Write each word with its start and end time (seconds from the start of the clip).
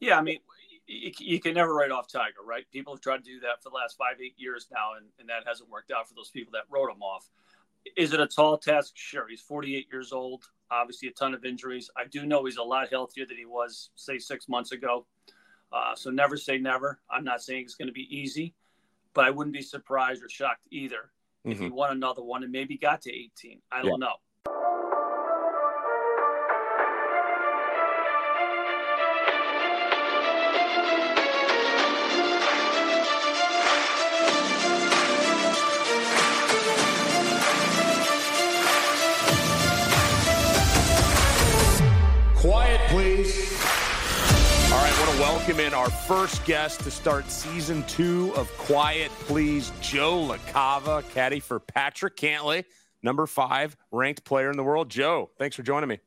Yeah, 0.00 0.18
I 0.18 0.22
mean, 0.22 0.38
you, 0.86 1.12
you, 1.18 1.40
can 1.40 1.54
never 1.54 1.74
write 1.74 1.90
off 1.90 2.08
Tiger, 2.10 2.42
right? 2.44 2.64
People 2.72 2.94
have 2.94 3.00
tried 3.00 3.18
to 3.18 3.30
do 3.30 3.40
that 3.40 3.62
for 3.62 3.70
the 3.70 3.74
last 3.74 3.96
five, 3.96 4.20
eight 4.22 4.34
years 4.36 4.68
now, 4.72 4.94
and, 4.96 5.06
and 5.18 5.28
that 5.28 5.46
hasn't 5.46 5.70
worked 5.70 5.90
out 5.90 6.08
for 6.08 6.14
those 6.14 6.30
people 6.30 6.52
that 6.52 6.64
wrote 6.70 6.90
him 6.90 7.02
off. 7.02 7.28
Is 7.96 8.12
it 8.12 8.20
a 8.20 8.26
tall 8.26 8.58
task? 8.58 8.92
Sure. 8.94 9.26
He's 9.28 9.40
48 9.40 9.86
years 9.90 10.12
old, 10.12 10.44
obviously 10.70 11.08
a 11.08 11.12
ton 11.12 11.34
of 11.34 11.44
injuries. 11.44 11.90
I 11.96 12.04
do 12.04 12.26
know 12.26 12.44
he's 12.44 12.56
a 12.56 12.62
lot 12.62 12.88
healthier 12.90 13.26
than 13.26 13.36
he 13.36 13.46
was, 13.46 13.90
say, 13.94 14.18
six 14.18 14.48
months 14.48 14.72
ago. 14.72 15.06
Uh, 15.72 15.94
so 15.94 16.10
never 16.10 16.36
say 16.36 16.58
never. 16.58 17.00
I'm 17.10 17.24
not 17.24 17.42
saying 17.42 17.62
it's 17.62 17.74
going 17.74 17.88
to 17.88 17.92
be 17.92 18.08
easy, 18.16 18.54
but 19.14 19.24
I 19.24 19.30
wouldn't 19.30 19.54
be 19.54 19.62
surprised 19.62 20.22
or 20.22 20.28
shocked 20.28 20.62
either 20.70 21.10
mm-hmm. 21.46 21.52
if 21.52 21.58
he 21.58 21.68
won 21.68 21.92
another 21.92 22.22
one 22.22 22.42
and 22.42 22.52
maybe 22.52 22.76
got 22.76 23.02
to 23.02 23.12
18. 23.12 23.60
I 23.70 23.82
don't 23.82 24.00
know. 24.00 24.14
Welcome 45.46 45.64
in 45.64 45.74
our 45.74 45.90
first 45.90 46.44
guest 46.44 46.80
to 46.80 46.90
start 46.90 47.30
season 47.30 47.84
two 47.84 48.32
of 48.34 48.50
Quiet 48.58 49.12
Please, 49.12 49.70
Joe 49.80 50.34
LaCava, 50.34 51.08
caddy 51.14 51.38
for 51.38 51.60
Patrick 51.60 52.16
Cantlay, 52.16 52.64
number 53.04 53.28
five 53.28 53.76
ranked 53.92 54.24
player 54.24 54.50
in 54.50 54.56
the 54.56 54.64
world. 54.64 54.88
Joe, 54.88 55.30
thanks 55.38 55.54
for 55.54 55.62
joining 55.62 55.88
me. 55.88 56.00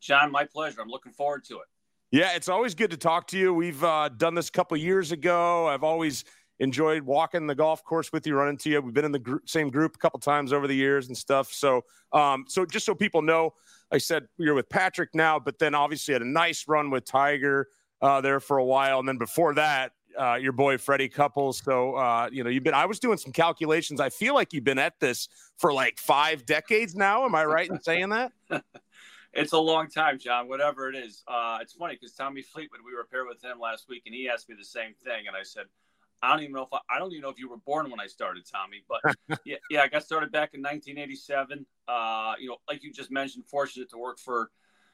John, 0.00 0.32
my 0.32 0.46
pleasure. 0.46 0.80
I'm 0.80 0.88
looking 0.88 1.12
forward 1.12 1.44
to 1.44 1.56
it. 1.56 1.66
Yeah, 2.10 2.34
it's 2.34 2.48
always 2.48 2.74
good 2.74 2.90
to 2.92 2.96
talk 2.96 3.26
to 3.26 3.38
you. 3.38 3.52
We've 3.52 3.84
uh, 3.84 4.08
done 4.08 4.34
this 4.34 4.48
a 4.48 4.52
couple 4.52 4.78
years 4.78 5.12
ago. 5.12 5.66
I've 5.66 5.84
always 5.84 6.24
enjoyed 6.58 7.02
walking 7.02 7.46
the 7.46 7.54
golf 7.54 7.84
course 7.84 8.10
with 8.14 8.26
you, 8.26 8.34
running 8.34 8.56
to 8.58 8.70
you. 8.70 8.80
We've 8.80 8.94
been 8.94 9.04
in 9.04 9.12
the 9.12 9.18
group, 9.18 9.46
same 9.46 9.68
group 9.68 9.96
a 9.96 9.98
couple 9.98 10.20
times 10.20 10.54
over 10.54 10.66
the 10.66 10.74
years 10.74 11.08
and 11.08 11.16
stuff. 11.16 11.52
So, 11.52 11.82
um, 12.14 12.46
so 12.48 12.64
just 12.64 12.86
so 12.86 12.94
people 12.94 13.20
know, 13.20 13.52
I 13.92 13.98
said 13.98 14.26
you're 14.38 14.54
with 14.54 14.70
Patrick 14.70 15.10
now, 15.14 15.38
but 15.38 15.58
then 15.58 15.74
obviously 15.74 16.14
had 16.14 16.22
a 16.22 16.26
nice 16.26 16.66
run 16.66 16.88
with 16.88 17.04
Tiger 17.04 17.68
uh, 18.02 18.20
there 18.20 18.40
for 18.40 18.58
a 18.58 18.64
while, 18.64 18.98
and 18.98 19.08
then 19.08 19.18
before 19.18 19.54
that, 19.54 19.92
uh, 20.18 20.34
your 20.34 20.52
boy 20.52 20.78
Freddie 20.78 21.08
Couples. 21.08 21.62
So 21.64 21.94
uh, 21.94 22.28
you 22.32 22.44
know, 22.44 22.50
you've 22.50 22.64
been. 22.64 22.74
I 22.74 22.86
was 22.86 22.98
doing 22.98 23.18
some 23.18 23.32
calculations. 23.32 24.00
I 24.00 24.08
feel 24.08 24.34
like 24.34 24.52
you've 24.52 24.64
been 24.64 24.78
at 24.78 24.98
this 25.00 25.28
for 25.58 25.72
like 25.72 25.98
five 25.98 26.46
decades 26.46 26.94
now. 26.94 27.24
Am 27.24 27.34
I 27.34 27.44
right 27.44 27.68
in 27.68 27.80
saying 27.80 28.10
that? 28.10 28.32
it's 29.32 29.52
a 29.52 29.58
long 29.58 29.88
time, 29.88 30.18
John. 30.18 30.48
Whatever 30.48 30.88
it 30.88 30.96
is, 30.96 31.22
uh, 31.28 31.58
it's 31.60 31.74
funny 31.74 31.94
because 31.94 32.14
Tommy 32.14 32.42
Fleetwood. 32.42 32.80
We 32.84 32.94
were 32.94 33.04
paired 33.04 33.26
with 33.28 33.42
him 33.42 33.58
last 33.60 33.88
week, 33.88 34.02
and 34.06 34.14
he 34.14 34.28
asked 34.28 34.48
me 34.48 34.56
the 34.58 34.64
same 34.64 34.94
thing, 35.04 35.26
and 35.26 35.36
I 35.36 35.42
said. 35.42 35.66
I 36.22 36.34
don't 36.34 36.42
even 36.42 36.52
know 36.52 36.64
if 36.64 36.68
I, 36.70 36.80
I 36.94 36.98
don't 36.98 37.10
even 37.12 37.22
know 37.22 37.30
if 37.30 37.38
you 37.38 37.48
were 37.48 37.56
born 37.56 37.90
when 37.90 37.98
I 37.98 38.06
started, 38.06 38.44
Tommy. 38.44 38.84
But 38.86 39.40
yeah, 39.46 39.56
yeah, 39.70 39.80
I 39.80 39.88
got 39.88 40.02
started 40.02 40.30
back 40.30 40.52
in 40.52 40.60
1987. 40.60 41.64
Uh, 41.88 42.34
you 42.38 42.46
know, 42.46 42.58
like 42.68 42.84
you 42.84 42.92
just 42.92 43.10
mentioned, 43.10 43.46
fortunate 43.46 43.88
to 43.88 43.96
work 43.96 44.18
for 44.18 44.50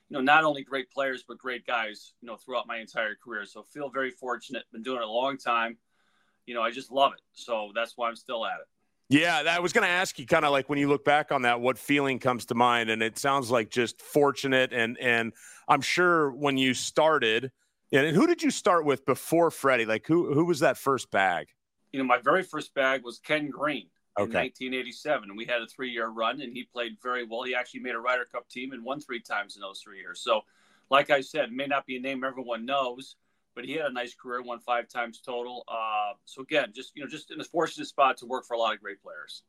you 0.08 0.16
know, 0.16 0.20
not 0.20 0.44
only 0.44 0.62
great 0.62 0.90
players 0.90 1.24
but 1.26 1.38
great 1.38 1.66
guys, 1.66 2.14
you 2.20 2.26
know, 2.26 2.36
throughout 2.36 2.66
my 2.66 2.78
entire 2.78 3.14
career. 3.14 3.44
So 3.44 3.62
feel 3.62 3.90
very 3.90 4.10
fortunate. 4.10 4.64
Been 4.72 4.82
doing 4.82 4.98
it 4.98 5.04
a 5.04 5.10
long 5.10 5.36
time. 5.38 5.78
You 6.46 6.54
know, 6.54 6.62
I 6.62 6.70
just 6.70 6.92
love 6.92 7.12
it. 7.12 7.20
So 7.32 7.72
that's 7.74 7.94
why 7.96 8.08
I'm 8.08 8.16
still 8.16 8.46
at 8.46 8.60
it. 8.60 8.66
Yeah, 9.08 9.42
I 9.48 9.60
was 9.60 9.72
going 9.72 9.86
to 9.86 9.90
ask 9.90 10.18
you 10.18 10.26
kind 10.26 10.44
of 10.44 10.50
like 10.50 10.68
when 10.68 10.78
you 10.78 10.88
look 10.88 11.04
back 11.04 11.30
on 11.30 11.42
that, 11.42 11.60
what 11.60 11.78
feeling 11.78 12.18
comes 12.18 12.46
to 12.46 12.56
mind? 12.56 12.90
And 12.90 13.02
it 13.02 13.18
sounds 13.18 13.50
like 13.50 13.70
just 13.70 14.00
fortunate. 14.00 14.72
And 14.72 14.98
and 14.98 15.32
I'm 15.68 15.80
sure 15.80 16.32
when 16.32 16.56
you 16.56 16.74
started, 16.74 17.52
and 17.92 18.16
who 18.16 18.26
did 18.26 18.42
you 18.42 18.50
start 18.50 18.84
with 18.84 19.06
before 19.06 19.52
Freddie? 19.52 19.86
Like 19.86 20.06
who 20.06 20.34
who 20.34 20.44
was 20.44 20.60
that 20.60 20.76
first 20.76 21.10
bag? 21.12 21.48
You 21.92 22.00
know, 22.00 22.04
my 22.04 22.18
very 22.18 22.42
first 22.42 22.74
bag 22.74 23.02
was 23.04 23.20
Ken 23.20 23.48
Green 23.48 23.88
in 24.18 24.32
1987. 24.32 25.28
And 25.28 25.36
we 25.36 25.44
had 25.44 25.62
a 25.62 25.66
three 25.66 25.90
year 25.90 26.08
run, 26.08 26.40
and 26.40 26.52
he 26.52 26.64
played 26.64 26.96
very 27.02 27.24
well. 27.24 27.42
He 27.42 27.54
actually 27.54 27.80
made 27.80 27.94
a 27.94 27.98
Ryder 27.98 28.26
Cup 28.30 28.48
team 28.48 28.72
and 28.72 28.84
won 28.84 29.00
three 29.00 29.20
times 29.20 29.56
in 29.56 29.60
those 29.62 29.80
three 29.80 29.98
years. 29.98 30.20
So, 30.20 30.42
like 30.90 31.10
I 31.10 31.20
said, 31.20 31.52
may 31.52 31.66
not 31.66 31.86
be 31.86 31.96
a 31.96 32.00
name 32.00 32.24
everyone 32.24 32.64
knows, 32.64 33.16
but 33.54 33.64
he 33.64 33.72
had 33.72 33.86
a 33.86 33.92
nice 33.92 34.14
career, 34.14 34.42
won 34.42 34.60
five 34.60 34.88
times 34.88 35.20
total. 35.20 35.64
Uh, 35.66 36.12
so 36.24 36.42
again, 36.42 36.72
just 36.74 36.92
you 36.94 37.02
know, 37.02 37.08
just 37.08 37.30
in 37.30 37.40
a 37.40 37.44
fortunate 37.44 37.86
spot 37.86 38.16
to 38.18 38.26
work 38.26 38.46
for 38.46 38.54
a 38.54 38.58
lot 38.58 38.74
of 38.74 38.80
great 38.80 39.02
players. 39.02 39.42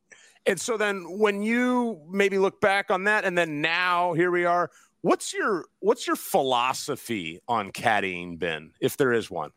And 0.45 0.59
so 0.59 0.77
then, 0.77 1.19
when 1.19 1.41
you 1.41 2.01
maybe 2.09 2.37
look 2.37 2.59
back 2.59 2.89
on 2.89 3.03
that, 3.05 3.25
and 3.25 3.37
then 3.37 3.61
now 3.61 4.13
here 4.13 4.31
we 4.31 4.45
are. 4.45 4.71
What's 5.01 5.33
your 5.33 5.65
what's 5.79 6.07
your 6.07 6.15
philosophy 6.15 7.39
on 7.47 7.71
caddying 7.71 8.39
Ben, 8.39 8.71
if 8.81 8.97
there 8.97 9.13
is 9.13 9.29
one? 9.29 9.51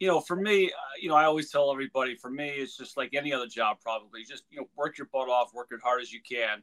You 0.00 0.08
know, 0.08 0.20
for 0.20 0.36
me, 0.36 0.66
uh, 0.66 0.76
you 1.00 1.08
know, 1.08 1.14
I 1.14 1.24
always 1.24 1.50
tell 1.50 1.70
everybody, 1.70 2.16
for 2.16 2.30
me, 2.30 2.48
it's 2.48 2.76
just 2.76 2.96
like 2.96 3.14
any 3.14 3.32
other 3.32 3.46
job, 3.46 3.78
probably. 3.80 4.24
Just 4.24 4.44
you 4.50 4.60
know, 4.60 4.68
work 4.76 4.98
your 4.98 5.08
butt 5.12 5.28
off, 5.28 5.54
work 5.54 5.68
as 5.74 5.80
hard 5.80 6.02
as 6.02 6.12
you 6.12 6.20
can. 6.20 6.62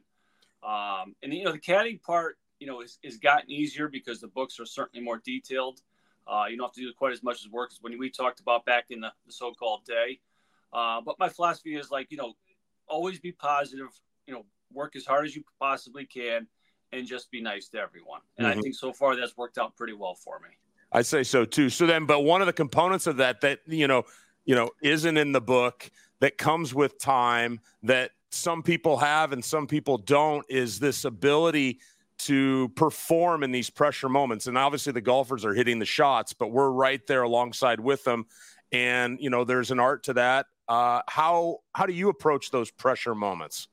Um, 0.62 1.14
and 1.22 1.32
you 1.32 1.44
know, 1.44 1.52
the 1.52 1.58
caddying 1.58 2.02
part, 2.02 2.38
you 2.60 2.66
know, 2.66 2.80
is, 2.82 2.98
is 3.02 3.16
gotten 3.16 3.50
easier 3.50 3.88
because 3.88 4.20
the 4.20 4.28
books 4.28 4.60
are 4.60 4.66
certainly 4.66 5.04
more 5.04 5.20
detailed. 5.24 5.80
Uh, 6.26 6.44
you 6.48 6.56
don't 6.56 6.66
have 6.66 6.74
to 6.74 6.80
do 6.80 6.92
quite 6.96 7.12
as 7.12 7.22
much 7.22 7.44
as 7.44 7.50
work 7.50 7.70
as 7.72 7.78
when 7.80 7.98
we 7.98 8.08
talked 8.10 8.38
about 8.38 8.64
back 8.64 8.86
in 8.90 9.00
the, 9.00 9.12
the 9.26 9.32
so-called 9.32 9.84
day. 9.84 10.20
Uh, 10.72 11.00
but 11.00 11.18
my 11.18 11.28
philosophy 11.28 11.74
is 11.74 11.90
like, 11.90 12.10
you 12.10 12.16
know, 12.16 12.34
always 12.86 13.18
be 13.18 13.32
positive. 13.32 13.88
You 14.26 14.34
know, 14.34 14.44
work 14.72 14.94
as 14.94 15.04
hard 15.04 15.26
as 15.26 15.34
you 15.34 15.42
possibly 15.58 16.04
can, 16.04 16.46
and 16.92 17.06
just 17.06 17.30
be 17.30 17.40
nice 17.40 17.68
to 17.68 17.78
everyone. 17.78 18.20
And 18.38 18.46
mm-hmm. 18.46 18.58
I 18.58 18.62
think 18.62 18.74
so 18.74 18.92
far 18.92 19.16
that's 19.16 19.36
worked 19.36 19.58
out 19.58 19.76
pretty 19.76 19.94
well 19.94 20.14
for 20.14 20.38
me. 20.38 20.50
I 20.92 21.02
say 21.02 21.22
so 21.22 21.44
too. 21.44 21.70
So 21.70 21.86
then, 21.86 22.04
but 22.04 22.20
one 22.20 22.40
of 22.42 22.46
the 22.46 22.52
components 22.52 23.06
of 23.06 23.16
that 23.16 23.40
that 23.40 23.60
you 23.66 23.88
know, 23.88 24.04
you 24.44 24.54
know, 24.54 24.70
isn't 24.82 25.16
in 25.16 25.32
the 25.32 25.40
book 25.40 25.90
that 26.20 26.38
comes 26.38 26.74
with 26.74 26.98
time 26.98 27.60
that 27.82 28.10
some 28.30 28.62
people 28.62 28.98
have 28.98 29.32
and 29.32 29.44
some 29.44 29.66
people 29.66 29.98
don't 29.98 30.44
is 30.48 30.78
this 30.78 31.04
ability 31.04 31.80
to 32.18 32.68
perform 32.70 33.42
in 33.42 33.50
these 33.50 33.70
pressure 33.70 34.08
moments. 34.08 34.46
And 34.46 34.56
obviously, 34.56 34.92
the 34.92 35.00
golfers 35.00 35.44
are 35.44 35.54
hitting 35.54 35.78
the 35.78 35.86
shots, 35.86 36.32
but 36.32 36.48
we're 36.48 36.70
right 36.70 37.04
there 37.06 37.22
alongside 37.22 37.80
with 37.80 38.04
them. 38.04 38.26
And 38.70 39.18
you 39.20 39.30
know, 39.30 39.44
there's 39.44 39.70
an 39.70 39.80
art 39.80 40.04
to 40.04 40.14
that. 40.14 40.46
Uh, 40.68 41.00
how 41.08 41.60
how 41.74 41.86
do 41.86 41.92
you 41.92 42.10
approach 42.10 42.50
those 42.50 42.70
pressure 42.70 43.14
moments? 43.14 43.68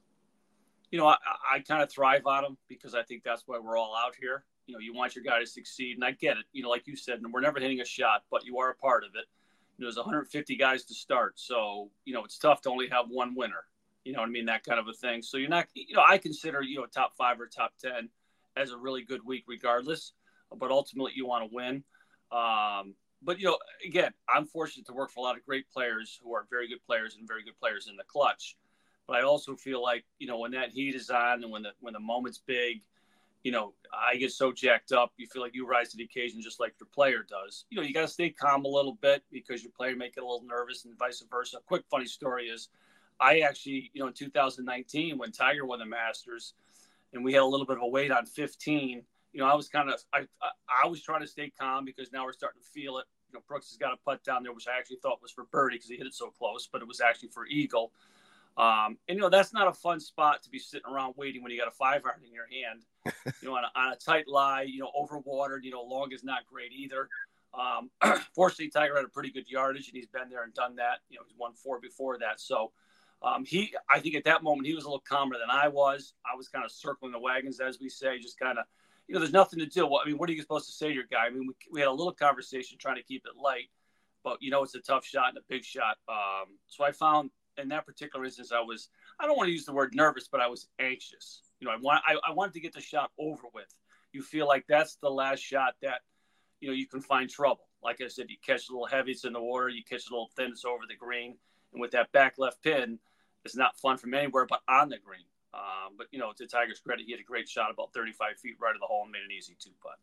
You 0.91 0.99
know, 0.99 1.07
I, 1.07 1.17
I 1.53 1.59
kind 1.59 1.83
of 1.83 1.91
thrive 1.91 2.25
on 2.25 2.43
them 2.43 2.57
because 2.67 2.95
I 2.95 3.03
think 3.03 3.23
that's 3.23 3.43
why 3.45 3.59
we're 3.59 3.77
all 3.77 3.95
out 3.95 4.15
here 4.19 4.45
you 4.69 4.75
know, 4.75 4.79
you 4.79 4.93
want 4.93 5.15
your 5.15 5.23
guy 5.23 5.39
to 5.39 5.47
succeed, 5.47 5.95
and 5.95 6.05
I 6.05 6.11
get 6.11 6.37
it. 6.37 6.45
You 6.53 6.61
know, 6.61 6.69
like 6.69 6.85
you 6.85 6.95
said, 6.95 7.19
and 7.19 7.33
we're 7.33 7.41
never 7.41 7.59
hitting 7.59 7.81
a 7.81 7.85
shot, 7.85 8.23
but 8.29 8.45
you 8.45 8.59
are 8.59 8.69
a 8.69 8.75
part 8.75 9.03
of 9.03 9.09
it. 9.15 9.25
You 9.77 9.83
know, 9.83 9.87
there's 9.87 9.97
150 9.97 10.55
guys 10.57 10.83
to 10.85 10.93
start, 10.93 11.39
so 11.39 11.89
you 12.05 12.13
know 12.13 12.23
it's 12.23 12.37
tough 12.37 12.61
to 12.61 12.69
only 12.69 12.87
have 12.89 13.05
one 13.09 13.33
winner. 13.35 13.65
You 14.05 14.13
know 14.13 14.19
what 14.19 14.29
I 14.29 14.31
mean? 14.31 14.45
That 14.45 14.63
kind 14.63 14.79
of 14.79 14.87
a 14.87 14.93
thing. 14.93 15.23
So 15.23 15.37
you're 15.37 15.49
not, 15.49 15.65
you 15.73 15.95
know, 15.95 16.03
I 16.07 16.19
consider 16.19 16.61
you 16.61 16.77
know 16.77 16.85
top 16.85 17.13
five 17.17 17.41
or 17.41 17.47
top 17.47 17.73
ten 17.81 18.09
as 18.55 18.71
a 18.71 18.77
really 18.77 19.01
good 19.01 19.25
week, 19.25 19.45
regardless. 19.47 20.13
But 20.55 20.69
ultimately, 20.69 21.13
you 21.15 21.25
want 21.25 21.49
to 21.49 21.55
win. 21.55 21.83
Um, 22.31 22.93
but 23.23 23.39
you 23.39 23.45
know, 23.45 23.57
again, 23.83 24.11
I'm 24.27 24.45
fortunate 24.45 24.85
to 24.85 24.93
work 24.93 25.09
for 25.09 25.21
a 25.21 25.23
lot 25.23 25.35
of 25.35 25.43
great 25.45 25.67
players 25.71 26.19
who 26.23 26.35
are 26.35 26.45
very 26.51 26.67
good 26.67 26.83
players 26.85 27.15
and 27.15 27.27
very 27.27 27.43
good 27.43 27.57
players 27.59 27.87
in 27.89 27.97
the 27.97 28.03
clutch. 28.03 28.55
But 29.07 29.17
I 29.17 29.23
also 29.23 29.55
feel 29.55 29.81
like 29.81 30.05
you 30.19 30.27
know 30.27 30.37
when 30.37 30.51
that 30.51 30.69
heat 30.69 30.93
is 30.93 31.09
on 31.09 31.41
and 31.41 31.51
when 31.51 31.63
the 31.63 31.71
when 31.79 31.93
the 31.93 31.99
moment's 31.99 32.37
big, 32.45 32.81
you 33.43 33.51
know, 33.51 33.73
I 33.93 34.17
get 34.17 34.31
so 34.31 34.51
jacked 34.51 34.91
up. 34.91 35.13
You 35.17 35.27
feel 35.27 35.41
like 35.41 35.55
you 35.55 35.65
rise 35.65 35.89
to 35.91 35.97
the 35.97 36.03
occasion 36.03 36.41
just 36.41 36.59
like 36.59 36.73
your 36.79 36.87
player 36.93 37.25
does. 37.27 37.65
You 37.69 37.77
know, 37.77 37.83
you 37.83 37.93
got 37.93 38.01
to 38.01 38.07
stay 38.07 38.29
calm 38.29 38.65
a 38.65 38.67
little 38.67 38.97
bit 39.01 39.23
because 39.31 39.63
your 39.63 39.71
player 39.71 39.95
may 39.95 40.09
get 40.09 40.23
a 40.23 40.27
little 40.27 40.43
nervous 40.45 40.85
and 40.85 40.97
vice 40.97 41.23
versa. 41.29 41.57
A 41.57 41.61
quick 41.61 41.83
funny 41.89 42.05
story 42.05 42.47
is 42.47 42.69
I 43.19 43.39
actually, 43.39 43.91
you 43.93 44.01
know, 44.01 44.07
in 44.07 44.13
2019 44.13 45.17
when 45.17 45.31
Tiger 45.31 45.65
won 45.65 45.79
the 45.79 45.85
Masters 45.85 46.53
and 47.13 47.23
we 47.23 47.33
had 47.33 47.41
a 47.41 47.45
little 47.45 47.65
bit 47.65 47.77
of 47.77 47.83
a 47.83 47.87
wait 47.87 48.11
on 48.11 48.25
15, 48.25 49.03
you 49.33 49.39
know, 49.39 49.47
I 49.47 49.55
was 49.55 49.69
kind 49.69 49.89
of, 49.89 50.01
I, 50.13 50.19
I, 50.41 50.83
I 50.83 50.87
was 50.87 51.01
trying 51.01 51.21
to 51.21 51.27
stay 51.27 51.51
calm 51.59 51.85
because 51.85 52.11
now 52.11 52.25
we're 52.25 52.33
starting 52.33 52.61
to 52.61 52.67
feel 52.67 52.97
it. 52.97 53.05
You 53.31 53.37
know, 53.37 53.43
Brooks 53.47 53.69
has 53.69 53.77
got 53.77 53.93
a 53.93 53.97
putt 53.97 54.23
down 54.23 54.43
there, 54.43 54.53
which 54.53 54.67
I 54.67 54.77
actually 54.77 54.97
thought 54.97 55.21
was 55.21 55.31
for 55.31 55.45
birdie 55.45 55.77
because 55.77 55.89
he 55.89 55.97
hit 55.97 56.07
it 56.07 56.15
so 56.15 56.29
close, 56.29 56.67
but 56.71 56.81
it 56.81 56.87
was 56.87 56.99
actually 56.99 57.29
for 57.29 57.45
eagle. 57.45 57.91
Um, 58.57 58.97
and 59.07 59.15
you 59.15 59.21
know 59.21 59.29
that's 59.29 59.53
not 59.53 59.67
a 59.67 59.73
fun 59.73 59.99
spot 59.99 60.43
to 60.43 60.49
be 60.49 60.59
sitting 60.59 60.91
around 60.91 61.13
waiting 61.15 61.41
when 61.41 61.51
you 61.51 61.57
got 61.57 61.69
a 61.69 61.71
five 61.71 62.01
iron 62.05 62.21
in 62.25 62.33
your 62.33 62.47
hand. 62.47 62.83
you 63.41 63.47
know, 63.47 63.55
on 63.55 63.63
a, 63.63 63.79
on 63.79 63.93
a, 63.93 63.95
tight 63.95 64.27
lie, 64.27 64.63
you 64.63 64.79
know, 64.79 64.91
over 64.93 65.19
overwatered. 65.19 65.63
You 65.63 65.71
know, 65.71 65.81
long 65.81 66.11
is 66.11 66.23
not 66.23 66.45
great 66.45 66.71
either. 66.73 67.07
Um, 67.53 67.89
fortunately, 68.35 68.69
Tiger 68.69 68.95
had 68.95 69.05
a 69.05 69.09
pretty 69.09 69.31
good 69.31 69.47
yardage, 69.47 69.87
and 69.87 69.95
he's 69.95 70.07
been 70.07 70.29
there 70.29 70.43
and 70.43 70.53
done 70.53 70.75
that. 70.75 70.99
You 71.09 71.17
know, 71.17 71.23
he's 71.27 71.37
won 71.37 71.53
four 71.53 71.79
before 71.79 72.17
that, 72.19 72.41
so 72.41 72.71
um, 73.21 73.43
he, 73.45 73.73
I 73.89 73.99
think, 73.99 74.15
at 74.15 74.23
that 74.25 74.43
moment 74.43 74.67
he 74.67 74.73
was 74.73 74.85
a 74.85 74.87
little 74.87 75.03
calmer 75.07 75.35
than 75.39 75.49
I 75.49 75.67
was. 75.67 76.13
I 76.25 76.35
was 76.35 76.47
kind 76.47 76.63
of 76.63 76.71
circling 76.71 77.11
the 77.11 77.19
wagons, 77.19 77.59
as 77.59 77.79
we 77.79 77.89
say, 77.89 78.19
just 78.19 78.39
kind 78.39 78.57
of. 78.57 78.65
You 79.07 79.13
know, 79.13 79.21
there's 79.21 79.33
nothing 79.33 79.57
to 79.59 79.65
do. 79.65 79.87
Well, 79.87 80.01
I 80.05 80.07
mean, 80.07 80.19
what 80.19 80.29
are 80.29 80.33
you 80.33 80.41
supposed 80.41 80.67
to 80.67 80.71
say 80.71 80.89
to 80.89 80.93
your 80.93 81.05
guy? 81.09 81.25
I 81.25 81.29
mean, 81.31 81.47
we, 81.47 81.53
we 81.71 81.79
had 81.79 81.89
a 81.89 81.91
little 81.91 82.13
conversation 82.13 82.77
trying 82.77 82.97
to 82.97 83.03
keep 83.03 83.25
it 83.25 83.41
light, 83.41 83.69
but 84.23 84.37
you 84.39 84.51
know, 84.51 84.61
it's 84.63 84.75
a 84.75 84.79
tough 84.79 85.03
shot 85.03 85.29
and 85.29 85.37
a 85.37 85.41
big 85.49 85.65
shot. 85.65 85.97
Um, 86.07 86.57
so 86.67 86.83
I 86.83 86.91
found 86.91 87.31
in 87.59 87.69
that 87.69 87.85
particular 87.85 88.25
instance, 88.25 88.51
I 88.51 88.61
was 88.61 88.89
I 89.19 89.25
don't 89.25 89.37
want 89.37 89.47
to 89.47 89.53
use 89.53 89.65
the 89.65 89.73
word 89.73 89.93
nervous, 89.93 90.27
but 90.31 90.41
I 90.41 90.47
was 90.47 90.67
anxious. 90.79 91.41
You 91.59 91.67
know, 91.67 91.73
I 91.73 91.77
want 91.77 92.03
I, 92.07 92.15
I 92.27 92.33
wanted 92.33 92.53
to 92.53 92.59
get 92.59 92.73
the 92.73 92.81
shot 92.81 93.11
over 93.19 93.43
with. 93.53 93.73
You 94.11 94.21
feel 94.21 94.47
like 94.47 94.65
that's 94.67 94.95
the 94.95 95.09
last 95.09 95.39
shot 95.39 95.75
that 95.81 96.01
you 96.61 96.67
know, 96.67 96.73
you 96.73 96.87
can 96.87 97.01
find 97.01 97.29
trouble. 97.29 97.67
Like 97.81 98.01
I 98.01 98.07
said, 98.07 98.29
you 98.29 98.35
catch 98.45 98.69
a 98.69 98.73
little 98.73 98.87
heavy, 98.87 99.11
it's 99.11 99.23
in 99.23 99.33
the 99.33 99.41
water. 99.41 99.69
You 99.69 99.83
catch 99.83 100.09
a 100.09 100.13
little 100.13 100.29
thin, 100.35 100.51
it's 100.51 100.65
over 100.65 100.83
the 100.87 100.95
green. 100.95 101.37
And 101.71 101.81
with 101.81 101.91
that 101.91 102.11
back 102.11 102.35
left 102.37 102.61
pin, 102.61 102.99
it's 103.45 103.55
not 103.55 103.77
fun 103.79 103.97
from 103.97 104.13
anywhere 104.13 104.45
but 104.45 104.61
on 104.67 104.89
the 104.89 104.97
green. 104.97 105.23
Um, 105.53 105.95
but 105.97 106.07
you 106.11 106.19
know, 106.19 106.31
to 106.37 106.47
Tiger's 106.47 106.79
credit, 106.79 107.05
he 107.05 107.11
had 107.11 107.21
a 107.21 107.23
great 107.23 107.47
shot 107.47 107.71
about 107.71 107.93
35 107.93 108.37
feet 108.37 108.57
right 108.59 108.75
of 108.75 108.81
the 108.81 108.87
hole 108.87 109.03
and 109.03 109.11
made 109.11 109.23
an 109.23 109.31
easy 109.35 109.55
two 109.59 109.71
putt. 109.81 109.97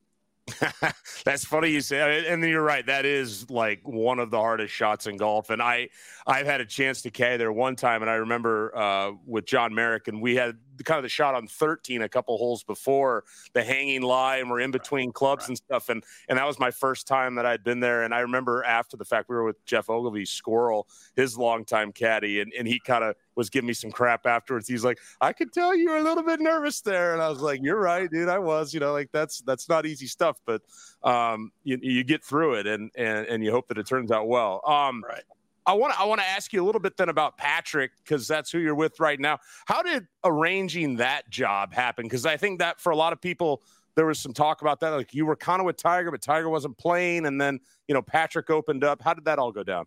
That's 1.25 1.45
funny 1.45 1.71
you 1.71 1.81
say, 1.81 2.27
and 2.29 2.43
you're 2.45 2.63
right. 2.63 2.87
That 2.87 3.05
is 3.05 3.51
like 3.51 3.81
one 3.83 4.19
of 4.19 4.31
the 4.31 4.39
hardest 4.39 4.73
shots 4.73 5.07
in 5.07 5.17
golf. 5.17 5.51
And 5.51 5.61
I, 5.61 5.89
I've 6.27 6.47
had 6.47 6.61
a 6.61 6.67
chance 6.67 7.03
to 7.03 7.11
carry 7.11 7.37
there 7.37 7.53
one 7.53 7.75
time, 7.77 8.03
and 8.03 8.11
I 8.11 8.15
remember 8.15 8.77
uh, 8.77 9.13
with 9.27 9.47
John 9.47 9.75
Merrick, 9.75 10.09
and 10.09 10.23
we 10.23 10.37
had 10.37 10.57
kind 10.85 10.99
of 10.99 11.03
the 11.03 11.09
shot 11.09 11.35
on 11.35 11.47
13 11.47 12.03
a 12.03 12.09
couple 12.09 12.37
holes 12.39 12.63
before 12.63 13.25
the 13.53 13.63
hanging 13.63 14.03
lie, 14.03 14.39
and 14.39 14.51
we're 14.51 14.61
in 14.61 14.71
between 14.71 15.13
clubs 15.13 15.43
right. 15.45 15.49
and 15.51 15.57
stuff. 15.57 15.89
And 15.89 16.05
and 16.29 16.39
that 16.39 16.47
was 16.47 16.59
my 16.59 16.71
first 16.71 17.07
time 17.07 17.35
that 17.37 17.47
I'd 17.47 17.65
been 17.65 17.81
there. 17.81 18.03
And 18.03 18.15
I 18.15 18.21
remember 18.21 18.65
after 18.65 18.97
the 18.97 19.05
fact, 19.05 19.29
we 19.29 19.37
were 19.37 19.45
with 19.45 19.65
Geoff 19.65 19.91
Ogilvy, 19.91 20.25
Squirrel, 20.25 20.89
his 21.15 21.37
longtime 21.37 21.93
caddy, 21.93 22.41
and 22.41 22.53
and 22.53 22.67
he 22.67 22.79
kind 22.79 23.05
of 23.05 23.17
was 23.37 23.51
giving 23.51 23.69
me 23.69 23.75
some 23.75 23.91
crap 23.91 24.27
afterwards. 24.27 24.67
He's 24.67 24.85
like, 24.85 24.99
I 25.21 25.33
could 25.33 25.53
tell 25.53 25.75
you 25.75 25.91
were 25.91 25.99
a 25.99 26.03
little 26.03 26.25
bit 26.25 26.41
nervous 26.41 26.81
there. 26.81 27.13
And 27.13 27.23
I 27.23 27.29
was 27.29 27.41
like, 27.41 27.61
You're 27.63 27.81
right, 27.81 28.11
dude. 28.11 28.29
I 28.29 28.39
was, 28.39 28.75
you 28.75 28.81
know, 28.81 28.93
like 28.93 29.11
that's 29.13 29.41
that's 29.43 29.69
not 29.69 29.87
easy 29.87 30.07
stuff, 30.07 30.39
but 30.47 30.63
um 31.03 31.53
you, 31.63 31.79
you 31.83 32.05
get 32.05 32.25
through 32.25 32.55
it 32.55 32.67
and 32.67 32.91
and 32.97 33.27
and 33.27 33.45
you 33.45 33.51
hope 33.51 33.69
that 33.69 33.79
it 33.79 33.87
turns 33.87 34.11
out 34.11 34.29
well. 34.29 34.61
Um 34.67 35.05
right. 35.07 35.23
I 35.67 35.73
want 35.75 35.95
to 35.95 36.01
I 36.01 36.05
want 36.05 36.21
to 36.21 36.27
ask 36.27 36.53
you 36.53 36.63
a 36.63 36.67
little 36.67 36.81
bit 36.81 36.97
then 36.97 37.09
about 37.09 37.37
Patrick 37.37 37.93
because 37.99 38.29
that's 38.29 38.51
who 38.51 38.59
you're 38.59 38.75
with 38.75 39.01
right 39.01 39.19
now. 39.19 39.39
How 39.67 39.83
did 39.83 40.07
arranging 40.25 40.97
that 40.97 41.29
job 41.31 41.73
happen? 41.73 42.05
Because 42.05 42.25
I 42.25 42.37
think 42.37 42.61
that 42.61 42.81
for 42.81 42.91
a 42.91 42.97
lot 42.97 43.13
of 43.13 43.21
people, 43.21 43.63
there 43.97 44.07
was 44.07 44.21
some 44.21 44.33
talk 44.33 44.63
about 44.63 44.81
that. 44.81 44.91
Like 44.91 45.15
you 45.15 45.27
were 45.27 45.37
kind 45.37 45.61
of 45.61 45.67
with 45.67 45.77
Tiger, 45.77 46.11
but 46.11 46.23
Tiger 46.23 46.49
wasn't 46.49 46.79
playing, 46.79 47.27
and 47.27 47.41
then 47.41 47.61
you 47.89 47.95
know 47.95 48.03
Patrick 48.03 48.51
opened 48.51 48.85
up. 48.85 49.03
How 49.03 49.15
did 49.15 49.25
that 49.25 49.39
all 49.39 49.53
go 49.53 49.63
down? 49.63 49.87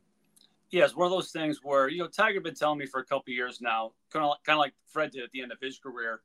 yeah, 0.71 0.83
it's 0.83 0.95
one 0.95 1.05
of 1.05 1.11
those 1.11 1.31
things 1.31 1.61
where 1.63 1.87
you 1.87 1.99
know 1.99 2.07
Tiger 2.07 2.41
been 2.41 2.53
telling 2.53 2.77
me 2.77 2.85
for 2.85 2.99
a 2.99 3.05
couple 3.05 3.33
years 3.33 3.61
now, 3.61 3.91
kind 4.11 4.25
of 4.25 4.33
kind 4.45 4.55
of 4.55 4.59
like 4.59 4.73
Fred 4.87 5.11
did 5.11 5.23
at 5.23 5.31
the 5.31 5.41
end 5.41 5.51
of 5.51 5.59
his 5.61 5.79
career. 5.79 6.21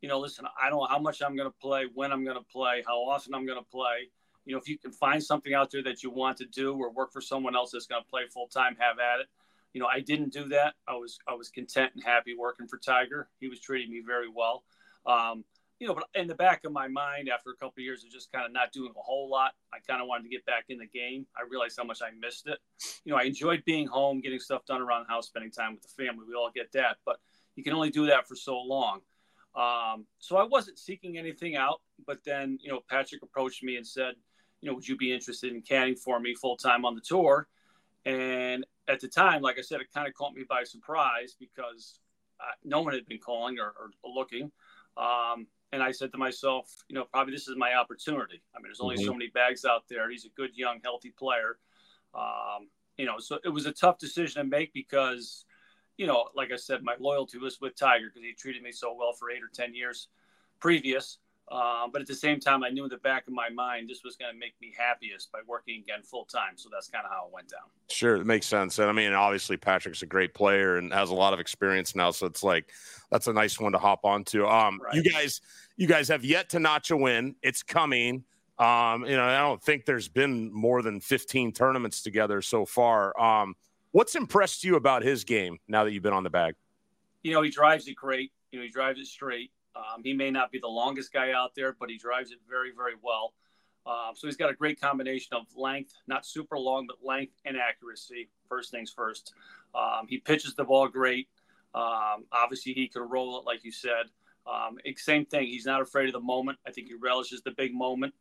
You 0.00 0.08
know, 0.08 0.18
listen, 0.18 0.46
I 0.62 0.70
don't 0.70 0.80
know 0.80 0.86
how 0.86 0.98
much 0.98 1.22
I'm 1.22 1.36
going 1.36 1.48
to 1.48 1.56
play, 1.60 1.86
when 1.94 2.12
I'm 2.12 2.24
going 2.24 2.36
to 2.36 2.44
play, 2.44 2.82
how 2.86 2.98
often 2.98 3.34
I'm 3.34 3.46
going 3.46 3.58
to 3.58 3.64
play. 3.64 4.10
You 4.44 4.54
know, 4.54 4.60
if 4.60 4.68
you 4.68 4.78
can 4.78 4.92
find 4.92 5.22
something 5.22 5.54
out 5.54 5.70
there 5.70 5.82
that 5.84 6.02
you 6.02 6.10
want 6.10 6.36
to 6.38 6.46
do 6.46 6.74
or 6.74 6.90
work 6.90 7.12
for 7.12 7.20
someone 7.20 7.56
else 7.56 7.70
that's 7.72 7.86
going 7.86 8.02
to 8.02 8.08
play 8.08 8.22
full 8.32 8.48
time, 8.48 8.76
have 8.78 8.98
at 8.98 9.20
it. 9.20 9.26
You 9.72 9.80
know, 9.80 9.86
I 9.86 10.00
didn't 10.00 10.32
do 10.32 10.48
that. 10.48 10.74
I 10.86 10.94
was 10.94 11.18
I 11.26 11.34
was 11.34 11.48
content 11.48 11.92
and 11.94 12.04
happy 12.04 12.34
working 12.38 12.68
for 12.68 12.78
Tiger. 12.78 13.28
He 13.40 13.48
was 13.48 13.60
treating 13.60 13.90
me 13.90 14.02
very 14.06 14.28
well. 14.28 14.64
Um, 15.06 15.44
you 15.80 15.88
know, 15.88 15.94
but 15.94 16.04
in 16.14 16.28
the 16.28 16.34
back 16.34 16.64
of 16.64 16.72
my 16.72 16.86
mind, 16.86 17.28
after 17.28 17.50
a 17.50 17.54
couple 17.54 17.74
of 17.78 17.84
years 17.84 18.04
of 18.04 18.10
just 18.10 18.30
kind 18.30 18.46
of 18.46 18.52
not 18.52 18.72
doing 18.72 18.92
a 18.96 19.02
whole 19.02 19.28
lot, 19.28 19.52
I 19.72 19.78
kind 19.86 20.00
of 20.00 20.06
wanted 20.06 20.22
to 20.24 20.28
get 20.28 20.46
back 20.46 20.66
in 20.68 20.78
the 20.78 20.86
game. 20.86 21.26
I 21.36 21.42
realized 21.48 21.76
how 21.76 21.84
much 21.84 22.00
I 22.00 22.10
missed 22.18 22.46
it. 22.46 22.58
You 23.04 23.12
know, 23.12 23.18
I 23.18 23.24
enjoyed 23.24 23.64
being 23.64 23.88
home, 23.88 24.20
getting 24.20 24.38
stuff 24.38 24.64
done 24.66 24.80
around 24.80 25.06
the 25.06 25.12
house, 25.12 25.26
spending 25.26 25.50
time 25.50 25.74
with 25.74 25.82
the 25.82 26.04
family. 26.04 26.24
We 26.28 26.34
all 26.34 26.50
get 26.54 26.70
that, 26.72 26.98
but 27.04 27.16
you 27.56 27.64
can 27.64 27.72
only 27.72 27.90
do 27.90 28.06
that 28.06 28.28
for 28.28 28.36
so 28.36 28.56
long. 28.58 29.00
Um, 29.56 30.06
so 30.18 30.36
I 30.36 30.44
wasn't 30.44 30.78
seeking 30.78 31.18
anything 31.18 31.56
out, 31.56 31.80
but 32.06 32.18
then 32.24 32.58
you 32.62 32.70
know, 32.70 32.80
Patrick 32.88 33.22
approached 33.22 33.62
me 33.62 33.76
and 33.76 33.86
said, 33.86 34.14
you 34.64 34.70
know, 34.70 34.76
would 34.76 34.88
you 34.88 34.96
be 34.96 35.12
interested 35.12 35.52
in 35.52 35.60
caddying 35.60 35.98
for 35.98 36.18
me 36.18 36.34
full 36.34 36.56
time 36.56 36.86
on 36.86 36.94
the 36.94 37.00
tour? 37.02 37.48
And 38.06 38.64
at 38.88 38.98
the 38.98 39.08
time, 39.08 39.42
like 39.42 39.58
I 39.58 39.60
said, 39.60 39.82
it 39.82 39.92
kind 39.92 40.08
of 40.08 40.14
caught 40.14 40.32
me 40.32 40.44
by 40.48 40.64
surprise 40.64 41.36
because 41.38 41.98
uh, 42.40 42.52
no 42.64 42.80
one 42.80 42.94
had 42.94 43.06
been 43.06 43.18
calling 43.18 43.58
or, 43.58 43.74
or 43.78 43.90
looking. 44.10 44.50
Um, 44.96 45.48
and 45.70 45.82
I 45.82 45.90
said 45.90 46.12
to 46.12 46.18
myself, 46.18 46.66
you 46.88 46.94
know, 46.94 47.04
probably 47.04 47.34
this 47.34 47.46
is 47.46 47.56
my 47.58 47.74
opportunity. 47.74 48.40
I 48.54 48.58
mean, 48.58 48.64
there's 48.68 48.80
only 48.80 48.96
mm-hmm. 48.96 49.04
so 49.04 49.12
many 49.12 49.26
bags 49.34 49.66
out 49.66 49.82
there. 49.90 50.10
He's 50.10 50.24
a 50.24 50.30
good, 50.30 50.52
young, 50.54 50.80
healthy 50.82 51.10
player. 51.10 51.58
Um, 52.14 52.68
you 52.96 53.04
know, 53.04 53.18
so 53.18 53.38
it 53.44 53.50
was 53.50 53.66
a 53.66 53.72
tough 53.72 53.98
decision 53.98 54.42
to 54.42 54.48
make 54.48 54.72
because, 54.72 55.44
you 55.98 56.06
know, 56.06 56.28
like 56.34 56.52
I 56.52 56.56
said, 56.56 56.82
my 56.82 56.94
loyalty 56.98 57.36
was 57.36 57.60
with 57.60 57.76
Tiger 57.76 58.06
because 58.06 58.22
he 58.22 58.32
treated 58.32 58.62
me 58.62 58.72
so 58.72 58.94
well 58.98 59.12
for 59.12 59.30
eight 59.30 59.42
or 59.42 59.50
10 59.52 59.74
years 59.74 60.08
previous. 60.58 61.18
Um, 61.50 61.90
but 61.92 62.00
at 62.00 62.08
the 62.08 62.14
same 62.14 62.40
time, 62.40 62.64
I 62.64 62.70
knew 62.70 62.84
in 62.84 62.90
the 62.90 62.96
back 62.96 63.26
of 63.26 63.34
my 63.34 63.50
mind 63.50 63.88
this 63.88 64.02
was 64.02 64.16
going 64.16 64.32
to 64.32 64.38
make 64.38 64.54
me 64.62 64.72
happiest 64.76 65.30
by 65.30 65.40
working 65.46 65.82
again 65.82 66.02
full 66.02 66.24
time. 66.24 66.52
So 66.56 66.70
that's 66.72 66.88
kind 66.88 67.04
of 67.04 67.10
how 67.10 67.26
it 67.26 67.34
went 67.34 67.48
down. 67.48 67.68
Sure, 67.90 68.16
it 68.16 68.24
makes 68.24 68.46
sense. 68.46 68.78
And 68.78 68.88
I 68.88 68.92
mean, 68.92 69.12
obviously, 69.12 69.56
Patrick's 69.56 70.02
a 70.02 70.06
great 70.06 70.32
player 70.32 70.76
and 70.76 70.92
has 70.92 71.10
a 71.10 71.14
lot 71.14 71.34
of 71.34 71.40
experience 71.40 71.94
now. 71.94 72.10
So 72.10 72.26
it's 72.26 72.42
like 72.42 72.72
that's 73.10 73.26
a 73.26 73.32
nice 73.32 73.60
one 73.60 73.72
to 73.72 73.78
hop 73.78 74.04
onto. 74.04 74.46
Um, 74.46 74.80
right. 74.82 74.94
You 74.94 75.02
guys, 75.02 75.42
you 75.76 75.86
guys 75.86 76.08
have 76.08 76.24
yet 76.24 76.48
to 76.50 76.60
notch 76.60 76.90
a 76.90 76.96
win. 76.96 77.36
It's 77.42 77.62
coming. 77.62 78.24
Um, 78.58 79.04
you 79.04 79.16
know, 79.16 79.24
I 79.24 79.38
don't 79.38 79.62
think 79.62 79.84
there's 79.84 80.08
been 80.08 80.52
more 80.52 80.80
than 80.80 81.00
15 81.00 81.52
tournaments 81.52 82.02
together 82.02 82.40
so 82.40 82.64
far. 82.64 83.18
Um, 83.20 83.54
what's 83.92 84.14
impressed 84.14 84.64
you 84.64 84.76
about 84.76 85.02
his 85.02 85.24
game 85.24 85.58
now 85.68 85.84
that 85.84 85.92
you've 85.92 86.02
been 86.02 86.12
on 86.12 86.22
the 86.22 86.30
bag? 86.30 86.54
You 87.22 87.32
know, 87.32 87.42
he 87.42 87.50
drives 87.50 87.86
it 87.88 87.96
great. 87.96 88.32
You 88.52 88.60
know, 88.60 88.64
he 88.64 88.70
drives 88.70 89.00
it 89.00 89.06
straight. 89.06 89.50
Um, 89.76 90.02
he 90.02 90.12
may 90.12 90.30
not 90.30 90.52
be 90.52 90.58
the 90.58 90.68
longest 90.68 91.12
guy 91.12 91.32
out 91.32 91.54
there, 91.54 91.74
but 91.78 91.90
he 91.90 91.98
drives 91.98 92.30
it 92.30 92.38
very, 92.48 92.70
very 92.74 92.94
well. 93.02 93.34
Um, 93.86 94.14
so 94.14 94.26
he's 94.26 94.36
got 94.36 94.50
a 94.50 94.54
great 94.54 94.80
combination 94.80 95.36
of 95.36 95.46
length, 95.56 95.92
not 96.06 96.24
super 96.24 96.58
long, 96.58 96.86
but 96.86 97.04
length 97.04 97.34
and 97.44 97.56
accuracy. 97.56 98.28
First 98.48 98.70
things 98.70 98.90
first. 98.90 99.34
Um, 99.74 100.06
he 100.08 100.18
pitches 100.18 100.54
the 100.54 100.64
ball 100.64 100.88
great. 100.88 101.28
Um, 101.74 102.24
obviously, 102.32 102.72
he 102.72 102.88
can 102.88 103.02
roll 103.02 103.38
it, 103.38 103.44
like 103.44 103.64
you 103.64 103.72
said. 103.72 104.06
Um, 104.46 104.78
same 104.96 105.26
thing. 105.26 105.46
He's 105.46 105.66
not 105.66 105.82
afraid 105.82 106.06
of 106.06 106.12
the 106.12 106.20
moment. 106.20 106.58
I 106.66 106.70
think 106.70 106.86
he 106.86 106.94
relishes 106.94 107.42
the 107.42 107.50
big 107.50 107.74
moment. 107.74 108.14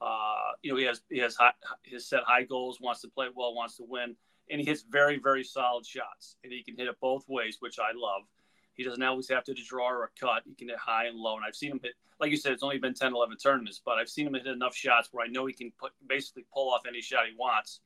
Uh, 0.00 0.52
you 0.62 0.72
know, 0.72 0.78
he 0.78 0.84
has 0.84 1.02
he 1.10 1.18
has 1.18 1.36
high, 1.36 1.52
has 1.92 2.06
set 2.06 2.22
high 2.24 2.44
goals, 2.44 2.80
wants 2.80 3.02
to 3.02 3.08
play 3.08 3.26
well, 3.34 3.54
wants 3.54 3.76
to 3.76 3.84
win, 3.86 4.16
and 4.48 4.60
he 4.60 4.66
hits 4.66 4.82
very, 4.88 5.18
very 5.18 5.44
solid 5.44 5.84
shots. 5.84 6.36
And 6.44 6.52
he 6.52 6.62
can 6.62 6.76
hit 6.76 6.86
it 6.86 6.96
both 7.00 7.28
ways, 7.28 7.58
which 7.60 7.78
I 7.78 7.90
love. 7.94 8.22
He 8.80 8.84
doesn't 8.84 9.02
always 9.02 9.28
have 9.28 9.44
to 9.44 9.52
draw 9.52 9.90
or 9.90 10.04
a 10.04 10.08
cut. 10.18 10.42
He 10.46 10.54
can 10.54 10.70
hit 10.70 10.78
high 10.78 11.04
and 11.04 11.18
low. 11.18 11.36
And 11.36 11.44
I've 11.44 11.54
seen 11.54 11.72
him 11.72 11.80
hit, 11.82 11.92
like 12.18 12.30
you 12.30 12.38
said, 12.38 12.52
it's 12.52 12.62
only 12.62 12.78
been 12.78 12.94
10, 12.94 13.12
11 13.12 13.36
tournaments, 13.36 13.78
but 13.84 13.98
I've 13.98 14.08
seen 14.08 14.26
him 14.26 14.32
hit 14.32 14.46
enough 14.46 14.74
shots 14.74 15.10
where 15.12 15.22
I 15.22 15.28
know 15.28 15.44
he 15.44 15.52
can 15.52 15.70
put 15.78 15.92
basically 16.08 16.46
pull 16.50 16.72
off 16.72 16.84
any 16.88 17.02
shot 17.02 17.26
he 17.30 17.36
wants. 17.36 17.80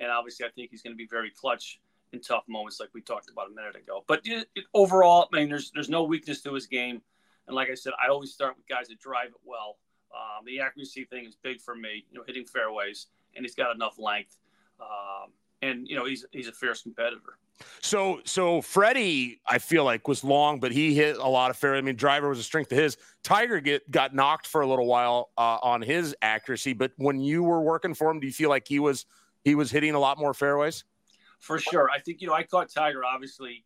And 0.00 0.10
obviously, 0.10 0.44
I 0.44 0.48
think 0.48 0.72
he's 0.72 0.82
going 0.82 0.94
to 0.94 0.96
be 0.96 1.06
very 1.06 1.30
clutch 1.30 1.78
in 2.12 2.20
tough 2.20 2.42
moments, 2.48 2.80
like 2.80 2.88
we 2.92 3.02
talked 3.02 3.30
about 3.30 3.52
a 3.52 3.54
minute 3.54 3.76
ago. 3.76 4.02
But 4.08 4.22
it, 4.24 4.48
it, 4.56 4.64
overall, 4.74 5.28
I 5.32 5.38
mean, 5.38 5.48
there's 5.48 5.70
there's 5.70 5.88
no 5.88 6.02
weakness 6.02 6.42
to 6.42 6.52
his 6.52 6.66
game. 6.66 7.02
And 7.46 7.54
like 7.54 7.70
I 7.70 7.74
said, 7.74 7.92
I 8.04 8.10
always 8.10 8.32
start 8.32 8.56
with 8.56 8.66
guys 8.66 8.88
that 8.88 8.98
drive 8.98 9.28
it 9.28 9.40
well. 9.44 9.78
Um, 10.12 10.44
the 10.44 10.58
accuracy 10.58 11.04
thing 11.04 11.24
is 11.24 11.36
big 11.36 11.60
for 11.60 11.76
me, 11.76 12.04
you 12.10 12.18
know, 12.18 12.24
hitting 12.26 12.46
fairways, 12.46 13.06
and 13.36 13.44
he's 13.44 13.54
got 13.54 13.72
enough 13.72 13.96
length. 13.96 14.38
Um, 14.80 15.30
and 15.62 15.86
you 15.86 15.94
know, 15.94 16.04
he's 16.04 16.26
he's 16.32 16.48
a 16.48 16.52
fierce 16.52 16.82
competitor. 16.82 17.38
So, 17.80 18.20
so 18.24 18.60
Freddie, 18.60 19.40
I 19.46 19.58
feel 19.58 19.84
like 19.84 20.08
was 20.08 20.24
long, 20.24 20.60
but 20.60 20.72
he 20.72 20.94
hit 20.94 21.16
a 21.16 21.28
lot 21.28 21.50
of 21.50 21.56
fair. 21.56 21.74
I 21.74 21.80
mean, 21.80 21.96
driver 21.96 22.28
was 22.28 22.38
a 22.38 22.42
strength 22.42 22.72
of 22.72 22.78
his. 22.78 22.96
Tiger 23.22 23.60
get 23.60 23.88
got 23.90 24.14
knocked 24.14 24.46
for 24.46 24.60
a 24.60 24.66
little 24.66 24.86
while 24.86 25.30
uh, 25.36 25.58
on 25.62 25.82
his 25.82 26.14
accuracy, 26.22 26.72
but 26.72 26.92
when 26.96 27.20
you 27.20 27.42
were 27.42 27.60
working 27.60 27.94
for 27.94 28.10
him, 28.10 28.20
do 28.20 28.26
you 28.26 28.32
feel 28.32 28.50
like 28.50 28.66
he 28.66 28.78
was 28.78 29.06
he 29.44 29.54
was 29.54 29.70
hitting 29.70 29.94
a 29.94 29.98
lot 29.98 30.18
more 30.18 30.34
fairways? 30.34 30.84
For 31.40 31.58
sure, 31.58 31.88
I 31.94 31.98
think 31.98 32.20
you 32.20 32.28
know 32.28 32.34
I 32.34 32.44
caught 32.44 32.70
Tiger 32.72 33.04
obviously 33.04 33.64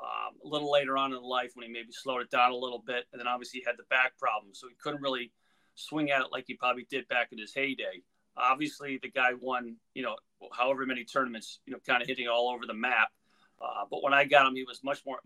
um, 0.00 0.36
a 0.44 0.48
little 0.48 0.70
later 0.70 0.96
on 0.96 1.12
in 1.12 1.22
life 1.22 1.52
when 1.54 1.66
he 1.66 1.72
maybe 1.72 1.92
slowed 1.92 2.22
it 2.22 2.30
down 2.30 2.52
a 2.52 2.56
little 2.56 2.82
bit, 2.86 3.04
and 3.12 3.20
then 3.20 3.26
obviously 3.26 3.60
he 3.60 3.64
had 3.66 3.76
the 3.76 3.84
back 3.90 4.18
problem, 4.18 4.54
so 4.54 4.68
he 4.68 4.74
couldn't 4.80 5.02
really 5.02 5.32
swing 5.74 6.10
at 6.10 6.22
it 6.22 6.28
like 6.32 6.44
he 6.46 6.54
probably 6.54 6.86
did 6.90 7.06
back 7.08 7.28
in 7.32 7.38
his 7.38 7.54
heyday. 7.54 8.02
Obviously, 8.36 8.98
the 9.02 9.10
guy 9.10 9.30
won, 9.40 9.76
you 9.94 10.02
know, 10.02 10.16
however 10.52 10.86
many 10.86 11.04
tournaments, 11.04 11.60
you 11.66 11.72
know, 11.72 11.78
kind 11.86 12.02
of 12.02 12.08
hitting 12.08 12.28
all 12.28 12.50
over 12.50 12.66
the 12.66 12.74
map. 12.74 13.08
Uh, 13.60 13.84
but 13.90 14.02
when 14.02 14.14
I 14.14 14.24
got 14.24 14.46
him, 14.46 14.54
he 14.54 14.64
was 14.64 14.84
much 14.84 15.04
more, 15.04 15.18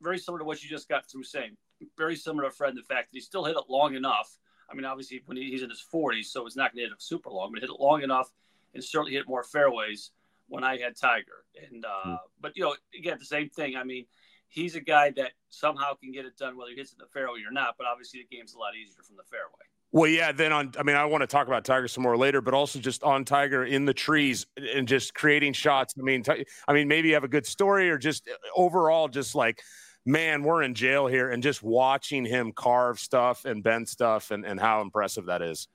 very 0.00 0.18
similar 0.18 0.40
to 0.40 0.44
what 0.44 0.62
you 0.62 0.68
just 0.68 0.88
got 0.88 1.08
through 1.10 1.24
saying. 1.24 1.56
Very 1.96 2.16
similar 2.16 2.48
to 2.48 2.50
Fred 2.50 2.70
in 2.70 2.76
the 2.76 2.82
fact 2.82 3.10
that 3.10 3.16
he 3.16 3.20
still 3.20 3.44
hit 3.44 3.56
it 3.56 3.64
long 3.68 3.94
enough. 3.94 4.36
I 4.70 4.74
mean, 4.74 4.84
obviously, 4.84 5.22
when 5.26 5.36
he's 5.36 5.62
in 5.62 5.70
his 5.70 5.84
40s, 5.92 6.26
so 6.26 6.46
it's 6.46 6.56
not 6.56 6.72
going 6.72 6.84
to 6.84 6.88
hit 6.88 6.92
it 6.92 7.02
super 7.02 7.30
long, 7.30 7.52
but 7.52 7.60
hit 7.60 7.70
it 7.70 7.80
long 7.80 8.02
enough 8.02 8.32
and 8.74 8.82
certainly 8.82 9.12
hit 9.12 9.28
more 9.28 9.44
fairways 9.44 10.10
when 10.48 10.64
I 10.64 10.78
had 10.78 10.96
Tiger. 10.96 11.44
And, 11.70 11.84
uh, 11.84 12.06
mm. 12.06 12.18
but, 12.40 12.56
you 12.56 12.64
know, 12.64 12.74
again, 12.96 13.16
the 13.18 13.26
same 13.26 13.50
thing. 13.50 13.76
I 13.76 13.84
mean, 13.84 14.06
he's 14.48 14.74
a 14.74 14.80
guy 14.80 15.10
that 15.16 15.32
somehow 15.50 15.94
can 15.94 16.12
get 16.12 16.24
it 16.24 16.36
done 16.36 16.56
whether 16.56 16.70
he 16.70 16.76
hits 16.76 16.92
it 16.92 16.96
in 16.96 17.04
the 17.04 17.12
fairway 17.12 17.40
or 17.46 17.52
not, 17.52 17.74
but 17.78 17.86
obviously 17.86 18.26
the 18.28 18.36
game's 18.36 18.54
a 18.54 18.58
lot 18.58 18.74
easier 18.74 19.02
from 19.02 19.16
the 19.16 19.24
fairway. 19.30 19.66
Well, 19.96 20.10
yeah. 20.10 20.30
Then 20.30 20.52
on, 20.52 20.72
I 20.78 20.82
mean, 20.82 20.94
I 20.94 21.06
want 21.06 21.22
to 21.22 21.26
talk 21.26 21.46
about 21.46 21.64
Tiger 21.64 21.88
some 21.88 22.02
more 22.02 22.18
later, 22.18 22.42
but 22.42 22.52
also 22.52 22.78
just 22.78 23.02
on 23.02 23.24
Tiger 23.24 23.64
in 23.64 23.86
the 23.86 23.94
trees 23.94 24.44
and 24.58 24.86
just 24.86 25.14
creating 25.14 25.54
shots. 25.54 25.94
I 25.98 26.02
mean, 26.02 26.22
t- 26.22 26.44
I 26.68 26.74
mean, 26.74 26.86
maybe 26.86 27.08
you 27.08 27.14
have 27.14 27.24
a 27.24 27.28
good 27.28 27.46
story 27.46 27.88
or 27.88 27.96
just 27.96 28.28
uh, 28.28 28.34
overall, 28.54 29.08
just 29.08 29.34
like, 29.34 29.62
man, 30.04 30.42
we're 30.42 30.62
in 30.62 30.74
jail 30.74 31.06
here, 31.06 31.30
and 31.30 31.42
just 31.42 31.62
watching 31.62 32.26
him 32.26 32.52
carve 32.52 32.98
stuff 33.00 33.46
and 33.46 33.62
bend 33.62 33.88
stuff, 33.88 34.32
and 34.32 34.44
and 34.44 34.60
how 34.60 34.82
impressive 34.82 35.24
that 35.26 35.40
is. 35.40 35.66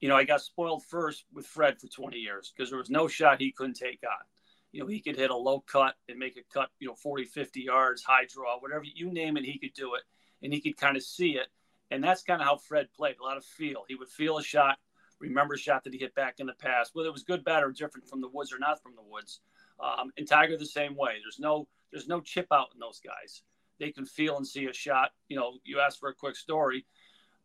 You 0.00 0.08
know, 0.08 0.16
I 0.16 0.24
got 0.24 0.40
spoiled 0.40 0.86
first 0.86 1.26
with 1.34 1.44
Fred 1.44 1.78
for 1.78 1.88
20 1.88 2.16
years 2.16 2.50
because 2.56 2.70
there 2.70 2.78
was 2.78 2.88
no 2.88 3.06
shot 3.06 3.38
he 3.38 3.52
couldn't 3.52 3.74
take 3.74 4.00
on. 4.02 4.24
You 4.72 4.80
know, 4.80 4.86
he 4.86 5.00
could 5.00 5.16
hit 5.16 5.28
a 5.28 5.36
low 5.36 5.60
cut 5.60 5.94
and 6.08 6.18
make 6.18 6.38
a 6.38 6.54
cut, 6.54 6.70
you 6.80 6.88
know, 6.88 6.94
40, 6.94 7.24
50 7.26 7.60
yards, 7.60 8.02
high 8.02 8.24
draw, 8.32 8.58
whatever 8.60 8.84
you 8.84 9.12
name 9.12 9.36
it, 9.36 9.44
he 9.44 9.58
could 9.58 9.74
do 9.74 9.94
it. 9.94 10.04
And 10.42 10.54
he 10.54 10.62
could 10.62 10.78
kind 10.78 10.96
of 10.96 11.02
see 11.02 11.32
it 11.32 11.48
and 11.90 12.02
that's 12.02 12.22
kind 12.22 12.40
of 12.40 12.46
how 12.46 12.56
Fred 12.56 12.88
played. 12.92 13.16
A 13.20 13.24
lot 13.24 13.36
of 13.36 13.44
feel. 13.44 13.84
He 13.88 13.94
would 13.94 14.08
feel 14.08 14.38
a 14.38 14.42
shot, 14.42 14.78
remember 15.20 15.54
a 15.54 15.58
shot 15.58 15.84
that 15.84 15.92
he 15.92 15.98
hit 15.98 16.14
back 16.14 16.36
in 16.38 16.46
the 16.46 16.54
past, 16.54 16.90
whether 16.94 17.08
it 17.08 17.12
was 17.12 17.22
good, 17.22 17.44
bad, 17.44 17.62
or 17.62 17.70
different 17.70 18.08
from 18.08 18.20
the 18.20 18.28
woods 18.28 18.52
or 18.52 18.58
not 18.58 18.82
from 18.82 18.94
the 18.94 19.02
woods. 19.02 19.40
Um, 19.80 20.10
and 20.16 20.26
Tiger 20.26 20.56
the 20.56 20.66
same 20.66 20.96
way. 20.96 21.16
There's 21.22 21.38
no 21.38 21.68
there's 21.90 22.08
no 22.08 22.20
chip 22.20 22.48
out 22.52 22.68
in 22.74 22.80
those 22.80 23.00
guys. 23.00 23.42
They 23.78 23.92
can 23.92 24.04
feel 24.04 24.36
and 24.36 24.46
see 24.46 24.66
a 24.66 24.72
shot. 24.72 25.12
You 25.28 25.36
know, 25.36 25.54
you 25.64 25.80
asked 25.80 26.00
for 26.00 26.08
a 26.08 26.14
quick 26.14 26.36
story. 26.36 26.84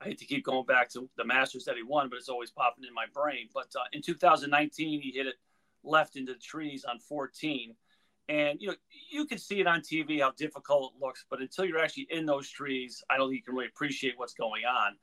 I 0.01 0.05
hate 0.05 0.17
to 0.19 0.25
keep 0.25 0.43
going 0.43 0.65
back 0.65 0.89
to 0.91 1.09
the 1.15 1.23
Masters 1.23 1.65
that 1.65 1.77
he 1.77 1.83
won, 1.83 2.09
but 2.09 2.17
it's 2.17 2.27
always 2.27 2.51
popping 2.51 2.83
in 2.85 2.93
my 2.93 3.05
brain. 3.13 3.47
But 3.53 3.67
uh, 3.75 3.85
in 3.93 4.01
2019, 4.01 5.01
he 5.01 5.11
hit 5.11 5.27
it 5.27 5.35
left 5.83 6.15
into 6.15 6.33
the 6.33 6.39
trees 6.39 6.83
on 6.83 6.99
14. 6.99 7.75
And 8.29 8.61
you 8.61 8.69
know, 8.69 8.75
you 9.11 9.25
can 9.25 9.37
see 9.37 9.59
it 9.59 9.67
on 9.67 9.81
TV 9.81 10.21
how 10.21 10.31
difficult 10.31 10.93
it 10.95 11.05
looks, 11.05 11.25
but 11.29 11.41
until 11.41 11.65
you're 11.65 11.79
actually 11.79 12.07
in 12.09 12.25
those 12.25 12.49
trees, 12.49 13.03
I 13.09 13.17
don't 13.17 13.29
think 13.29 13.39
you 13.39 13.43
can 13.43 13.55
really 13.55 13.67
appreciate 13.67 14.17
what's 14.17 14.33
going 14.33 14.63
on. 14.65 14.95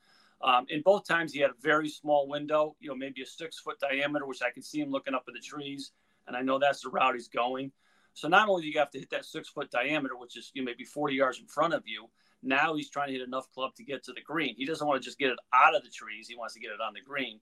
Um, 0.42 0.66
in 0.70 0.80
both 0.80 1.06
times, 1.06 1.32
he 1.32 1.40
had 1.40 1.50
a 1.50 1.60
very 1.60 1.88
small 1.88 2.26
window, 2.26 2.74
you 2.80 2.88
know, 2.88 2.94
maybe 2.94 3.20
a 3.22 3.26
six 3.26 3.58
foot 3.58 3.78
diameter, 3.78 4.26
which 4.26 4.42
I 4.42 4.50
can 4.50 4.62
see 4.62 4.80
him 4.80 4.90
looking 4.90 5.14
up 5.14 5.24
at 5.28 5.34
the 5.34 5.40
trees, 5.40 5.92
and 6.26 6.36
I 6.36 6.40
know 6.40 6.58
that's 6.58 6.82
the 6.82 6.88
route 6.88 7.14
he's 7.14 7.28
going. 7.28 7.72
So 8.14 8.26
not 8.26 8.48
only 8.48 8.62
do 8.62 8.68
you 8.68 8.78
have 8.78 8.90
to 8.92 8.98
hit 8.98 9.10
that 9.10 9.26
six 9.26 9.50
foot 9.50 9.70
diameter, 9.70 10.16
which 10.16 10.36
is 10.36 10.50
you 10.54 10.62
know, 10.62 10.66
maybe 10.66 10.84
40 10.84 11.14
yards 11.14 11.38
in 11.38 11.46
front 11.46 11.74
of 11.74 11.82
you, 11.86 12.08
now 12.42 12.74
he's 12.74 12.88
trying 12.88 13.08
to 13.08 13.12
hit 13.12 13.22
enough 13.22 13.50
club 13.52 13.74
to 13.76 13.84
get 13.84 14.02
to 14.04 14.12
the 14.12 14.22
green. 14.22 14.54
He 14.56 14.64
doesn't 14.64 14.86
want 14.86 15.00
to 15.00 15.04
just 15.04 15.18
get 15.18 15.30
it 15.30 15.38
out 15.52 15.76
of 15.76 15.82
the 15.82 15.90
trees; 15.90 16.26
he 16.26 16.36
wants 16.36 16.54
to 16.54 16.60
get 16.60 16.70
it 16.70 16.80
on 16.80 16.94
the 16.94 17.02
green. 17.02 17.40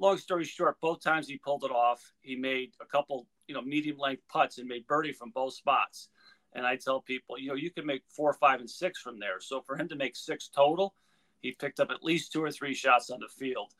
Long 0.00 0.16
story 0.16 0.44
short, 0.44 0.80
both 0.80 1.02
times 1.02 1.28
he 1.28 1.36
pulled 1.36 1.62
it 1.62 1.70
off. 1.70 2.00
He 2.22 2.34
made 2.34 2.72
a 2.80 2.86
couple, 2.86 3.26
you 3.46 3.54
know, 3.54 3.60
medium 3.60 3.98
length 3.98 4.22
putts 4.28 4.58
and 4.58 4.66
made 4.66 4.86
birdie 4.86 5.12
from 5.12 5.30
both 5.30 5.54
spots. 5.54 6.08
And 6.54 6.66
I 6.66 6.76
tell 6.76 7.00
people, 7.00 7.38
you 7.38 7.48
know, 7.48 7.54
you 7.54 7.70
can 7.70 7.86
make 7.86 8.02
four, 8.08 8.32
five, 8.32 8.60
and 8.60 8.68
six 8.68 9.00
from 9.00 9.20
there. 9.20 9.40
So 9.40 9.60
for 9.60 9.76
him 9.76 9.88
to 9.88 9.96
make 9.96 10.16
six 10.16 10.48
total, 10.48 10.94
he 11.42 11.52
picked 11.52 11.80
up 11.80 11.90
at 11.90 12.02
least 12.02 12.32
two 12.32 12.42
or 12.42 12.50
three 12.50 12.74
shots 12.74 13.10
on 13.10 13.20
the 13.20 13.28
field. 13.28 13.74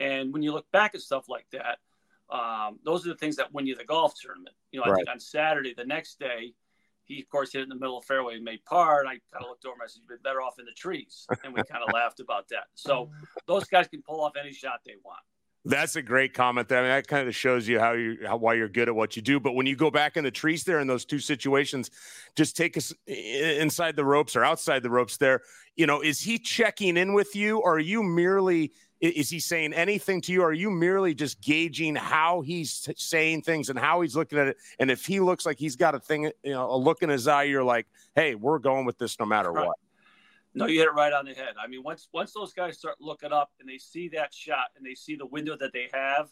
And 0.00 0.32
when 0.32 0.42
you 0.42 0.52
look 0.52 0.70
back 0.72 0.94
at 0.94 1.00
stuff 1.00 1.28
like 1.28 1.46
that, 1.52 1.78
um, 2.30 2.78
those 2.84 3.06
are 3.06 3.10
the 3.10 3.16
things 3.16 3.36
that 3.36 3.52
win 3.52 3.66
you 3.66 3.74
the 3.74 3.84
golf 3.84 4.14
tournament. 4.20 4.56
You 4.72 4.80
know, 4.80 4.86
right. 4.86 4.92
I 4.92 4.96
think 4.96 5.08
on 5.08 5.20
Saturday, 5.20 5.74
the 5.74 5.84
next 5.84 6.18
day, 6.18 6.54
he 7.04 7.20
of 7.20 7.28
course 7.28 7.52
hit 7.52 7.60
it 7.60 7.62
in 7.64 7.68
the 7.68 7.74
middle 7.74 7.98
of 7.98 8.04
the 8.04 8.06
fairway 8.06 8.36
and 8.36 8.44
made 8.44 8.64
par. 8.64 9.00
And 9.00 9.08
I 9.08 9.18
kind 9.32 9.44
of 9.44 9.48
looked 9.48 9.64
over 9.64 9.74
and 9.74 9.82
I 9.82 9.86
said, 9.86 10.00
"You've 10.00 10.08
been 10.08 10.22
better 10.22 10.40
off 10.40 10.58
in 10.58 10.64
the 10.64 10.72
trees," 10.72 11.26
and 11.44 11.52
we 11.52 11.62
kind 11.64 11.82
of 11.82 11.92
laughed 11.94 12.20
about 12.20 12.48
that. 12.50 12.68
So 12.74 13.10
those 13.46 13.64
guys 13.64 13.88
can 13.88 14.02
pull 14.02 14.20
off 14.20 14.32
any 14.40 14.52
shot 14.52 14.80
they 14.86 14.94
want. 15.04 15.20
That's 15.64 15.96
a 15.96 16.02
great 16.02 16.32
comment. 16.32 16.68
There. 16.68 16.78
I 16.78 16.82
mean, 16.82 16.90
that 16.90 17.06
kind 17.06 17.28
of 17.28 17.34
shows 17.34 17.68
you 17.68 17.78
how 17.78 17.92
you 17.92 18.18
how, 18.26 18.38
why 18.38 18.54
you're 18.54 18.68
good 18.68 18.88
at 18.88 18.94
what 18.94 19.14
you 19.14 19.20
do. 19.20 19.38
But 19.38 19.52
when 19.52 19.66
you 19.66 19.76
go 19.76 19.90
back 19.90 20.16
in 20.16 20.24
the 20.24 20.30
trees 20.30 20.64
there 20.64 20.80
in 20.80 20.86
those 20.86 21.04
two 21.04 21.18
situations, 21.18 21.90
just 22.34 22.56
take 22.56 22.78
us 22.78 22.94
inside 23.06 23.94
the 23.94 24.04
ropes 24.04 24.36
or 24.36 24.44
outside 24.44 24.82
the 24.82 24.90
ropes. 24.90 25.18
There, 25.18 25.42
you 25.76 25.86
know, 25.86 26.00
is 26.00 26.20
he 26.20 26.38
checking 26.38 26.96
in 26.96 27.12
with 27.12 27.36
you, 27.36 27.58
or 27.58 27.74
are 27.74 27.78
you 27.78 28.02
merely? 28.02 28.72
Is 29.02 29.30
he 29.30 29.38
saying 29.38 29.72
anything 29.72 30.20
to 30.22 30.32
you? 30.32 30.42
Or 30.42 30.48
are 30.48 30.52
you 30.52 30.70
merely 30.70 31.14
just 31.14 31.40
gauging 31.40 31.94
how 31.94 32.42
he's 32.42 32.82
t- 32.82 32.92
saying 32.98 33.42
things 33.42 33.70
and 33.70 33.78
how 33.78 34.02
he's 34.02 34.14
looking 34.14 34.38
at 34.38 34.48
it? 34.48 34.58
And 34.78 34.90
if 34.90 35.06
he 35.06 35.20
looks 35.20 35.46
like 35.46 35.58
he's 35.58 35.76
got 35.76 35.94
a 35.94 35.98
thing, 35.98 36.24
you 36.42 36.52
know, 36.52 36.70
a 36.70 36.76
look 36.76 37.02
in 37.02 37.08
his 37.08 37.26
eye, 37.28 37.44
you're 37.44 37.64
like, 37.64 37.86
"Hey, 38.14 38.34
we're 38.34 38.58
going 38.58 38.86
with 38.86 38.98
this 38.98 39.18
no 39.18 39.26
matter 39.26 39.52
right. 39.52 39.66
what." 39.66 39.76
No, 40.54 40.66
you 40.66 40.80
hit 40.80 40.88
it 40.88 40.94
right 40.94 41.12
on 41.12 41.24
the 41.24 41.32
head. 41.32 41.54
I 41.62 41.68
mean, 41.68 41.82
once 41.82 42.08
once 42.12 42.32
those 42.32 42.52
guys 42.52 42.76
start 42.76 42.96
looking 43.00 43.32
up 43.32 43.50
and 43.60 43.68
they 43.68 43.78
see 43.78 44.08
that 44.08 44.34
shot 44.34 44.70
and 44.76 44.84
they 44.84 44.94
see 44.94 45.14
the 45.14 45.26
window 45.26 45.56
that 45.56 45.72
they 45.72 45.88
have, 45.92 46.28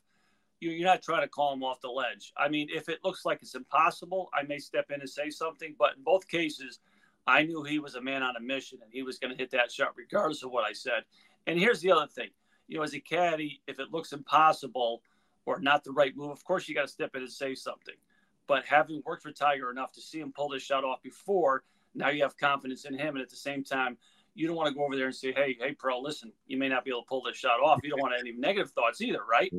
you, 0.61 0.71
you're 0.71 0.89
not 0.89 1.03
trying 1.03 1.23
to 1.23 1.29
call 1.29 1.51
them 1.51 1.63
off 1.63 1.81
the 1.81 1.89
ledge. 1.89 2.33
I 2.37 2.49
mean, 2.49 2.69
if 2.71 2.89
it 2.89 2.99
looks 3.05 3.25
like 3.25 3.39
it's 3.43 3.55
impossible, 3.55 4.29
I 4.35 4.43
may 4.43 4.59
step 4.59 4.87
in 4.91 5.01
and 5.01 5.09
say 5.09 5.31
something. 5.31 5.77
But 5.79 5.97
in 5.97 6.03
both 6.03 6.27
cases, 6.27 6.81
I 7.29 7.43
knew 7.43 7.63
he 7.63 7.79
was 7.79 7.95
a 7.95 8.01
man 8.01 8.23
on 8.23 8.37
a 8.37 8.41
mission 8.41 8.79
and 8.83 8.91
he 8.93 9.03
was 9.03 9.19
going 9.19 9.31
to 9.31 9.37
hit 9.37 9.51
that 9.53 9.71
shot 9.71 9.93
regardless 9.97 10.43
of 10.43 10.51
what 10.51 10.65
I 10.65 10.73
said. 10.73 11.05
And 11.47 11.59
here's 11.59 11.81
the 11.81 11.93
other 11.93 12.07
thing, 12.07 12.31
you 12.67 12.79
know, 12.79 12.83
as 12.83 12.95
a 12.95 13.01
caddy, 13.01 13.61
if 13.67 13.79
it 13.79 13.93
looks 13.93 14.13
impossible 14.13 15.03
or 15.47 15.61
not 15.61 15.85
the 15.85 15.93
right 15.93 16.17
move, 16.17 16.31
of 16.31 16.43
course 16.45 16.69
you 16.69 16.75
got 16.75 16.83
to 16.83 16.89
step 16.89 17.15
in 17.15 17.23
and 17.23 17.31
say 17.31 17.55
something. 17.55 17.95
But 18.47 18.65
having 18.65 19.03
worked 19.05 19.23
for 19.23 19.31
Tiger 19.31 19.71
enough 19.71 19.93
to 19.93 20.01
see 20.01 20.21
him 20.21 20.33
pull 20.35 20.49
this 20.49 20.63
shot 20.63 20.85
off 20.85 21.03
before 21.03 21.65
now 21.95 22.11
you 22.11 22.23
have 22.23 22.37
confidence 22.37 22.85
in 22.85 22.99
him, 22.99 23.17
and 23.17 23.23
at 23.23 23.31
the 23.31 23.37
same 23.37 23.65
time, 23.65 23.97
you 24.35 24.47
don't 24.47 24.57
want 24.57 24.69
to 24.69 24.75
go 24.75 24.85
over 24.85 24.97
there 24.97 25.07
and 25.07 25.15
say, 25.15 25.33
"Hey, 25.33 25.57
hey, 25.61 25.73
pro, 25.73 26.01
listen, 26.01 26.33
you 26.47 26.59
may 26.59 26.69
not 26.69 26.85
be 26.85 26.91
able 26.91 27.03
to 27.03 27.09
pull 27.09 27.23
this 27.23 27.37
shot 27.37 27.61
off." 27.61 27.81
You 27.83 27.91
don't 27.91 28.01
want 28.01 28.15
any 28.19 28.33
negative 28.33 28.71
thoughts 28.71 29.01
either, 29.01 29.25
right? 29.31 29.53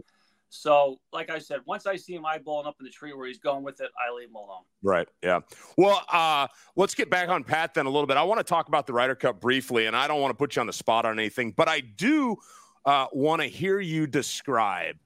So, 0.49 0.99
like 1.13 1.29
I 1.29 1.37
said, 1.37 1.59
once 1.65 1.85
I 1.85 1.95
see 1.95 2.15
him 2.15 2.23
eyeballing 2.23 2.65
up 2.65 2.77
in 2.79 2.85
the 2.85 2.91
tree 2.91 3.13
where 3.13 3.27
he's 3.27 3.37
going 3.37 3.63
with 3.63 3.81
it, 3.81 3.91
I 3.99 4.11
leave 4.13 4.29
him 4.29 4.35
alone. 4.35 4.63
Right. 4.81 5.07
Yeah. 5.23 5.41
Well, 5.77 6.03
uh, 6.11 6.47
let's 6.75 6.95
get 6.95 7.09
back 7.09 7.29
on 7.29 7.43
Pat 7.43 7.75
then 7.75 7.85
a 7.85 7.89
little 7.89 8.07
bit. 8.07 8.17
I 8.17 8.23
want 8.23 8.39
to 8.39 8.43
talk 8.43 8.67
about 8.67 8.87
the 8.87 8.93
Ryder 8.93 9.15
Cup 9.15 9.39
briefly, 9.39 9.85
and 9.85 9.95
I 9.95 10.07
don't 10.07 10.21
want 10.21 10.31
to 10.31 10.35
put 10.35 10.55
you 10.55 10.61
on 10.61 10.67
the 10.67 10.73
spot 10.73 11.05
on 11.05 11.19
anything, 11.19 11.51
but 11.51 11.67
I 11.67 11.81
do 11.81 12.37
uh, 12.85 13.07
want 13.13 13.41
to 13.43 13.47
hear 13.47 13.79
you 13.79 14.07
describe 14.07 14.97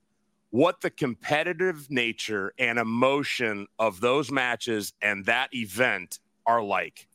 what 0.51 0.81
the 0.81 0.89
competitive 0.89 1.89
nature 1.89 2.53
and 2.57 2.77
emotion 2.79 3.67
of 3.79 3.99
those 3.99 4.31
matches 4.31 4.93
and 5.01 5.25
that 5.25 5.53
event 5.53 6.19
are 6.45 6.61
like 6.61 7.07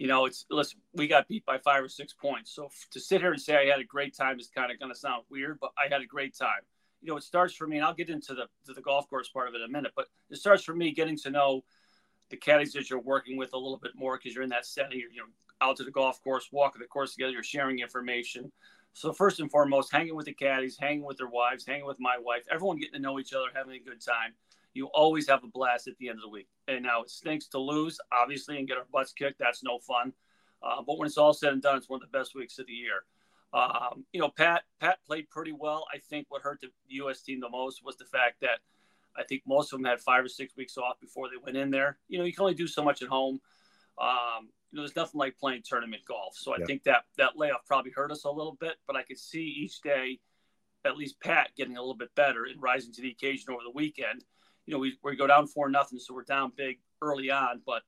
you 0.00 0.06
know, 0.06 0.24
it's 0.24 0.46
listen, 0.48 0.80
we 0.94 1.06
got 1.06 1.28
beat 1.28 1.44
by 1.44 1.58
five 1.58 1.84
or 1.84 1.88
six 1.90 2.14
points. 2.14 2.54
So 2.54 2.70
to 2.92 2.98
sit 2.98 3.20
here 3.20 3.32
and 3.32 3.40
say 3.40 3.54
I 3.56 3.70
had 3.70 3.80
a 3.80 3.84
great 3.84 4.16
time 4.16 4.40
is 4.40 4.48
kind 4.48 4.72
of 4.72 4.78
going 4.78 4.90
to 4.90 4.98
sound 4.98 5.24
weird, 5.28 5.58
but 5.60 5.72
I 5.76 5.92
had 5.92 6.00
a 6.00 6.06
great 6.06 6.34
time. 6.34 6.62
You 7.02 7.10
know, 7.10 7.18
it 7.18 7.22
starts 7.22 7.52
for 7.52 7.66
me, 7.66 7.76
and 7.76 7.84
I'll 7.84 7.92
get 7.92 8.08
into 8.08 8.32
the 8.32 8.46
to 8.64 8.72
the 8.72 8.80
golf 8.80 9.10
course 9.10 9.28
part 9.28 9.48
of 9.48 9.54
it 9.54 9.58
in 9.58 9.64
a 9.64 9.68
minute. 9.68 9.92
But 9.94 10.06
it 10.30 10.36
starts 10.36 10.64
for 10.64 10.74
me 10.74 10.92
getting 10.92 11.18
to 11.18 11.28
know 11.28 11.64
the 12.30 12.38
caddies 12.38 12.72
that 12.72 12.88
you're 12.88 12.98
working 12.98 13.36
with 13.36 13.52
a 13.52 13.58
little 13.58 13.76
bit 13.76 13.90
more 13.94 14.16
because 14.16 14.34
you're 14.34 14.42
in 14.42 14.48
that 14.48 14.64
setting. 14.64 14.98
You're 14.98 15.10
you 15.10 15.18
know 15.18 15.26
out 15.60 15.76
to 15.76 15.84
the 15.84 15.90
golf 15.90 16.24
course, 16.24 16.48
walking 16.50 16.80
the 16.80 16.88
course 16.88 17.12
together. 17.12 17.32
You're 17.32 17.42
sharing 17.42 17.80
information. 17.80 18.50
So 18.94 19.12
first 19.12 19.38
and 19.38 19.50
foremost, 19.50 19.92
hanging 19.92 20.16
with 20.16 20.24
the 20.24 20.32
caddies, 20.32 20.78
hanging 20.80 21.04
with 21.04 21.18
their 21.18 21.28
wives, 21.28 21.66
hanging 21.66 21.84
with 21.84 22.00
my 22.00 22.16
wife, 22.18 22.44
everyone 22.50 22.78
getting 22.78 22.94
to 22.94 23.00
know 23.00 23.20
each 23.20 23.34
other, 23.34 23.48
having 23.54 23.74
a 23.74 23.84
good 23.84 24.00
time 24.00 24.32
you 24.74 24.86
always 24.86 25.28
have 25.28 25.44
a 25.44 25.48
blast 25.48 25.88
at 25.88 25.96
the 25.98 26.08
end 26.08 26.18
of 26.18 26.22
the 26.22 26.28
week. 26.28 26.48
And 26.68 26.84
now 26.84 27.02
it 27.02 27.10
stinks 27.10 27.48
to 27.48 27.58
lose, 27.58 27.98
obviously, 28.12 28.58
and 28.58 28.68
get 28.68 28.78
our 28.78 28.86
butts 28.92 29.12
kicked. 29.12 29.38
That's 29.38 29.62
no 29.62 29.78
fun. 29.78 30.12
Uh, 30.62 30.82
but 30.86 30.98
when 30.98 31.06
it's 31.06 31.18
all 31.18 31.32
said 31.32 31.52
and 31.52 31.62
done, 31.62 31.76
it's 31.76 31.88
one 31.88 32.02
of 32.02 32.10
the 32.10 32.18
best 32.18 32.34
weeks 32.34 32.58
of 32.58 32.66
the 32.66 32.72
year. 32.72 33.04
Um, 33.52 34.04
you 34.12 34.20
know, 34.20 34.28
Pat 34.28 34.62
Pat 34.80 34.98
played 35.04 35.28
pretty 35.30 35.52
well. 35.52 35.84
I 35.92 35.98
think 35.98 36.26
what 36.28 36.42
hurt 36.42 36.60
the 36.60 36.68
U.S. 36.88 37.22
team 37.22 37.40
the 37.40 37.48
most 37.48 37.84
was 37.84 37.96
the 37.96 38.04
fact 38.04 38.40
that 38.42 38.60
I 39.16 39.24
think 39.24 39.42
most 39.46 39.72
of 39.72 39.78
them 39.78 39.86
had 39.86 40.00
five 40.00 40.24
or 40.24 40.28
six 40.28 40.56
weeks 40.56 40.78
off 40.78 41.00
before 41.00 41.28
they 41.28 41.36
went 41.42 41.56
in 41.56 41.70
there. 41.70 41.98
You 42.08 42.18
know, 42.18 42.24
you 42.24 42.32
can 42.32 42.42
only 42.42 42.54
do 42.54 42.68
so 42.68 42.84
much 42.84 43.02
at 43.02 43.08
home. 43.08 43.40
Um, 44.00 44.50
you 44.70 44.76
know, 44.76 44.82
there's 44.82 44.94
nothing 44.94 45.18
like 45.18 45.36
playing 45.36 45.62
tournament 45.64 46.02
golf. 46.06 46.36
So 46.36 46.52
I 46.54 46.58
yeah. 46.60 46.66
think 46.66 46.84
that 46.84 47.04
that 47.18 47.36
layoff 47.36 47.66
probably 47.66 47.90
hurt 47.90 48.12
us 48.12 48.22
a 48.24 48.30
little 48.30 48.56
bit. 48.60 48.76
But 48.86 48.94
I 48.94 49.02
could 49.02 49.18
see 49.18 49.42
each 49.42 49.80
day, 49.80 50.20
at 50.84 50.96
least 50.96 51.20
Pat 51.20 51.50
getting 51.56 51.76
a 51.76 51.80
little 51.80 51.96
bit 51.96 52.14
better 52.14 52.44
and 52.44 52.62
rising 52.62 52.92
to 52.92 53.02
the 53.02 53.10
occasion 53.10 53.52
over 53.52 53.62
the 53.64 53.72
weekend 53.72 54.24
you 54.70 54.76
know, 54.76 54.80
we, 54.80 54.96
we 55.02 55.16
go 55.16 55.26
down 55.26 55.48
four 55.48 55.68
nothing, 55.68 55.98
so 55.98 56.14
we're 56.14 56.22
down 56.22 56.52
big 56.56 56.78
early 57.02 57.28
on, 57.28 57.60
but 57.66 57.82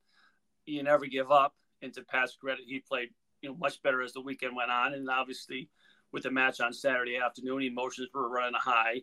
you 0.66 0.82
never 0.82 1.06
give 1.06 1.30
up. 1.30 1.54
And 1.80 1.94
to 1.94 2.02
Pat's 2.02 2.34
credit, 2.34 2.64
he 2.66 2.80
played 2.80 3.10
you 3.40 3.50
know 3.50 3.54
much 3.54 3.80
better 3.82 4.02
as 4.02 4.12
the 4.12 4.20
weekend 4.20 4.56
went 4.56 4.72
on, 4.72 4.92
and 4.92 5.08
obviously 5.08 5.68
with 6.10 6.24
the 6.24 6.30
match 6.32 6.60
on 6.60 6.72
Saturday 6.72 7.18
afternoon, 7.18 7.62
emotions 7.62 8.08
were 8.12 8.28
running 8.28 8.58
high. 8.60 9.02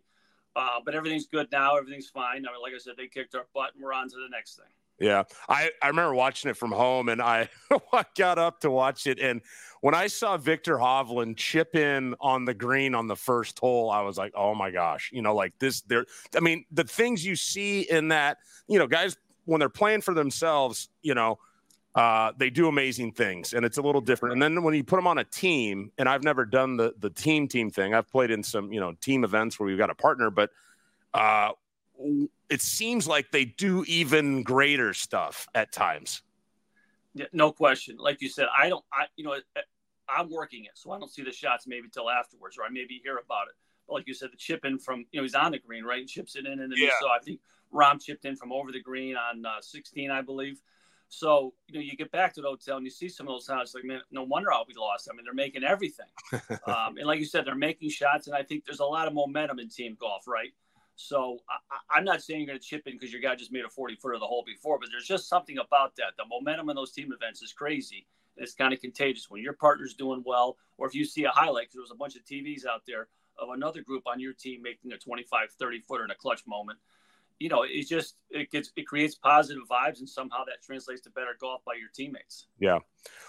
Uh, 0.57 0.79
but 0.83 0.93
everything's 0.93 1.27
good 1.27 1.47
now. 1.53 1.77
Everything's 1.77 2.09
fine. 2.09 2.45
I 2.45 2.51
mean, 2.51 2.61
like 2.61 2.73
I 2.75 2.79
said, 2.79 2.95
they 2.97 3.07
kicked 3.07 3.33
our 3.33 3.47
butt, 3.53 3.71
and 3.75 3.81
we're 3.81 3.93
on 3.93 4.09
to 4.09 4.15
the 4.15 4.29
next 4.29 4.57
thing. 4.57 4.73
Yeah, 4.99 5.23
I, 5.47 5.71
I 5.81 5.87
remember 5.87 6.13
watching 6.13 6.51
it 6.51 6.57
from 6.57 6.71
home, 6.71 7.09
and 7.09 7.21
I 7.21 7.49
got 8.17 8.37
up 8.37 8.59
to 8.61 8.71
watch 8.71 9.07
it. 9.07 9.19
And 9.19 9.41
when 9.81 9.95
I 9.95 10.07
saw 10.07 10.37
Viktor 10.37 10.77
Hovland 10.77 11.37
chip 11.37 11.75
in 11.75 12.15
on 12.19 12.45
the 12.45 12.53
green 12.53 12.93
on 12.93 13.07
the 13.07 13.15
first 13.15 13.59
hole, 13.59 13.89
I 13.89 14.01
was 14.01 14.17
like, 14.17 14.33
"Oh 14.35 14.53
my 14.53 14.71
gosh!" 14.71 15.09
You 15.13 15.21
know, 15.21 15.33
like 15.33 15.53
this. 15.59 15.81
There, 15.81 16.05
I 16.35 16.41
mean, 16.41 16.65
the 16.71 16.83
things 16.83 17.25
you 17.25 17.35
see 17.35 17.81
in 17.81 18.09
that, 18.09 18.37
you 18.67 18.77
know, 18.77 18.87
guys 18.87 19.17
when 19.45 19.59
they're 19.59 19.69
playing 19.69 20.01
for 20.01 20.13
themselves, 20.13 20.89
you 21.01 21.15
know, 21.15 21.39
uh, 21.95 22.31
they 22.37 22.49
do 22.49 22.67
amazing 22.67 23.11
things, 23.13 23.53
and 23.53 23.65
it's 23.65 23.77
a 23.77 23.81
little 23.81 24.01
different. 24.01 24.33
And 24.33 24.41
then 24.41 24.63
when 24.63 24.73
you 24.73 24.83
put 24.83 24.97
them 24.97 25.07
on 25.07 25.17
a 25.17 25.23
team, 25.23 25.91
and 25.97 26.07
I've 26.09 26.23
never 26.23 26.45
done 26.45 26.77
the 26.77 26.93
the 26.99 27.09
team 27.09 27.47
team 27.47 27.69
thing. 27.69 27.93
I've 27.93 28.09
played 28.09 28.31
in 28.31 28.43
some 28.43 28.71
you 28.73 28.79
know 28.79 28.93
team 29.01 29.23
events 29.23 29.59
where 29.59 29.67
we've 29.67 29.77
got 29.77 29.89
a 29.89 29.95
partner, 29.95 30.29
but 30.29 30.49
uh, 31.13 31.51
it 32.49 32.61
seems 32.61 33.07
like 33.07 33.31
they 33.31 33.45
do 33.45 33.83
even 33.87 34.43
greater 34.43 34.93
stuff 34.93 35.47
at 35.53 35.71
times. 35.71 36.21
Yeah, 37.13 37.25
no 37.33 37.51
question. 37.51 37.97
Like 37.97 38.21
you 38.21 38.29
said, 38.29 38.47
I 38.55 38.69
don't, 38.69 38.83
I, 38.93 39.05
you 39.15 39.25
know, 39.25 39.35
I'm 40.07 40.29
working 40.29 40.65
it, 40.65 40.71
so 40.75 40.91
I 40.91 40.99
don't 40.99 41.11
see 41.11 41.23
the 41.23 41.31
shots 41.31 41.67
maybe 41.67 41.87
till 41.91 42.09
afterwards, 42.09 42.57
or 42.57 42.63
I 42.63 42.69
maybe 42.69 42.99
hear 43.03 43.17
about 43.17 43.47
it. 43.47 43.55
But 43.87 43.95
like 43.95 44.07
you 44.07 44.13
said, 44.13 44.29
the 44.31 44.37
chip 44.37 44.65
in 44.65 44.79
from, 44.79 45.05
you 45.11 45.19
know, 45.19 45.23
he's 45.23 45.35
on 45.35 45.51
the 45.51 45.59
green, 45.59 45.83
right? 45.83 46.07
chips 46.07 46.35
it 46.35 46.45
in, 46.45 46.59
and 46.59 46.71
then 46.71 46.77
yeah. 46.77 46.89
so 47.01 47.07
I 47.07 47.19
think 47.19 47.39
Rahm 47.73 48.01
chipped 48.01 48.25
in 48.25 48.35
from 48.35 48.51
over 48.51 48.71
the 48.71 48.81
green 48.81 49.15
on 49.15 49.45
uh, 49.45 49.61
16, 49.61 50.11
I 50.11 50.21
believe. 50.21 50.61
So, 51.11 51.53
you 51.67 51.75
know, 51.75 51.81
you 51.81 51.97
get 51.97 52.11
back 52.11 52.33
to 52.35 52.41
the 52.41 52.47
hotel 52.47 52.77
and 52.77 52.85
you 52.85 52.91
see 52.91 53.09
some 53.09 53.27
of 53.27 53.33
those 53.33 53.45
shots, 53.45 53.73
like, 53.73 53.83
man, 53.83 54.01
no 54.11 54.23
wonder 54.23 54.53
I'll 54.53 54.65
be 54.65 54.75
lost. 54.77 55.09
I 55.11 55.15
mean, 55.15 55.25
they're 55.25 55.33
making 55.33 55.63
everything. 55.63 56.05
um, 56.67 56.97
and 56.97 57.07
like 57.07 57.19
you 57.19 57.25
said, 57.25 57.45
they're 57.45 57.55
making 57.55 57.89
shots. 57.89 58.27
And 58.27 58.35
I 58.35 58.43
think 58.43 58.63
there's 58.65 58.79
a 58.79 58.85
lot 58.85 59.07
of 59.07 59.13
momentum 59.13 59.57
in 59.57 59.69
team 59.69 59.97
golf, 59.99 60.27
right? 60.27 60.51
So 60.99 61.37
I, 61.89 61.97
am 61.97 62.03
not 62.03 62.21
saying 62.21 62.41
you're 62.41 62.47
going 62.47 62.59
to 62.59 62.65
chip 62.65 62.85
in 62.85 62.93
because 62.93 63.13
your 63.13 63.21
guy 63.21 63.33
just 63.33 63.53
made 63.53 63.63
a 63.63 63.69
40 63.69 63.95
footer 63.95 64.15
of 64.15 64.19
the 64.19 64.27
hole 64.27 64.43
before, 64.45 64.77
but 64.77 64.89
there's 64.91 65.07
just 65.07 65.29
something 65.29 65.57
about 65.57 65.95
that. 65.95 66.17
The 66.17 66.25
momentum 66.29 66.69
in 66.69 66.75
those 66.75 66.91
team 66.91 67.13
events 67.13 67.41
is 67.41 67.53
crazy. 67.53 68.05
It's 68.35 68.53
kind 68.53 68.73
of 68.73 68.81
contagious 68.81 69.29
when 69.29 69.41
your 69.41 69.53
partner's 69.53 69.93
doing 69.93 70.23
well, 70.25 70.57
or 70.77 70.87
if 70.87 70.93
you 70.93 71.05
see 71.05 71.23
a 71.23 71.29
highlight, 71.29 71.67
because 71.67 71.75
there 71.75 71.81
was 71.83 71.91
a 71.91 71.95
bunch 71.95 72.17
of 72.17 72.25
TVs 72.25 72.65
out 72.65 72.81
there 72.85 73.07
of 73.37 73.49
another 73.51 73.81
group 73.81 74.03
on 74.07 74.19
your 74.19 74.33
team 74.33 74.61
making 74.61 74.91
a 74.91 74.97
25, 74.97 75.51
30 75.57 75.79
footer 75.87 76.03
in 76.03 76.11
a 76.11 76.15
clutch 76.15 76.45
moment. 76.45 76.77
You 77.39 77.47
know, 77.47 77.63
it 77.63 77.87
just 77.87 78.15
it 78.29 78.51
gets 78.51 78.73
it 78.75 78.85
creates 78.85 79.15
positive 79.15 79.63
vibes, 79.71 79.99
and 79.99 80.09
somehow 80.09 80.43
that 80.47 80.61
translates 80.61 80.99
to 81.03 81.09
better 81.11 81.37
golf 81.39 81.63
by 81.63 81.75
your 81.79 81.87
teammates. 81.95 82.47
Yeah. 82.59 82.79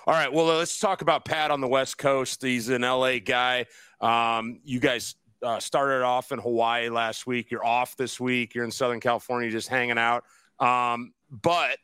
All 0.09 0.15
right. 0.15 0.33
Well, 0.33 0.47
let's 0.47 0.81
talk 0.81 1.03
about 1.03 1.25
Pat 1.25 1.53
on 1.53 1.61
the 1.61 1.69
West 1.69 1.99
Coast. 1.99 2.43
He's 2.43 2.69
an 2.69 2.83
LA 2.83 3.21
guy. 3.21 3.67
Um, 4.01 4.59
you 4.65 4.81
guys 4.81 5.15
uh, 5.43 5.59
started 5.61 6.03
off 6.03 6.33
in 6.33 6.39
Hawaii 6.39 6.89
last 6.89 7.27
week. 7.27 7.51
You're 7.51 7.65
off 7.65 7.97
this 7.97 8.21
week. 8.21 8.55
You're 8.55 8.65
in 8.65 8.71
Southern 8.71 9.01
California, 9.01 9.51
just 9.51 9.69
hanging 9.69 9.99
out. 9.99 10.25
Um, 10.59 11.13
but 11.31 11.79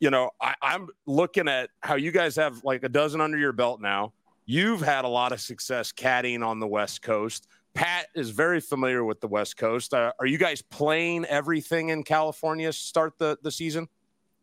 you 0.00 0.10
know, 0.10 0.30
I, 0.40 0.54
I'm 0.60 0.88
looking 1.06 1.48
at 1.48 1.70
how 1.80 1.94
you 1.94 2.10
guys 2.10 2.36
have 2.36 2.62
like 2.64 2.82
a 2.84 2.88
dozen 2.88 3.20
under 3.20 3.38
your 3.38 3.52
belt 3.52 3.80
now. 3.80 4.12
You've 4.46 4.82
had 4.82 5.04
a 5.04 5.08
lot 5.08 5.32
of 5.32 5.40
success 5.40 5.92
caddying 5.92 6.46
on 6.46 6.60
the 6.60 6.66
West 6.66 7.02
Coast. 7.02 7.48
Pat 7.72 8.06
is 8.14 8.30
very 8.30 8.60
familiar 8.60 9.04
with 9.04 9.20
the 9.20 9.26
West 9.26 9.56
Coast. 9.56 9.94
Uh, 9.94 10.12
are 10.20 10.26
you 10.26 10.38
guys 10.38 10.62
playing 10.62 11.24
everything 11.24 11.88
in 11.88 12.04
California 12.04 12.72
start 12.72 13.14
the, 13.18 13.38
the 13.42 13.50
season? 13.50 13.88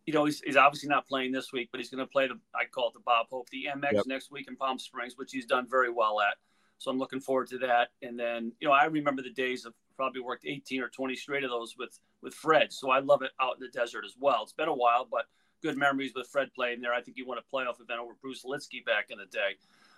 You 0.06 0.14
know, 0.14 0.26
he's, 0.26 0.42
he's 0.42 0.58
obviously 0.58 0.90
not 0.90 1.08
playing 1.08 1.32
this 1.32 1.54
week, 1.54 1.70
but 1.72 1.80
he's 1.80 1.90
going 1.90 2.04
to 2.06 2.12
play 2.12 2.28
the, 2.28 2.40
I 2.56 2.66
call 2.66 2.88
it 2.90 2.94
the 2.94 3.02
Bob 3.06 3.28
Hope, 3.30 3.50
the 3.52 3.68
AmEx 3.74 3.94
yep. 3.94 4.06
next 4.08 4.32
week 4.32 4.48
in 4.48 4.56
Palm 4.56 4.80
Springs, 4.80 5.14
which 5.16 5.32
he's 5.32 5.46
done 5.46 5.68
very 5.70 5.92
well 5.92 6.20
at. 6.20 6.38
So 6.82 6.90
I'm 6.90 6.98
looking 6.98 7.20
forward 7.20 7.48
to 7.50 7.60
that. 7.60 7.90
And 8.02 8.20
then, 8.20 8.54
you 8.60 8.68
know, 8.68 8.74
I 8.74 8.86
remember 8.86 9.22
the 9.22 9.30
days 9.30 9.66
of 9.66 9.74
probably 9.96 10.20
worked 10.20 10.46
18 10.48 10.82
or 10.82 10.90
20 10.90 11.16
straight 11.16 11.44
of 11.44 11.52
those 11.52 11.76
with, 11.78 12.00
with 12.24 12.34
Fred. 12.34 12.74
So 12.74 12.90
I 12.90 13.00
love 13.02 13.22
it 13.22 13.30
out 13.40 13.58
in 13.58 13.60
the 13.60 13.68
desert 13.68 14.04
as 14.04 14.16
well. 14.20 14.40
It's 14.42 14.52
been 14.52 14.68
a 14.68 14.74
while, 14.74 15.08
but 15.10 15.26
good 15.62 15.78
memories 15.78 16.14
with 16.16 16.28
Fred 16.28 16.50
playing 16.56 16.82
there. 16.82 16.92
I 16.92 17.04
think 17.04 17.18
he 17.18 17.24
won 17.24 17.38
a 17.38 17.56
playoff 17.56 17.80
event 17.80 18.00
over 18.02 18.14
Bruce 18.20 18.44
Lietzke 18.44 18.84
back 18.84 19.12
in 19.12 19.20
the 19.20 19.28
day. 19.28 19.58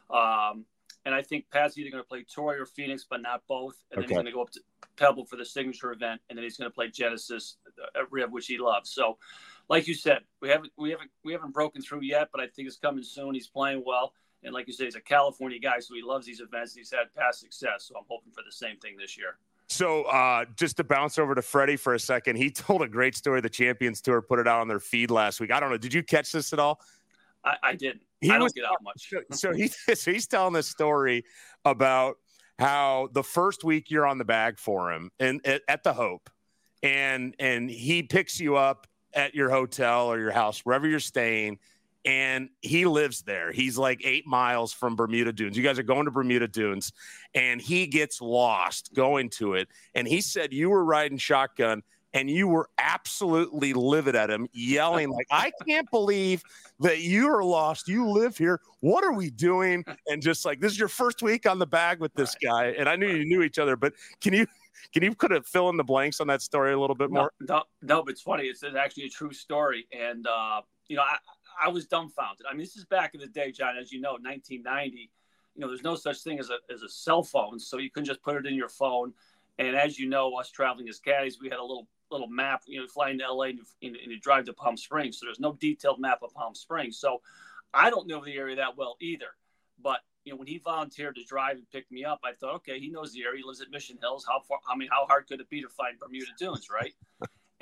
Um, 0.09 0.65
and 1.05 1.15
I 1.15 1.21
think 1.21 1.45
Pat's 1.51 1.77
either 1.77 1.89
going 1.89 2.03
to 2.03 2.07
play 2.07 2.23
Torrey 2.23 2.59
or 2.59 2.65
Phoenix, 2.65 3.05
but 3.09 3.21
not 3.21 3.43
both. 3.47 3.75
And 3.91 4.01
then 4.01 4.09
he's 4.09 4.15
going 4.15 4.25
to 4.25 4.31
go 4.33 4.41
up 4.41 4.51
to 4.51 4.59
Pebble 4.97 5.25
for 5.25 5.37
the 5.37 5.45
signature 5.45 5.93
event, 5.93 6.19
and 6.29 6.37
then 6.37 6.43
he's 6.43 6.57
going 6.57 6.69
to 6.69 6.73
play 6.73 6.89
Genesis 6.89 7.57
at 7.95 8.11
Riv, 8.11 8.31
which 8.31 8.47
he 8.47 8.57
loves. 8.57 8.89
So, 8.89 9.17
like 9.69 9.87
you 9.87 9.93
said, 9.93 10.19
we 10.41 10.49
haven't 10.49 10.71
we 10.77 10.91
haven't 10.91 11.11
we 11.23 11.31
haven't 11.33 11.53
broken 11.53 11.81
through 11.81 12.01
yet, 12.03 12.29
but 12.31 12.41
I 12.41 12.47
think 12.47 12.67
it's 12.67 12.77
coming 12.77 13.03
soon. 13.03 13.33
He's 13.33 13.47
playing 13.47 13.83
well, 13.85 14.13
and 14.43 14.53
like 14.53 14.67
you 14.67 14.73
said, 14.73 14.85
he's 14.85 14.95
a 14.95 15.01
California 15.01 15.59
guy, 15.59 15.79
so 15.79 15.93
he 15.93 16.01
loves 16.01 16.25
these 16.25 16.39
events. 16.39 16.75
He's 16.75 16.91
had 16.91 17.13
past 17.15 17.39
success, 17.39 17.85
so 17.87 17.95
I'm 17.97 18.05
hoping 18.07 18.31
for 18.31 18.43
the 18.45 18.51
same 18.51 18.77
thing 18.77 18.97
this 18.97 19.17
year. 19.17 19.37
So, 19.67 20.03
uh, 20.03 20.45
just 20.55 20.77
to 20.77 20.83
bounce 20.83 21.17
over 21.17 21.33
to 21.33 21.41
Freddie 21.41 21.77
for 21.77 21.93
a 21.93 21.99
second, 21.99 22.35
he 22.35 22.49
told 22.51 22.81
a 22.81 22.87
great 22.87 23.15
story. 23.15 23.41
The 23.41 23.49
Champions 23.49 24.01
Tour 24.01 24.21
put 24.21 24.39
it 24.39 24.47
out 24.47 24.59
on 24.59 24.67
their 24.67 24.79
feed 24.79 25.11
last 25.11 25.39
week. 25.39 25.51
I 25.51 25.59
don't 25.59 25.69
know. 25.69 25.77
Did 25.77 25.93
you 25.93 26.03
catch 26.03 26.31
this 26.31 26.53
at 26.53 26.59
all? 26.59 26.79
I, 27.43 27.55
I 27.63 27.75
didn't. 27.75 28.01
He 28.21 28.29
I 28.29 28.33
don't 28.33 28.43
was, 28.43 28.53
get 28.53 28.65
out 28.65 28.81
much. 28.81 29.11
so 29.31 29.53
he 29.53 29.67
so 29.95 30.11
he's 30.11 30.27
telling 30.27 30.53
this 30.53 30.67
story 30.67 31.25
about 31.65 32.17
how 32.59 33.09
the 33.13 33.23
first 33.23 33.63
week 33.63 33.89
you're 33.89 34.05
on 34.05 34.17
the 34.17 34.25
bag 34.25 34.59
for 34.59 34.91
him 34.91 35.09
and 35.19 35.45
at, 35.45 35.61
at 35.67 35.83
the 35.83 35.93
Hope, 35.93 36.29
and 36.81 37.35
and 37.39 37.69
he 37.69 38.03
picks 38.03 38.39
you 38.39 38.55
up 38.55 38.87
at 39.13 39.35
your 39.35 39.49
hotel 39.49 40.07
or 40.07 40.19
your 40.19 40.31
house 40.31 40.59
wherever 40.61 40.87
you're 40.87 40.99
staying 40.99 41.59
and 42.05 42.49
he 42.61 42.85
lives 42.85 43.21
there. 43.21 43.51
He's 43.51 43.77
like 43.77 44.01
eight 44.03 44.27
miles 44.27 44.73
from 44.73 44.95
Bermuda 44.95 45.31
Dunes. 45.31 45.55
You 45.55 45.63
guys 45.63 45.79
are 45.79 45.83
going 45.83 46.05
to 46.05 46.11
Bermuda 46.11 46.47
Dunes, 46.47 46.91
and 47.33 47.61
he 47.61 47.87
gets 47.87 48.21
lost 48.21 48.93
going 48.93 49.29
to 49.31 49.53
it. 49.53 49.69
And 49.95 50.07
he 50.07 50.21
said 50.21 50.53
you 50.53 50.69
were 50.69 50.83
riding 50.83 51.17
shotgun 51.17 51.83
and 52.13 52.29
you 52.29 52.47
were 52.47 52.69
absolutely 52.77 53.73
livid 53.73 54.15
at 54.15 54.29
him, 54.29 54.47
yelling 54.53 55.09
like, 55.09 55.27
"I 55.31 55.51
can't 55.67 55.89
believe 55.89 56.43
that 56.79 56.99
you 56.99 57.27
are 57.27 57.43
lost. 57.43 57.87
You 57.87 58.07
live 58.07 58.37
here. 58.37 58.61
What 58.81 59.03
are 59.03 59.13
we 59.13 59.29
doing?" 59.29 59.83
And 60.07 60.21
just 60.21 60.45
like, 60.45 60.59
"This 60.59 60.73
is 60.73 60.79
your 60.79 60.87
first 60.87 61.21
week 61.21 61.47
on 61.47 61.59
the 61.59 61.65
bag 61.65 61.99
with 61.99 62.13
this 62.13 62.35
guy." 62.35 62.67
And 62.77 62.87
I 62.87 62.95
knew 62.95 63.07
you 63.07 63.25
knew 63.25 63.41
each 63.41 63.59
other, 63.59 63.75
but 63.75 63.93
can 64.21 64.33
you? 64.33 64.45
Can 64.91 65.01
you 65.01 65.15
put 65.15 65.31
a 65.31 65.41
fill 65.43 65.69
in 65.69 65.77
the 65.77 65.83
blanks 65.83 66.19
on 66.19 66.27
that 66.27 66.41
story 66.41 66.73
a 66.73 66.79
little 66.79 66.95
bit 66.95 67.09
more? 67.09 67.31
No, 67.39 67.55
no, 67.55 67.63
no 67.81 68.03
but 68.03 68.11
it's 68.11 68.21
funny. 68.21 68.43
It's 68.45 68.63
actually 68.63 69.05
a 69.05 69.09
true 69.09 69.31
story, 69.31 69.87
and 69.91 70.27
uh, 70.27 70.61
you 70.87 70.97
know, 70.97 71.03
I, 71.03 71.17
I 71.61 71.69
was 71.69 71.85
dumbfounded. 71.85 72.45
I 72.49 72.53
mean, 72.53 72.61
this 72.61 72.75
is 72.75 72.85
back 72.85 73.13
in 73.13 73.21
the 73.21 73.27
day, 73.27 73.51
John, 73.51 73.77
as 73.77 73.91
you 73.91 74.01
know, 74.01 74.13
1990. 74.13 75.09
You 75.55 75.61
know, 75.61 75.67
there's 75.67 75.83
no 75.83 75.95
such 75.95 76.21
thing 76.23 76.39
as 76.39 76.49
a 76.49 76.57
as 76.71 76.81
a 76.81 76.89
cell 76.89 77.23
phone, 77.23 77.59
so 77.59 77.77
you 77.77 77.89
couldn't 77.89 78.07
just 78.07 78.23
put 78.23 78.35
it 78.35 78.45
in 78.45 78.55
your 78.55 78.69
phone. 78.69 79.13
And 79.59 79.75
as 79.75 79.99
you 79.99 80.09
know, 80.09 80.33
us 80.35 80.49
traveling 80.49 80.89
as 80.89 80.99
caddies, 80.99 81.39
we 81.39 81.49
had 81.49 81.59
a 81.59 81.63
little 81.63 81.87
little 82.09 82.27
map. 82.27 82.63
You 82.65 82.81
know, 82.81 82.87
flying 82.87 83.19
to 83.19 83.31
LA 83.31 83.45
and 83.45 83.59
you, 83.59 83.65
and 83.81 84.11
you 84.11 84.19
drive 84.19 84.45
to 84.45 84.53
Palm 84.53 84.77
Springs, 84.77 85.19
so 85.19 85.25
there's 85.25 85.39
no 85.39 85.53
detailed 85.53 85.99
map 85.99 86.19
of 86.23 86.33
Palm 86.33 86.55
Springs. 86.55 86.97
So 86.97 87.21
I 87.73 87.89
don't 87.89 88.07
know 88.07 88.23
the 88.23 88.35
area 88.35 88.55
that 88.57 88.77
well 88.77 88.95
either. 88.99 89.35
But 89.81 89.99
you 90.23 90.31
know, 90.31 90.37
when 90.37 90.47
he 90.47 90.57
volunteered 90.57 91.15
to 91.15 91.23
drive 91.23 91.57
and 91.57 91.69
pick 91.69 91.91
me 91.91 92.05
up, 92.05 92.21
I 92.23 92.31
thought, 92.31 92.55
okay, 92.55 92.79
he 92.79 92.89
knows 92.89 93.13
the 93.13 93.23
area. 93.23 93.39
He 93.39 93.43
lives 93.43 93.61
at 93.61 93.69
Mission 93.69 93.97
Hills. 94.01 94.25
How 94.27 94.39
far? 94.39 94.59
I 94.67 94.75
mean, 94.75 94.89
how 94.91 95.05
hard 95.05 95.27
could 95.27 95.41
it 95.41 95.49
be 95.49 95.61
to 95.61 95.69
find 95.69 95.99
Bermuda 95.99 96.31
Dunes, 96.39 96.67
right? 96.69 96.93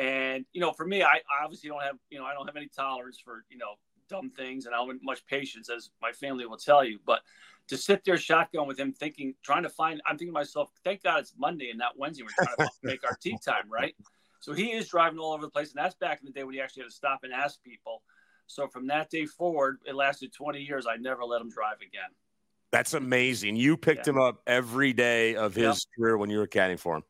And 0.01 0.45
you 0.51 0.61
know, 0.61 0.73
for 0.73 0.85
me, 0.85 1.03
I, 1.03 1.21
obviously 1.43 1.69
don't 1.69 1.83
have 1.83 1.95
you 2.09 2.17
know 2.17 2.25
I 2.25 2.33
don't 2.33 2.47
have 2.47 2.55
any 2.55 2.67
tolerance 2.75 3.19
for 3.23 3.45
you 3.49 3.57
know 3.59 3.75
dumb 4.09 4.31
things, 4.31 4.65
and 4.65 4.73
I 4.73 4.79
don't 4.79 4.89
have 4.89 5.03
much 5.03 5.23
patience, 5.27 5.69
as 5.69 5.91
my 6.01 6.11
family 6.11 6.45
will 6.47 6.57
tell 6.57 6.83
you. 6.83 6.97
But 7.05 7.21
to 7.67 7.77
sit 7.77 8.03
there 8.03 8.17
shotgun 8.17 8.67
with 8.67 8.79
him, 8.79 8.93
thinking, 8.93 9.35
trying 9.43 9.61
to 9.61 9.69
find, 9.69 10.01
I'm 10.07 10.17
thinking 10.17 10.33
to 10.33 10.39
myself, 10.39 10.71
thank 10.83 11.03
God 11.03 11.19
it's 11.19 11.35
Monday 11.37 11.69
and 11.69 11.77
not 11.77 11.99
Wednesday. 11.99 12.23
We're 12.23 12.45
trying 12.45 12.67
to 12.67 12.73
make 12.83 13.05
our 13.05 13.15
tea 13.21 13.37
time, 13.45 13.69
right? 13.71 13.95
So 14.39 14.53
he 14.53 14.71
is 14.71 14.87
driving 14.87 15.19
all 15.19 15.33
over 15.33 15.43
the 15.43 15.51
place, 15.51 15.71
and 15.71 15.77
that's 15.77 15.95
back 15.95 16.19
in 16.19 16.25
the 16.25 16.31
day 16.31 16.43
when 16.43 16.55
he 16.55 16.61
actually 16.61 16.81
had 16.81 16.89
to 16.89 16.95
stop 16.95 17.19
and 17.21 17.31
ask 17.31 17.61
people. 17.61 18.01
So 18.47 18.67
from 18.67 18.87
that 18.87 19.11
day 19.11 19.27
forward, 19.27 19.77
it 19.85 19.93
lasted 19.93 20.33
20 20.33 20.59
years. 20.61 20.87
I 20.89 20.97
never 20.97 21.23
let 21.25 21.41
him 21.41 21.49
drive 21.51 21.77
again. 21.77 22.09
That's 22.71 22.95
amazing. 22.95 23.55
You 23.55 23.77
picked 23.77 24.07
yeah. 24.07 24.13
him 24.13 24.19
up 24.19 24.41
every 24.47 24.93
day 24.93 25.35
of 25.35 25.53
his 25.53 25.63
yep. 25.63 25.77
career 25.95 26.17
when 26.17 26.31
you 26.31 26.39
were 26.39 26.47
caddying 26.47 26.79
for 26.79 26.95
him 26.95 27.03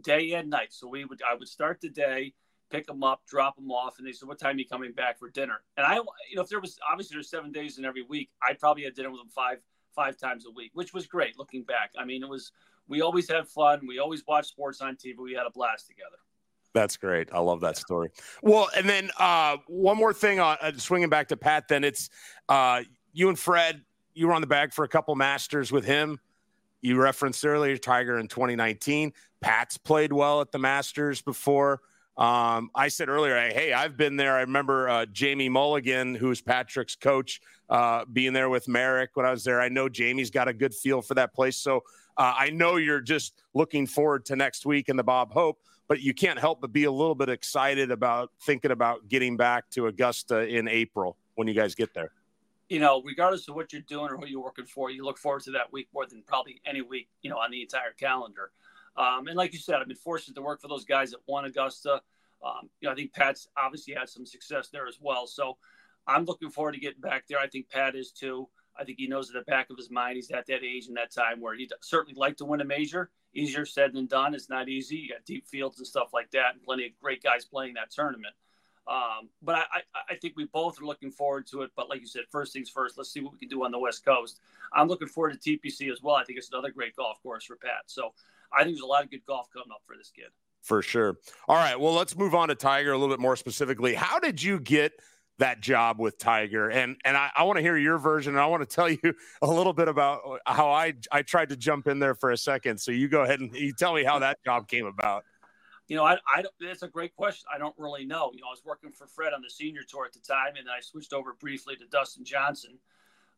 day 0.00 0.32
and 0.32 0.50
night. 0.50 0.72
So 0.72 0.88
we 0.88 1.04
would 1.04 1.20
I 1.28 1.34
would 1.34 1.48
start 1.48 1.80
the 1.80 1.88
day, 1.88 2.34
pick 2.70 2.86
them 2.86 3.02
up, 3.02 3.22
drop 3.26 3.56
them 3.56 3.70
off, 3.70 3.98
and 3.98 4.06
they 4.06 4.12
said, 4.12 4.28
"What 4.28 4.38
time 4.38 4.56
are 4.56 4.58
you 4.58 4.66
coming 4.66 4.92
back 4.92 5.18
for 5.18 5.28
dinner?" 5.30 5.62
And 5.76 5.86
I, 5.86 5.96
you 5.96 6.36
know, 6.36 6.42
if 6.42 6.48
there 6.48 6.60
was 6.60 6.78
obviously 6.90 7.16
there's 7.16 7.30
seven 7.30 7.52
days 7.52 7.78
in 7.78 7.84
every 7.84 8.02
week, 8.02 8.30
I 8.42 8.54
probably 8.54 8.84
had 8.84 8.94
dinner 8.94 9.10
with 9.10 9.20
them 9.20 9.28
five 9.28 9.58
five 9.94 10.16
times 10.16 10.46
a 10.46 10.50
week, 10.50 10.70
which 10.74 10.94
was 10.94 11.06
great. 11.06 11.38
Looking 11.38 11.64
back, 11.64 11.92
I 11.98 12.04
mean, 12.04 12.22
it 12.22 12.28
was 12.28 12.52
we 12.88 13.00
always 13.00 13.28
had 13.28 13.46
fun. 13.48 13.80
We 13.86 13.98
always 13.98 14.24
watched 14.26 14.48
sports 14.48 14.80
on 14.80 14.96
TV. 14.96 15.16
We 15.18 15.34
had 15.34 15.46
a 15.46 15.50
blast 15.50 15.86
together. 15.86 16.16
That's 16.72 16.96
great. 16.96 17.30
I 17.32 17.40
love 17.40 17.60
that 17.60 17.76
story. 17.76 18.10
Well, 18.42 18.68
and 18.76 18.88
then 18.88 19.10
uh, 19.18 19.56
one 19.66 19.96
more 19.96 20.12
thing 20.12 20.38
on 20.38 20.56
uh, 20.60 20.72
swinging 20.76 21.08
back 21.08 21.28
to 21.28 21.36
Pat. 21.36 21.68
Then 21.68 21.84
it's 21.84 22.10
uh, 22.48 22.82
you 23.12 23.28
and 23.28 23.38
Fred. 23.38 23.82
You 24.14 24.26
were 24.26 24.32
on 24.32 24.40
the 24.40 24.46
bag 24.46 24.72
for 24.72 24.84
a 24.84 24.88
couple 24.88 25.14
Masters 25.14 25.72
with 25.72 25.84
him. 25.84 26.18
You 26.82 27.00
referenced 27.00 27.44
earlier 27.44 27.76
Tiger 27.76 28.18
in 28.18 28.28
2019. 28.28 29.12
Pat's 29.40 29.76
played 29.76 30.12
well 30.12 30.40
at 30.40 30.52
the 30.52 30.58
Masters 30.58 31.22
before. 31.22 31.80
Um, 32.16 32.70
I 32.74 32.88
said 32.88 33.08
earlier, 33.08 33.34
hey, 33.34 33.72
I've 33.72 33.96
been 33.96 34.16
there. 34.16 34.36
I 34.36 34.40
remember 34.40 34.88
uh, 34.88 35.06
Jamie 35.06 35.48
Mulligan, 35.48 36.14
who's 36.14 36.40
Patrick's 36.42 36.94
coach, 36.96 37.40
uh, 37.70 38.04
being 38.12 38.32
there 38.32 38.50
with 38.50 38.68
Merrick 38.68 39.10
when 39.14 39.24
I 39.24 39.30
was 39.30 39.44
there. 39.44 39.60
I 39.60 39.68
know 39.68 39.88
Jamie's 39.88 40.30
got 40.30 40.48
a 40.48 40.52
good 40.52 40.74
feel 40.74 41.00
for 41.00 41.14
that 41.14 41.32
place. 41.32 41.56
So 41.56 41.78
uh, 42.18 42.34
I 42.36 42.50
know 42.50 42.76
you're 42.76 43.00
just 43.00 43.40
looking 43.54 43.86
forward 43.86 44.26
to 44.26 44.36
next 44.36 44.66
week 44.66 44.88
in 44.88 44.96
the 44.96 45.04
Bob 45.04 45.32
Hope, 45.32 45.60
but 45.88 46.00
you 46.00 46.12
can't 46.12 46.38
help 46.38 46.60
but 46.60 46.72
be 46.72 46.84
a 46.84 46.92
little 46.92 47.14
bit 47.14 47.30
excited 47.30 47.90
about 47.90 48.30
thinking 48.42 48.70
about 48.70 49.08
getting 49.08 49.36
back 49.38 49.70
to 49.70 49.86
Augusta 49.86 50.46
in 50.46 50.68
April 50.68 51.16
when 51.36 51.48
you 51.48 51.54
guys 51.54 51.74
get 51.74 51.94
there 51.94 52.12
you 52.70 52.78
know, 52.78 53.02
regardless 53.04 53.48
of 53.48 53.56
what 53.56 53.72
you're 53.72 53.82
doing 53.82 54.10
or 54.12 54.16
who 54.16 54.26
you're 54.26 54.42
working 54.42 54.64
for, 54.64 54.90
you 54.90 55.04
look 55.04 55.18
forward 55.18 55.42
to 55.42 55.50
that 55.50 55.72
week 55.72 55.88
more 55.92 56.06
than 56.06 56.22
probably 56.26 56.62
any 56.64 56.80
week, 56.80 57.08
you 57.20 57.28
know, 57.28 57.36
on 57.36 57.50
the 57.50 57.60
entire 57.60 57.92
calendar. 57.98 58.52
Um, 58.96 59.26
and 59.26 59.36
like 59.36 59.52
you 59.52 59.58
said, 59.58 59.76
I've 59.76 59.88
been 59.88 59.96
fortunate 59.96 60.36
to 60.36 60.42
work 60.42 60.62
for 60.62 60.68
those 60.68 60.84
guys 60.84 61.10
that 61.10 61.18
won 61.26 61.44
Augusta. 61.44 62.00
Um, 62.44 62.70
you 62.80 62.86
know, 62.86 62.92
I 62.92 62.94
think 62.94 63.12
Pat's 63.12 63.48
obviously 63.56 63.94
had 63.94 64.08
some 64.08 64.24
success 64.24 64.68
there 64.72 64.86
as 64.86 64.98
well. 65.00 65.26
So 65.26 65.58
I'm 66.06 66.24
looking 66.24 66.48
forward 66.48 66.72
to 66.72 66.80
getting 66.80 67.00
back 67.00 67.24
there. 67.28 67.40
I 67.40 67.48
think 67.48 67.68
Pat 67.68 67.96
is 67.96 68.12
too. 68.12 68.48
I 68.78 68.84
think 68.84 68.98
he 68.98 69.08
knows 69.08 69.28
at 69.28 69.34
the 69.34 69.50
back 69.50 69.68
of 69.70 69.76
his 69.76 69.90
mind 69.90 70.14
he's 70.16 70.30
at 70.30 70.46
that 70.46 70.62
age 70.62 70.86
and 70.86 70.96
that 70.96 71.12
time 71.12 71.40
where 71.40 71.56
he'd 71.56 71.72
certainly 71.82 72.14
like 72.16 72.36
to 72.36 72.44
win 72.44 72.60
a 72.60 72.64
major. 72.64 73.10
Easier 73.34 73.66
said 73.66 73.92
than 73.92 74.06
done. 74.06 74.32
It's 74.34 74.48
not 74.48 74.68
easy. 74.68 74.96
You 74.96 75.08
got 75.10 75.24
deep 75.24 75.46
fields 75.46 75.78
and 75.78 75.86
stuff 75.86 76.10
like 76.12 76.30
that, 76.30 76.54
and 76.54 76.62
plenty 76.62 76.86
of 76.86 76.92
great 77.00 77.22
guys 77.22 77.44
playing 77.44 77.74
that 77.74 77.90
tournament. 77.90 78.34
Um, 78.86 79.28
but 79.42 79.54
I, 79.54 79.82
I, 80.10 80.16
think 80.16 80.34
we 80.36 80.46
both 80.46 80.80
are 80.80 80.84
looking 80.84 81.12
forward 81.12 81.46
to 81.48 81.62
it. 81.62 81.70
But 81.76 81.88
like 81.88 82.00
you 82.00 82.06
said, 82.06 82.22
first 82.30 82.52
things 82.52 82.68
first, 82.68 82.98
let's 82.98 83.12
see 83.12 83.20
what 83.20 83.32
we 83.32 83.38
can 83.38 83.48
do 83.48 83.64
on 83.64 83.70
the 83.70 83.78
West 83.78 84.04
Coast. 84.04 84.40
I'm 84.72 84.88
looking 84.88 85.06
forward 85.06 85.40
to 85.40 85.58
TPC 85.58 85.92
as 85.92 86.02
well. 86.02 86.16
I 86.16 86.24
think 86.24 86.38
it's 86.38 86.50
another 86.50 86.70
great 86.70 86.96
golf 86.96 87.22
course 87.22 87.44
for 87.44 87.56
Pat. 87.56 87.82
So 87.86 88.12
I 88.52 88.64
think 88.64 88.76
there's 88.76 88.82
a 88.82 88.86
lot 88.86 89.04
of 89.04 89.10
good 89.10 89.24
golf 89.26 89.48
coming 89.52 89.68
up 89.70 89.82
for 89.86 89.96
this 89.96 90.10
kid. 90.10 90.26
For 90.62 90.82
sure. 90.82 91.16
All 91.48 91.56
right. 91.56 91.78
Well, 91.78 91.94
let's 91.94 92.16
move 92.16 92.34
on 92.34 92.48
to 92.48 92.54
Tiger 92.54 92.92
a 92.92 92.98
little 92.98 93.14
bit 93.14 93.20
more 93.20 93.36
specifically. 93.36 93.94
How 93.94 94.18
did 94.18 94.42
you 94.42 94.60
get 94.60 94.92
that 95.38 95.60
job 95.60 95.98
with 95.98 96.18
Tiger? 96.18 96.68
And 96.68 96.96
and 97.04 97.16
I, 97.16 97.30
I 97.34 97.44
want 97.44 97.56
to 97.56 97.62
hear 97.62 97.76
your 97.76 97.96
version. 97.98 98.34
And 98.34 98.40
I 98.40 98.46
want 98.46 98.68
to 98.68 98.74
tell 98.74 98.88
you 99.02 99.14
a 99.40 99.46
little 99.46 99.72
bit 99.72 99.88
about 99.88 100.20
how 100.46 100.70
I 100.70 100.94
I 101.12 101.22
tried 101.22 101.50
to 101.50 101.56
jump 101.56 101.86
in 101.86 101.98
there 101.98 102.14
for 102.14 102.30
a 102.30 102.36
second. 102.36 102.80
So 102.80 102.90
you 102.92 103.08
go 103.08 103.22
ahead 103.22 103.40
and 103.40 103.54
you 103.54 103.72
tell 103.72 103.94
me 103.94 104.04
how 104.04 104.18
that 104.18 104.38
job 104.44 104.68
came 104.68 104.86
about. 104.86 105.24
You 105.90 105.96
know, 105.96 106.04
I, 106.04 106.18
I 106.28 106.44
that's 106.60 106.84
a 106.84 106.88
great 106.88 107.16
question. 107.16 107.48
I 107.52 107.58
don't 107.58 107.74
really 107.76 108.04
know. 108.04 108.30
You 108.32 108.42
know, 108.42 108.46
I 108.46 108.50
was 108.50 108.62
working 108.64 108.92
for 108.92 109.08
Fred 109.08 109.32
on 109.32 109.42
the 109.42 109.50
senior 109.50 109.80
tour 109.82 110.04
at 110.06 110.12
the 110.12 110.20
time, 110.20 110.54
and 110.56 110.68
then 110.68 110.72
I 110.72 110.80
switched 110.80 111.12
over 111.12 111.34
briefly 111.34 111.74
to 111.74 111.84
Dustin 111.86 112.24
Johnson 112.24 112.78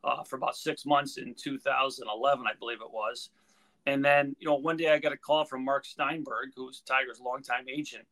uh, 0.03 0.23
for 0.23 0.35
about 0.35 0.55
six 0.55 0.85
months 0.85 1.17
in 1.17 1.33
2011, 1.33 2.45
I 2.45 2.51
believe 2.59 2.77
it 2.81 2.93
was. 2.93 3.31
And 3.87 4.05
then, 4.05 4.35
you 4.39 4.47
know, 4.47 4.53
one 4.53 4.77
day 4.77 4.93
I 4.93 4.99
got 4.99 5.13
a 5.13 5.17
call 5.17 5.45
from 5.45 5.65
Mark 5.65 5.83
Steinberg, 5.83 6.51
who's 6.55 6.81
Tiger's 6.81 7.19
longtime 7.19 7.65
agent. 7.67 8.05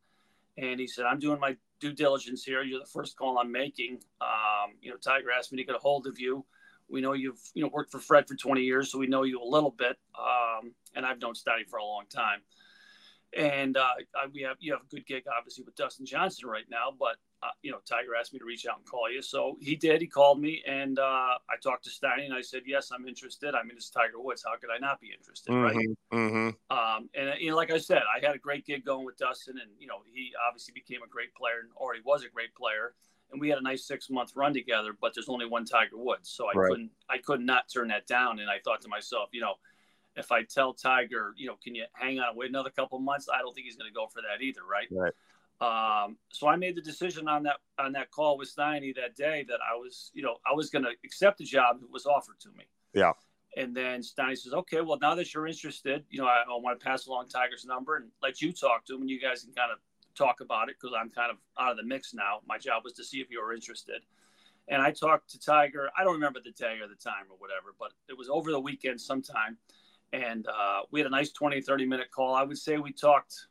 And 0.57 0.79
he 0.79 0.87
said, 0.87 1.05
I'm 1.05 1.19
doing 1.19 1.39
my 1.39 1.55
due 1.79 1.93
diligence 1.93 2.43
here. 2.43 2.63
You're 2.63 2.79
the 2.79 2.87
first 2.87 3.15
call 3.17 3.37
I'm 3.37 3.51
making. 3.51 3.99
Um, 4.21 4.71
you 4.81 4.89
know, 4.89 4.97
Tiger 4.97 5.27
asked 5.37 5.51
me 5.51 5.59
to 5.59 5.63
get 5.63 5.75
a 5.75 5.79
hold 5.79 6.07
of 6.07 6.19
you. 6.19 6.43
We 6.89 6.99
know 6.99 7.13
you've, 7.13 7.39
you 7.53 7.61
know, 7.61 7.69
worked 7.71 7.91
for 7.91 7.99
Fred 7.99 8.27
for 8.27 8.35
20 8.35 8.61
years, 8.61 8.91
so 8.91 8.97
we 8.97 9.05
know 9.05 9.21
you 9.21 9.39
a 9.39 9.45
little 9.45 9.69
bit. 9.77 9.99
Um, 10.17 10.73
and 10.95 11.05
I've 11.05 11.21
known 11.21 11.35
Steiny 11.35 11.69
for 11.69 11.77
a 11.77 11.85
long 11.85 12.05
time. 12.09 12.41
And 13.37 13.77
uh, 13.77 13.93
we 14.33 14.41
have 14.41 14.57
you 14.59 14.73
have 14.73 14.81
a 14.81 14.95
good 14.95 15.05
gig, 15.05 15.23
obviously, 15.37 15.63
with 15.63 15.75
Dustin 15.75 16.05
Johnson 16.05 16.49
right 16.49 16.65
now. 16.69 16.93
But 16.97 17.15
uh, 17.41 17.47
you 17.61 17.71
know, 17.71 17.77
Tiger 17.85 18.15
asked 18.19 18.33
me 18.33 18.39
to 18.39 18.45
reach 18.45 18.67
out 18.67 18.77
and 18.77 18.85
call 18.85 19.09
you, 19.09 19.21
so 19.21 19.57
he 19.61 19.75
did. 19.75 20.01
He 20.01 20.07
called 20.07 20.39
me, 20.39 20.61
and 20.67 20.99
uh, 20.99 21.01
I 21.49 21.55
talked 21.63 21.85
to 21.85 21.89
Steiny, 21.89 22.25
and 22.25 22.33
I 22.33 22.41
said, 22.41 22.63
"Yes, 22.65 22.91
I'm 22.93 23.07
interested. 23.07 23.55
I 23.55 23.63
mean, 23.63 23.77
it's 23.77 23.89
Tiger 23.89 24.19
Woods. 24.19 24.43
How 24.45 24.57
could 24.57 24.69
I 24.69 24.79
not 24.79 24.99
be 24.99 25.11
interested, 25.17 25.51
mm-hmm, 25.51 25.77
right?" 25.77 25.87
Mm-hmm. 26.13 26.77
Um, 26.77 27.09
and 27.15 27.31
you 27.39 27.51
know, 27.51 27.55
like 27.55 27.71
I 27.71 27.77
said, 27.77 28.01
I 28.13 28.23
had 28.23 28.35
a 28.35 28.39
great 28.39 28.65
gig 28.65 28.85
going 28.85 29.05
with 29.05 29.17
Dustin, 29.17 29.57
and 29.59 29.71
you 29.79 29.87
know, 29.87 30.01
he 30.13 30.33
obviously 30.47 30.73
became 30.73 31.01
a 31.01 31.07
great 31.07 31.33
player, 31.33 31.61
and 31.61 31.69
already 31.77 32.01
was 32.05 32.23
a 32.23 32.29
great 32.29 32.53
player. 32.53 32.93
And 33.31 33.39
we 33.39 33.47
had 33.47 33.59
a 33.59 33.63
nice 33.63 33.87
six 33.87 34.09
month 34.09 34.33
run 34.35 34.53
together, 34.53 34.91
but 34.99 35.13
there's 35.15 35.29
only 35.29 35.45
one 35.45 35.63
Tiger 35.63 35.95
Woods, 35.97 36.29
so 36.29 36.47
I 36.47 36.51
right. 36.53 36.69
couldn't, 36.69 36.91
I 37.09 37.17
could 37.17 37.39
not 37.39 37.69
turn 37.73 37.87
that 37.87 38.05
down. 38.05 38.39
And 38.39 38.49
I 38.49 38.59
thought 38.61 38.81
to 38.81 38.89
myself, 38.89 39.29
you 39.31 39.39
know 39.39 39.55
if 40.15 40.31
I 40.31 40.43
tell 40.43 40.73
Tiger, 40.73 41.33
you 41.37 41.47
know, 41.47 41.55
can 41.63 41.75
you 41.75 41.85
hang 41.93 42.19
on, 42.19 42.29
and 42.29 42.37
wait 42.37 42.49
another 42.49 42.69
couple 42.69 42.99
months? 42.99 43.27
I 43.33 43.39
don't 43.39 43.53
think 43.53 43.65
he's 43.65 43.77
going 43.77 43.89
to 43.89 43.93
go 43.93 44.07
for 44.07 44.21
that 44.21 44.43
either, 44.43 44.61
right? 44.69 44.87
Right. 44.91 45.13
Um, 45.61 46.17
so 46.29 46.47
I 46.47 46.55
made 46.55 46.75
the 46.75 46.81
decision 46.81 47.27
on 47.27 47.43
that 47.43 47.57
on 47.77 47.91
that 47.93 48.09
call 48.09 48.37
with 48.37 48.53
Steiny 48.53 48.95
that 48.95 49.15
day 49.15 49.45
that 49.47 49.59
I 49.61 49.75
was, 49.75 50.09
you 50.13 50.23
know, 50.23 50.37
I 50.49 50.55
was 50.55 50.69
going 50.69 50.83
to 50.83 50.91
accept 51.05 51.37
the 51.37 51.45
job 51.45 51.81
that 51.81 51.91
was 51.91 52.05
offered 52.05 52.39
to 52.41 52.49
me. 52.57 52.65
Yeah. 52.93 53.13
And 53.55 53.75
then 53.75 54.01
Steiny 54.01 54.37
says, 54.37 54.53
"Okay, 54.53 54.81
well, 54.81 54.97
now 54.99 55.13
that 55.15 55.33
you're 55.33 55.45
interested, 55.45 56.03
you 56.09 56.19
know, 56.19 56.25
I, 56.25 56.43
I 56.49 56.59
want 56.59 56.79
to 56.79 56.83
pass 56.83 57.05
along 57.05 57.27
Tiger's 57.27 57.65
number 57.65 57.97
and 57.97 58.09
let 58.23 58.41
you 58.41 58.51
talk 58.51 58.85
to 58.85 58.95
him, 58.95 59.01
and 59.01 59.09
you 59.09 59.19
guys 59.19 59.43
can 59.43 59.53
kind 59.53 59.71
of 59.71 59.77
talk 60.15 60.41
about 60.41 60.69
it 60.69 60.77
because 60.81 60.95
I'm 60.99 61.09
kind 61.09 61.29
of 61.29 61.37
out 61.59 61.71
of 61.71 61.77
the 61.77 61.83
mix 61.83 62.13
now. 62.13 62.39
My 62.47 62.57
job 62.57 62.83
was 62.83 62.93
to 62.93 63.03
see 63.03 63.19
if 63.19 63.29
you 63.29 63.41
were 63.41 63.53
interested." 63.53 64.01
And 64.67 64.81
I 64.81 64.91
talked 64.91 65.31
to 65.31 65.39
Tiger. 65.39 65.89
I 65.97 66.03
don't 66.03 66.13
remember 66.13 66.39
the 66.43 66.51
day 66.51 66.77
or 66.81 66.87
the 66.87 66.95
time 66.95 67.25
or 67.29 67.35
whatever, 67.37 67.75
but 67.77 67.91
it 68.07 68.17
was 68.17 68.29
over 68.29 68.51
the 68.51 68.59
weekend 68.59 69.01
sometime 69.01 69.57
and 70.13 70.47
uh, 70.47 70.81
we 70.91 70.99
had 70.99 71.07
a 71.07 71.11
nice 71.11 71.31
20 71.31 71.61
30 71.61 71.85
minute 71.85 72.11
call. 72.11 72.33
I 72.33 72.43
would 72.43 72.57
say 72.57 72.77
we 72.77 72.91
talked 72.91 73.47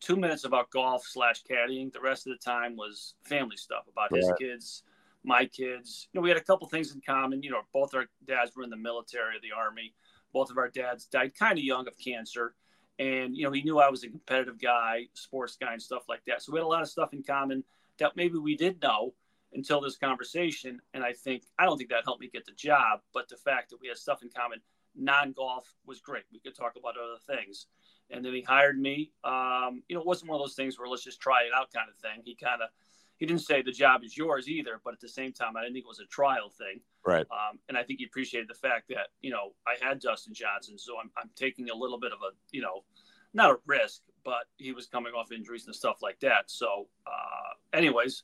two 0.00 0.16
minutes 0.16 0.44
about 0.44 0.70
golf 0.70 1.04
slash 1.06 1.42
caddying. 1.42 1.92
The 1.92 2.00
rest 2.00 2.26
of 2.26 2.32
the 2.32 2.44
time 2.44 2.76
was 2.76 3.14
family 3.24 3.56
stuff 3.56 3.84
about 3.90 4.14
his 4.14 4.30
kids 4.38 4.82
my 5.24 5.44
kids. 5.46 6.08
You 6.12 6.18
know 6.18 6.22
we 6.22 6.30
had 6.30 6.38
a 6.38 6.42
couple 6.42 6.68
things 6.68 6.92
in 6.94 7.00
common. 7.00 7.42
You 7.42 7.50
know 7.50 7.62
both 7.72 7.94
our 7.94 8.06
dads 8.26 8.56
were 8.56 8.62
in 8.62 8.70
the 8.70 8.76
military 8.76 9.36
the 9.42 9.52
army. 9.56 9.94
Both 10.32 10.50
of 10.50 10.58
our 10.58 10.68
dads 10.68 11.06
died 11.06 11.34
kind 11.34 11.58
of 11.58 11.64
young 11.64 11.86
of 11.86 11.96
cancer. 11.98 12.54
And 12.98 13.36
you 13.36 13.44
know 13.44 13.52
he 13.52 13.62
knew 13.62 13.78
i 13.78 13.88
was 13.88 14.02
a 14.02 14.08
competitive 14.08 14.60
guy 14.60 15.06
sports 15.14 15.56
guy 15.56 15.72
and 15.72 15.82
stuff 15.82 16.04
like 16.08 16.22
that. 16.26 16.42
So 16.42 16.52
we 16.52 16.58
had 16.58 16.64
a 16.64 16.68
lot 16.68 16.82
of 16.82 16.88
stuff 16.88 17.12
in 17.12 17.22
common 17.22 17.62
that 17.98 18.16
maybe 18.16 18.38
we 18.38 18.56
did 18.56 18.80
know 18.82 19.14
until 19.52 19.80
this 19.80 19.96
conversation. 19.96 20.80
And 20.94 21.04
i 21.04 21.12
think 21.12 21.44
i 21.58 21.64
don't 21.64 21.76
think 21.78 21.90
that 21.90 22.04
helped 22.04 22.20
me 22.20 22.30
get 22.32 22.46
the 22.46 22.52
job 22.52 23.00
but 23.12 23.28
the 23.28 23.36
fact 23.36 23.70
that 23.70 23.80
we 23.80 23.88
had 23.88 23.96
stuff 23.96 24.22
in 24.22 24.30
common 24.34 24.60
non 24.98 25.32
golf 25.32 25.72
was 25.86 26.00
great. 26.00 26.24
We 26.32 26.40
could 26.40 26.56
talk 26.56 26.74
about 26.76 26.94
other 26.96 27.36
things. 27.36 27.66
And 28.10 28.24
then 28.24 28.32
he 28.32 28.42
hired 28.42 28.78
me. 28.78 29.12
Um, 29.22 29.82
you 29.88 29.94
know, 29.94 30.00
it 30.00 30.06
wasn't 30.06 30.30
one 30.30 30.40
of 30.40 30.44
those 30.44 30.54
things 30.54 30.78
where 30.78 30.88
let's 30.88 31.04
just 31.04 31.20
try 31.20 31.42
it 31.42 31.52
out 31.54 31.72
kind 31.72 31.88
of 31.88 31.96
thing. 31.96 32.22
He 32.24 32.34
kind 32.34 32.62
of, 32.62 32.68
he 33.18 33.26
didn't 33.26 33.42
say 33.42 33.62
the 33.62 33.72
job 33.72 34.02
is 34.02 34.16
yours 34.16 34.48
either, 34.48 34.80
but 34.82 34.94
at 34.94 35.00
the 35.00 35.08
same 35.08 35.32
time, 35.32 35.56
I 35.56 35.62
didn't 35.62 35.74
think 35.74 35.84
it 35.84 35.88
was 35.88 36.00
a 36.00 36.06
trial 36.06 36.50
thing. 36.50 36.80
Right. 37.04 37.26
Um, 37.30 37.58
and 37.68 37.76
I 37.76 37.82
think 37.82 37.98
he 37.98 38.06
appreciated 38.06 38.48
the 38.48 38.54
fact 38.54 38.88
that, 38.88 39.08
you 39.20 39.30
know, 39.30 39.52
I 39.66 39.74
had 39.84 40.00
Dustin 40.00 40.32
Johnson, 40.32 40.78
so 40.78 40.94
I'm, 41.02 41.10
I'm 41.16 41.30
taking 41.36 41.68
a 41.68 41.74
little 41.74 41.98
bit 41.98 42.12
of 42.12 42.18
a, 42.20 42.30
you 42.50 42.62
know, 42.62 42.84
not 43.34 43.50
a 43.50 43.56
risk, 43.66 44.02
but 44.24 44.44
he 44.56 44.72
was 44.72 44.86
coming 44.86 45.12
off 45.12 45.32
injuries 45.32 45.66
and 45.66 45.74
stuff 45.74 45.98
like 46.00 46.20
that. 46.20 46.44
So, 46.46 46.88
uh, 47.06 47.76
anyways, 47.76 48.22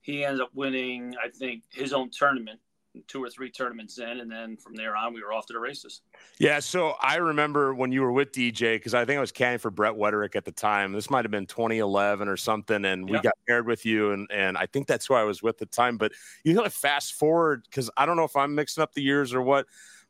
he 0.00 0.24
ends 0.24 0.40
up 0.40 0.50
winning, 0.54 1.14
I 1.22 1.28
think, 1.28 1.64
his 1.70 1.92
own 1.92 2.10
tournament 2.10 2.60
two 3.06 3.22
or 3.22 3.30
three 3.30 3.50
tournaments 3.50 3.98
in, 3.98 4.20
and 4.20 4.30
then 4.30 4.56
from 4.56 4.74
there 4.74 4.96
on, 4.96 5.14
we 5.14 5.22
were 5.22 5.32
off 5.32 5.46
to 5.46 5.52
the 5.52 5.58
races. 5.58 6.00
Yeah, 6.38 6.58
so 6.58 6.94
I 7.00 7.16
remember 7.16 7.74
when 7.74 7.92
you 7.92 8.02
were 8.02 8.12
with 8.12 8.32
DJ 8.32 8.76
because 8.76 8.94
I 8.94 9.04
think 9.04 9.18
I 9.18 9.20
was 9.20 9.32
caddying 9.32 9.60
for 9.60 9.70
Brett 9.70 9.94
Wetterich 9.94 10.36
at 10.36 10.44
the 10.44 10.52
time. 10.52 10.92
This 10.92 11.10
might 11.10 11.24
have 11.24 11.30
been 11.30 11.46
2011 11.46 12.28
or 12.28 12.36
something, 12.36 12.84
and 12.84 13.08
we 13.08 13.20
got 13.20 13.34
paired 13.46 13.66
with 13.66 13.86
you, 13.86 14.12
and 14.12 14.28
and 14.30 14.58
I 14.58 14.66
think 14.66 14.86
that's 14.86 15.06
who 15.06 15.14
I 15.14 15.22
was 15.22 15.42
with 15.42 15.56
at 15.56 15.58
the 15.58 15.66
time. 15.66 15.96
But 15.96 16.12
you 16.44 16.54
know, 16.54 16.68
fast 16.68 17.14
forward 17.14 17.64
because 17.64 17.90
I 17.96 18.06
don't 18.06 18.16
know 18.16 18.24
if 18.24 18.36
I'm 18.36 18.54
mixing 18.54 18.82
up 18.82 18.94
the 18.94 19.02
years 19.02 19.32
or 19.32 19.42
what, 19.42 19.66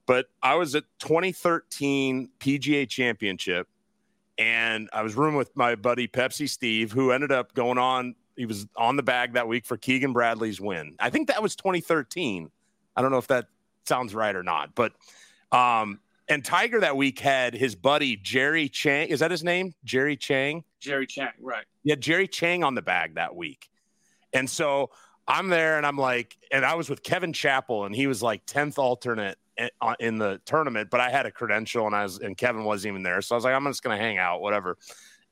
but 0.07 0.27
I 0.43 0.55
was 0.55 0.75
at 0.75 0.85
2013 1.01 2.31
PGA 2.39 2.89
Championship. 2.89 3.69
And 4.39 4.89
I 4.95 5.03
was 5.03 5.17
rooming 5.17 5.37
with 5.37 5.55
my 5.55 5.75
buddy 5.75 6.09
Pepsi 6.09 6.49
Steve, 6.49 6.93
who 6.93 7.11
ended 7.11 7.31
up 7.31 7.53
going 7.53 7.77
on 7.77 8.15
he 8.41 8.47
was 8.47 8.67
on 8.75 8.97
the 8.97 9.03
bag 9.03 9.35
that 9.35 9.47
week 9.49 9.67
for 9.67 9.77
Keegan 9.77 10.15
Bradley's 10.15 10.63
win. 10.63 10.97
I 10.99 11.11
think 11.11 11.29
that 11.29 11.43
was 11.43 11.55
2013. 11.57 12.51
I 13.01 13.03
don't 13.03 13.13
know 13.13 13.17
if 13.17 13.29
that 13.29 13.47
sounds 13.87 14.15
right 14.15 14.37
or 14.37 14.43
not, 14.43 14.75
but 14.75 14.93
um, 15.53 16.01
and 16.29 16.45
Tiger 16.45 16.81
that 16.81 16.99
week 16.99 17.19
had 17.19 17.55
his 17.55 17.75
buddy 17.75 18.15
Jerry 18.15 18.69
Chang. 18.69 19.09
Is 19.09 19.21
that 19.21 19.31
his 19.31 19.43
name? 19.43 19.73
Jerry 19.85 20.19
Chang. 20.19 20.65
Jerry 20.81 21.07
Chang, 21.07 21.33
right? 21.41 21.65
Yeah, 21.83 21.95
Jerry 21.95 22.29
Chang 22.29 22.63
on 22.63 22.75
the 22.75 22.83
bag 22.83 23.15
that 23.15 23.35
week, 23.35 23.71
and 24.35 24.51
so 24.51 24.91
I'm 25.27 25.49
there, 25.49 25.79
and 25.79 25.87
I'm 25.87 25.97
like, 25.97 26.37
and 26.53 26.63
I 26.63 26.75
was 26.75 26.91
with 26.91 27.03
Kevin 27.03 27.33
Chappell, 27.33 27.87
and 27.87 27.97
he 27.97 28.07
was 28.07 28.23
like 28.23 28.45
tenth 28.45 28.79
alternate 28.79 29.39
uh, 29.81 29.95
in 29.99 30.19
the 30.19 30.43
tournament, 30.45 30.91
but 30.91 31.01
I 31.01 31.09
had 31.09 31.25
a 31.25 31.31
credential, 31.31 31.87
and 31.87 31.97
I 31.97 32.03
was, 32.03 32.19
and 32.19 32.37
Kevin 32.37 32.65
wasn't 32.65 32.93
even 32.93 33.03
there, 33.03 33.23
so 33.23 33.35
I 33.35 33.37
was 33.37 33.45
like, 33.45 33.55
I'm 33.55 33.65
just 33.65 33.83
gonna 33.83 33.97
hang 33.97 34.19
out, 34.19 34.43
whatever. 34.43 34.77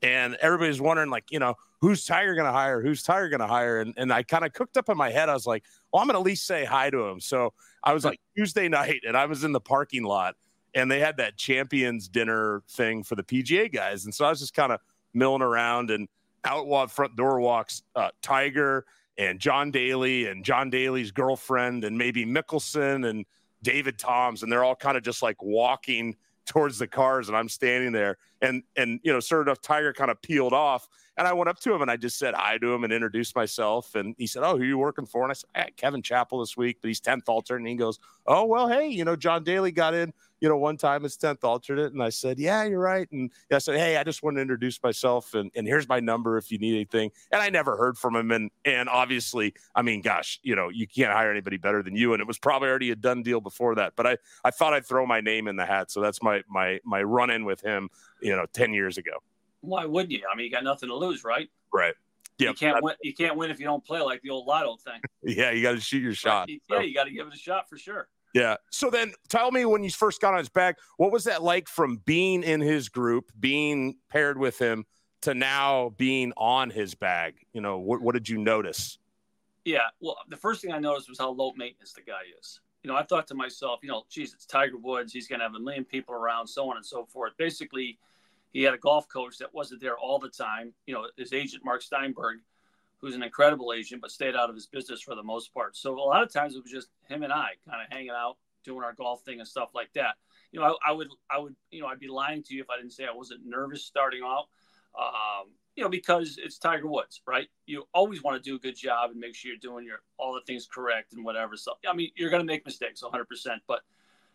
And 0.01 0.35
everybody's 0.41 0.81
wondering, 0.81 1.11
like, 1.11 1.25
you 1.29 1.37
know, 1.37 1.53
who's 1.81 2.05
Tiger 2.05 2.35
going 2.35 2.45
to 2.45 2.51
hire? 2.51 2.81
Who's 2.81 3.03
Tiger 3.03 3.29
going 3.29 3.39
to 3.39 3.47
hire? 3.47 3.81
And, 3.81 3.93
and 3.97 4.11
I 4.11 4.23
kind 4.23 4.45
of 4.45 4.53
cooked 4.53 4.77
up 4.77 4.89
in 4.89 4.97
my 4.97 5.09
head. 5.09 5.29
I 5.29 5.33
was 5.33 5.45
like, 5.45 5.63
well, 5.91 6.01
I'm 6.01 6.07
going 6.07 6.15
to 6.15 6.19
at 6.19 6.25
least 6.25 6.45
say 6.45 6.65
hi 6.65 6.89
to 6.89 7.07
him. 7.07 7.19
So 7.19 7.53
I 7.83 7.93
was 7.93 8.03
like 8.05 8.19
Tuesday 8.37 8.67
night 8.67 9.01
and 9.07 9.15
I 9.15 9.25
was 9.25 9.43
in 9.43 9.51
the 9.51 9.61
parking 9.61 10.03
lot 10.03 10.35
and 10.75 10.91
they 10.91 10.99
had 10.99 11.17
that 11.17 11.37
champions 11.37 12.07
dinner 12.07 12.63
thing 12.69 13.03
for 13.03 13.15
the 13.15 13.23
PGA 13.23 13.71
guys. 13.71 14.05
And 14.05 14.13
so 14.13 14.25
I 14.25 14.29
was 14.29 14.39
just 14.39 14.53
kind 14.53 14.71
of 14.71 14.79
milling 15.13 15.41
around 15.41 15.89
and 15.89 16.07
out 16.45 16.91
front 16.91 17.15
door 17.15 17.39
walks 17.39 17.83
uh, 17.95 18.09
Tiger 18.21 18.85
and 19.17 19.39
John 19.39 19.71
Daly 19.71 20.27
and 20.27 20.45
John 20.45 20.69
Daly's 20.69 21.11
girlfriend 21.11 21.83
and 21.83 21.97
maybe 21.97 22.25
Mickelson 22.25 23.09
and 23.09 23.25
David 23.63 23.97
Toms. 23.97 24.43
And 24.43 24.51
they're 24.51 24.63
all 24.63 24.75
kind 24.75 24.95
of 24.97 25.03
just 25.03 25.21
like 25.21 25.41
walking 25.41 26.15
towards 26.49 26.79
the 26.79 26.87
cars 26.87 27.27
and 27.27 27.37
I'm 27.37 27.47
standing 27.47 27.91
there 27.91 28.17
and 28.41 28.63
and 28.75 28.99
you 29.03 29.13
know 29.13 29.19
sure 29.19 29.43
enough 29.43 29.61
Tiger 29.61 29.93
kind 29.93 30.09
of 30.09 30.19
peeled 30.19 30.51
off 30.51 30.89
and 31.15 31.27
I 31.27 31.33
went 31.33 31.47
up 31.47 31.59
to 31.59 31.73
him 31.73 31.83
and 31.83 31.91
I 31.91 31.95
just 31.95 32.17
said 32.17 32.33
hi 32.33 32.57
to 32.57 32.73
him 32.73 32.83
and 32.83 32.91
introduced 32.91 33.35
myself 33.35 33.93
and 33.93 34.15
he 34.17 34.25
said 34.25 34.41
oh 34.43 34.57
who 34.57 34.63
you 34.63 34.77
working 34.77 35.05
for? 35.05 35.21
And 35.21 35.29
I 35.29 35.35
said 35.35 35.49
hey, 35.55 35.69
Kevin 35.77 36.01
Chappell 36.01 36.39
this 36.39 36.57
week 36.57 36.79
but 36.81 36.87
he's 36.87 36.99
10th 36.99 37.29
alternate. 37.29 37.59
And 37.59 37.67
he 37.67 37.75
goes 37.75 37.99
oh 38.25 38.45
well 38.45 38.67
hey 38.67 38.87
you 38.87 39.05
know 39.05 39.15
John 39.15 39.43
Daly 39.43 39.71
got 39.71 39.93
in 39.93 40.11
you 40.41 40.49
know, 40.49 40.57
one 40.57 40.77
time 40.77 41.05
as 41.05 41.17
10th 41.17 41.43
alternate. 41.43 41.93
And 41.93 42.01
I 42.01 42.09
said, 42.09 42.39
Yeah, 42.39 42.63
you're 42.63 42.79
right. 42.79 43.09
And 43.11 43.31
I 43.51 43.57
said, 43.57 43.77
Hey, 43.77 43.97
I 43.97 44.03
just 44.03 44.23
want 44.23 44.37
to 44.37 44.41
introduce 44.41 44.81
myself 44.81 45.33
and, 45.33 45.51
and 45.55 45.67
here's 45.67 45.87
my 45.87 45.99
number 45.99 46.37
if 46.37 46.51
you 46.51 46.57
need 46.57 46.75
anything. 46.75 47.11
And 47.31 47.41
I 47.41 47.49
never 47.49 47.77
heard 47.77 47.97
from 47.97 48.15
him. 48.15 48.31
And 48.31 48.51
and 48.65 48.89
obviously, 48.89 49.53
I 49.75 49.81
mean, 49.81 50.01
gosh, 50.01 50.39
you 50.43 50.55
know, 50.55 50.69
you 50.69 50.87
can't 50.87 51.11
hire 51.11 51.31
anybody 51.31 51.57
better 51.57 51.83
than 51.83 51.95
you. 51.95 52.13
And 52.13 52.21
it 52.21 52.27
was 52.27 52.37
probably 52.37 52.69
already 52.69 52.91
a 52.91 52.95
done 52.95 53.23
deal 53.23 53.41
before 53.41 53.75
that. 53.75 53.93
But 53.95 54.07
I, 54.07 54.17
I 54.43 54.51
thought 54.51 54.73
I'd 54.73 54.85
throw 54.85 55.05
my 55.05 55.21
name 55.21 55.47
in 55.47 55.55
the 55.55 55.65
hat. 55.65 55.91
So 55.91 56.01
that's 56.01 56.21
my 56.21 56.41
my 56.49 56.79
my 56.85 57.01
run 57.01 57.29
in 57.29 57.45
with 57.45 57.61
him, 57.61 57.89
you 58.21 58.35
know, 58.35 58.45
10 58.53 58.73
years 58.73 58.97
ago. 58.97 59.13
Why 59.61 59.85
wouldn't 59.85 60.11
you? 60.11 60.23
I 60.31 60.35
mean, 60.35 60.45
you 60.45 60.51
got 60.51 60.63
nothing 60.63 60.89
to 60.89 60.95
lose, 60.95 61.23
right? 61.23 61.49
Right. 61.73 61.93
Yeah, 62.37 62.49
you 62.49 62.55
can't 62.55 62.81
win. 62.81 62.95
You 63.01 63.13
can't 63.13 63.35
win 63.35 63.51
if 63.51 63.59
you 63.59 63.65
don't 63.65 63.83
play 63.83 63.99
like 63.99 64.21
the 64.21 64.29
old 64.29 64.47
Lotto 64.47 64.77
thing. 64.77 65.01
Yeah, 65.21 65.51
you 65.51 65.61
got 65.61 65.73
to 65.73 65.81
shoot 65.81 66.01
your 66.01 66.13
shot. 66.13 66.47
Yeah, 66.47 66.57
so. 66.69 66.79
you 66.79 66.93
got 66.93 67.03
to 67.03 67.11
give 67.11 67.27
it 67.27 67.33
a 67.33 67.37
shot 67.37 67.69
for 67.69 67.77
sure. 67.77 68.07
Yeah. 68.33 68.57
So 68.71 68.89
then 68.89 69.13
tell 69.27 69.51
me 69.51 69.65
when 69.65 69.83
you 69.83 69.89
first 69.89 70.21
got 70.21 70.33
on 70.33 70.39
his 70.39 70.49
back, 70.49 70.77
what 70.97 71.11
was 71.11 71.23
that 71.23 71.41
like 71.41 71.67
from 71.67 71.97
being 72.05 72.43
in 72.43 72.61
his 72.61 72.89
group, 72.89 73.31
being 73.39 73.95
paired 74.09 74.37
with 74.37 74.59
him 74.59 74.85
to 75.21 75.33
now 75.33 75.93
being 75.97 76.31
on 76.37 76.69
his 76.69 76.95
bag? 76.95 77.35
You 77.53 77.61
know, 77.61 77.79
what, 77.79 78.01
what 78.01 78.13
did 78.13 78.29
you 78.29 78.37
notice? 78.37 78.99
Yeah. 79.65 79.87
Well, 79.99 80.17
the 80.29 80.37
first 80.37 80.61
thing 80.61 80.71
I 80.71 80.79
noticed 80.79 81.09
was 81.09 81.19
how 81.19 81.31
low 81.31 81.53
maintenance 81.55 81.93
the 81.93 82.01
guy 82.01 82.21
is. 82.39 82.59
You 82.83 82.89
know, 82.89 82.95
I 82.95 83.03
thought 83.03 83.27
to 83.27 83.35
myself, 83.35 83.79
you 83.83 83.89
know, 83.89 84.03
geez, 84.09 84.33
it's 84.33 84.45
Tiger 84.45 84.77
Woods. 84.77 85.11
He's 85.11 85.27
going 85.27 85.39
to 85.39 85.45
have 85.45 85.55
a 85.55 85.59
million 85.59 85.83
people 85.83 86.15
around, 86.15 86.47
so 86.47 86.69
on 86.69 86.77
and 86.77 86.85
so 86.85 87.05
forth. 87.05 87.33
Basically, 87.37 87.97
he 88.53 88.63
had 88.63 88.73
a 88.73 88.77
golf 88.77 89.09
coach 89.09 89.37
that 89.39 89.53
wasn't 89.53 89.81
there 89.81 89.97
all 89.97 90.17
the 90.17 90.29
time. 90.29 90.73
You 90.87 90.93
know, 90.93 91.07
his 91.17 91.33
agent, 91.33 91.65
Mark 91.65 91.81
Steinberg, 91.81 92.39
who's 92.99 93.15
an 93.15 93.23
incredible 93.23 93.73
agent, 93.73 94.01
but 94.01 94.11
stayed 94.11 94.35
out 94.35 94.49
of 94.49 94.55
his 94.55 94.67
business 94.67 95.01
for 95.01 95.15
the 95.15 95.23
most 95.23 95.53
part. 95.53 95.75
So 95.75 95.97
a 95.97 95.99
lot 95.99 96.23
of 96.23 96.31
times 96.31 96.55
it 96.55 96.63
was 96.63 96.71
just 96.71 96.89
him 97.07 97.23
and 97.23 97.33
I 97.33 97.51
kind 97.67 97.81
of 97.81 97.91
hanging 97.91 98.11
out, 98.11 98.37
doing 98.63 98.83
our 98.83 98.93
golf 98.93 99.23
thing 99.23 99.39
and 99.39 99.47
stuff 99.47 99.69
like 99.73 99.91
that. 99.93 100.15
You 100.51 100.59
know, 100.59 100.77
I, 100.85 100.89
I, 100.89 100.91
would, 100.91 101.07
I 101.29 101.39
would, 101.39 101.55
you 101.71 101.81
know, 101.81 101.87
I'd 101.87 101.99
be 101.99 102.07
lying 102.07 102.43
to 102.43 102.53
you 102.53 102.61
if 102.61 102.69
I 102.69 102.77
didn't 102.77 102.93
say 102.93 103.05
I 103.05 103.15
wasn't 103.15 103.45
nervous 103.45 103.83
starting 103.83 104.21
out. 104.23 104.47
Um, 104.97 105.51
you 105.75 105.83
know, 105.83 105.89
because 105.89 106.37
it's 106.43 106.57
Tiger 106.57 106.87
Woods, 106.87 107.21
right? 107.25 107.47
You 107.65 107.87
always 107.93 108.21
want 108.21 108.41
to 108.41 108.49
do 108.49 108.55
a 108.55 108.59
good 108.59 108.75
job 108.75 109.11
and 109.11 109.19
make 109.19 109.33
sure 109.33 109.49
you're 109.49 109.59
doing 109.59 109.85
your 109.85 110.01
all 110.17 110.33
the 110.33 110.41
things 110.45 110.67
correct 110.69 111.13
and 111.13 111.23
whatever. 111.23 111.55
So, 111.55 111.73
I 111.87 111.93
mean, 111.93 112.11
you're 112.15 112.29
going 112.29 112.41
to 112.41 112.45
make 112.45 112.65
mistakes 112.65 113.01
100%, 113.01 113.23
but 113.65 113.81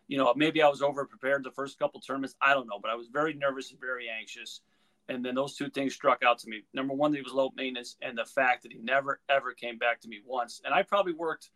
you 0.07 0.19
know, 0.19 0.33
maybe 0.37 0.63
I 0.63 0.69
was 0.69 0.83
over 0.83 1.05
prepared 1.07 1.45
the 1.45 1.51
first 1.51 1.79
couple 1.79 2.01
tournaments. 2.01 2.35
I 2.41 2.55
don't 2.55 2.67
know, 2.67 2.79
but 2.81 2.91
I 2.91 2.95
was 2.95 3.09
very 3.09 3.35
nervous 3.35 3.71
and 3.71 3.81
very 3.81 4.09
anxious. 4.09 4.61
And 5.09 5.25
then 5.25 5.35
those 5.35 5.55
two 5.55 5.69
things 5.69 5.95
struck 5.95 6.23
out 6.23 6.39
to 6.39 6.49
me. 6.49 6.63
Number 6.73 6.95
one, 6.95 7.11
that 7.13 7.19
he 7.19 7.23
was 7.23 7.33
low 7.33 7.51
maintenance, 7.55 7.97
and 8.01 8.17
the 8.17 8.25
fact 8.25 8.63
that 8.63 8.73
he 8.73 8.79
never 8.79 9.21
ever 9.29 9.53
came 9.53 9.79
back 9.79 10.01
to 10.01 10.09
me 10.09 10.21
once. 10.25 10.63
And 10.65 10.73
I 10.73 10.83
probably 10.83 11.13
worked, 11.13 11.51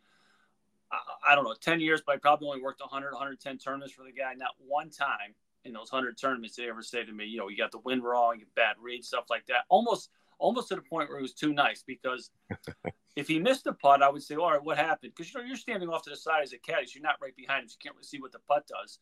I 1.27 1.33
don't 1.33 1.45
know, 1.45 1.55
10 1.59 1.81
years, 1.81 2.01
but 2.05 2.15
I 2.15 2.17
probably 2.19 2.47
only 2.47 2.61
worked 2.61 2.81
100, 2.81 3.11
110 3.11 3.57
tournaments 3.57 3.93
for 3.93 4.03
the 4.03 4.11
guy. 4.11 4.33
Not 4.35 4.51
one 4.59 4.91
time 4.91 5.33
in 5.65 5.73
those 5.73 5.91
100 5.91 6.17
tournaments 6.17 6.55
did 6.55 6.63
he 6.63 6.69
ever 6.69 6.83
say 6.83 7.03
to 7.03 7.11
me, 7.11 7.25
you 7.25 7.37
know, 7.37 7.49
you 7.49 7.57
got 7.57 7.71
the 7.71 7.79
wind 7.79 8.03
wrong, 8.03 8.39
you 8.39 8.45
bad 8.55 8.75
read, 8.79 9.03
stuff 9.03 9.25
like 9.29 9.45
that. 9.47 9.65
Almost, 9.69 10.09
almost 10.37 10.69
to 10.69 10.75
the 10.75 10.81
point 10.81 11.09
where 11.09 11.19
it 11.19 11.23
was 11.23 11.33
too 11.33 11.53
nice 11.53 11.83
because 11.85 12.29
if 13.15 13.27
he 13.27 13.39
missed 13.39 13.67
a 13.67 13.73
putt, 13.73 14.01
I 14.01 14.09
would 14.09 14.23
say, 14.23 14.35
all 14.35 14.51
right, 14.51 14.63
what 14.63 14.77
happened? 14.77 15.13
Because 15.15 15.33
you 15.33 15.39
know 15.39 15.45
you're 15.45 15.57
standing 15.57 15.89
off 15.89 16.03
to 16.03 16.09
the 16.09 16.15
side 16.15 16.43
as 16.43 16.53
a 16.53 16.57
caddy, 16.57 16.85
so 16.85 16.93
you're 16.95 17.03
not 17.03 17.17
right 17.21 17.35
behind 17.35 17.63
him, 17.63 17.69
so 17.69 17.73
you 17.73 17.83
can't 17.83 17.95
really 17.95 18.05
see 18.05 18.21
what 18.21 18.31
the 18.31 18.39
putt 18.47 18.67
does. 18.67 18.99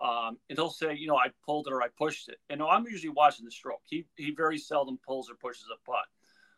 Um, 0.00 0.38
and 0.48 0.58
he'll 0.58 0.70
say, 0.70 0.94
you 0.94 1.06
know, 1.06 1.16
I 1.16 1.28
pulled 1.44 1.66
it 1.66 1.72
or 1.72 1.82
I 1.82 1.88
pushed 1.96 2.28
it. 2.28 2.38
And 2.48 2.62
I'm 2.62 2.86
usually 2.86 3.10
watching 3.10 3.44
the 3.44 3.50
stroke. 3.50 3.82
He 3.84 4.06
he 4.16 4.32
very 4.34 4.58
seldom 4.58 4.98
pulls 5.06 5.30
or 5.30 5.34
pushes 5.34 5.66
a 5.72 5.84
putt. 5.84 6.06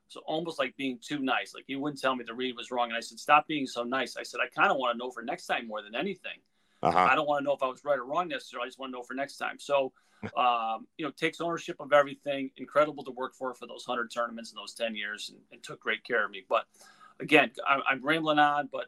So 0.08 0.20
almost 0.26 0.58
like 0.58 0.76
being 0.76 0.98
too 1.02 1.18
nice. 1.18 1.54
Like 1.54 1.64
he 1.66 1.74
wouldn't 1.74 2.00
tell 2.00 2.14
me 2.14 2.24
the 2.24 2.34
read 2.34 2.54
was 2.56 2.70
wrong. 2.70 2.88
And 2.88 2.96
I 2.96 3.00
said, 3.00 3.18
stop 3.18 3.48
being 3.48 3.66
so 3.66 3.82
nice. 3.82 4.16
I 4.16 4.22
said, 4.22 4.40
I 4.40 4.48
kind 4.54 4.70
of 4.70 4.76
want 4.76 4.94
to 4.94 4.98
know 4.98 5.10
for 5.10 5.22
next 5.22 5.46
time 5.46 5.66
more 5.66 5.82
than 5.82 5.94
anything. 5.94 6.38
Uh-huh. 6.82 6.98
I 6.98 7.14
don't 7.14 7.26
want 7.26 7.40
to 7.40 7.44
know 7.44 7.54
if 7.54 7.62
I 7.62 7.68
was 7.68 7.84
right 7.84 7.98
or 7.98 8.04
wrong 8.04 8.28
necessarily. 8.28 8.66
I 8.66 8.68
just 8.68 8.78
want 8.78 8.92
to 8.92 8.98
know 8.98 9.02
for 9.02 9.14
next 9.14 9.36
time. 9.38 9.58
So, 9.58 9.92
um, 10.36 10.86
you 10.98 11.04
know, 11.04 11.10
takes 11.10 11.40
ownership 11.40 11.76
of 11.80 11.92
everything. 11.92 12.50
Incredible 12.56 13.04
to 13.04 13.10
work 13.10 13.34
for 13.34 13.54
for 13.54 13.66
those 13.66 13.84
hundred 13.84 14.10
tournaments 14.12 14.52
in 14.52 14.56
those 14.56 14.74
ten 14.74 14.94
years, 14.94 15.30
and, 15.30 15.40
and 15.50 15.62
took 15.62 15.80
great 15.80 16.04
care 16.04 16.24
of 16.24 16.30
me. 16.30 16.44
But 16.48 16.64
again, 17.18 17.50
I, 17.66 17.78
I'm 17.88 18.04
rambling 18.04 18.38
on, 18.38 18.68
but 18.70 18.86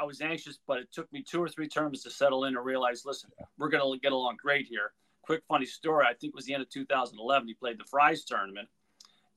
I 0.00 0.04
was 0.04 0.20
anxious, 0.20 0.58
but 0.66 0.78
it 0.78 0.92
took 0.92 1.12
me 1.12 1.22
two 1.22 1.42
or 1.42 1.48
three 1.48 1.68
terms 1.68 2.02
to 2.02 2.10
settle 2.10 2.44
in 2.44 2.56
and 2.56 2.64
realize, 2.64 3.04
listen, 3.04 3.30
we're 3.58 3.68
going 3.68 3.92
to 3.92 4.00
get 4.00 4.12
along 4.12 4.36
great 4.40 4.66
here. 4.66 4.92
Quick 5.22 5.42
funny 5.48 5.66
story. 5.66 6.06
I 6.08 6.14
think 6.14 6.32
it 6.32 6.34
was 6.34 6.46
the 6.46 6.54
end 6.54 6.62
of 6.62 6.70
2011. 6.70 7.48
He 7.48 7.54
played 7.54 7.78
the 7.78 7.84
Frys 7.84 8.24
tournament, 8.24 8.68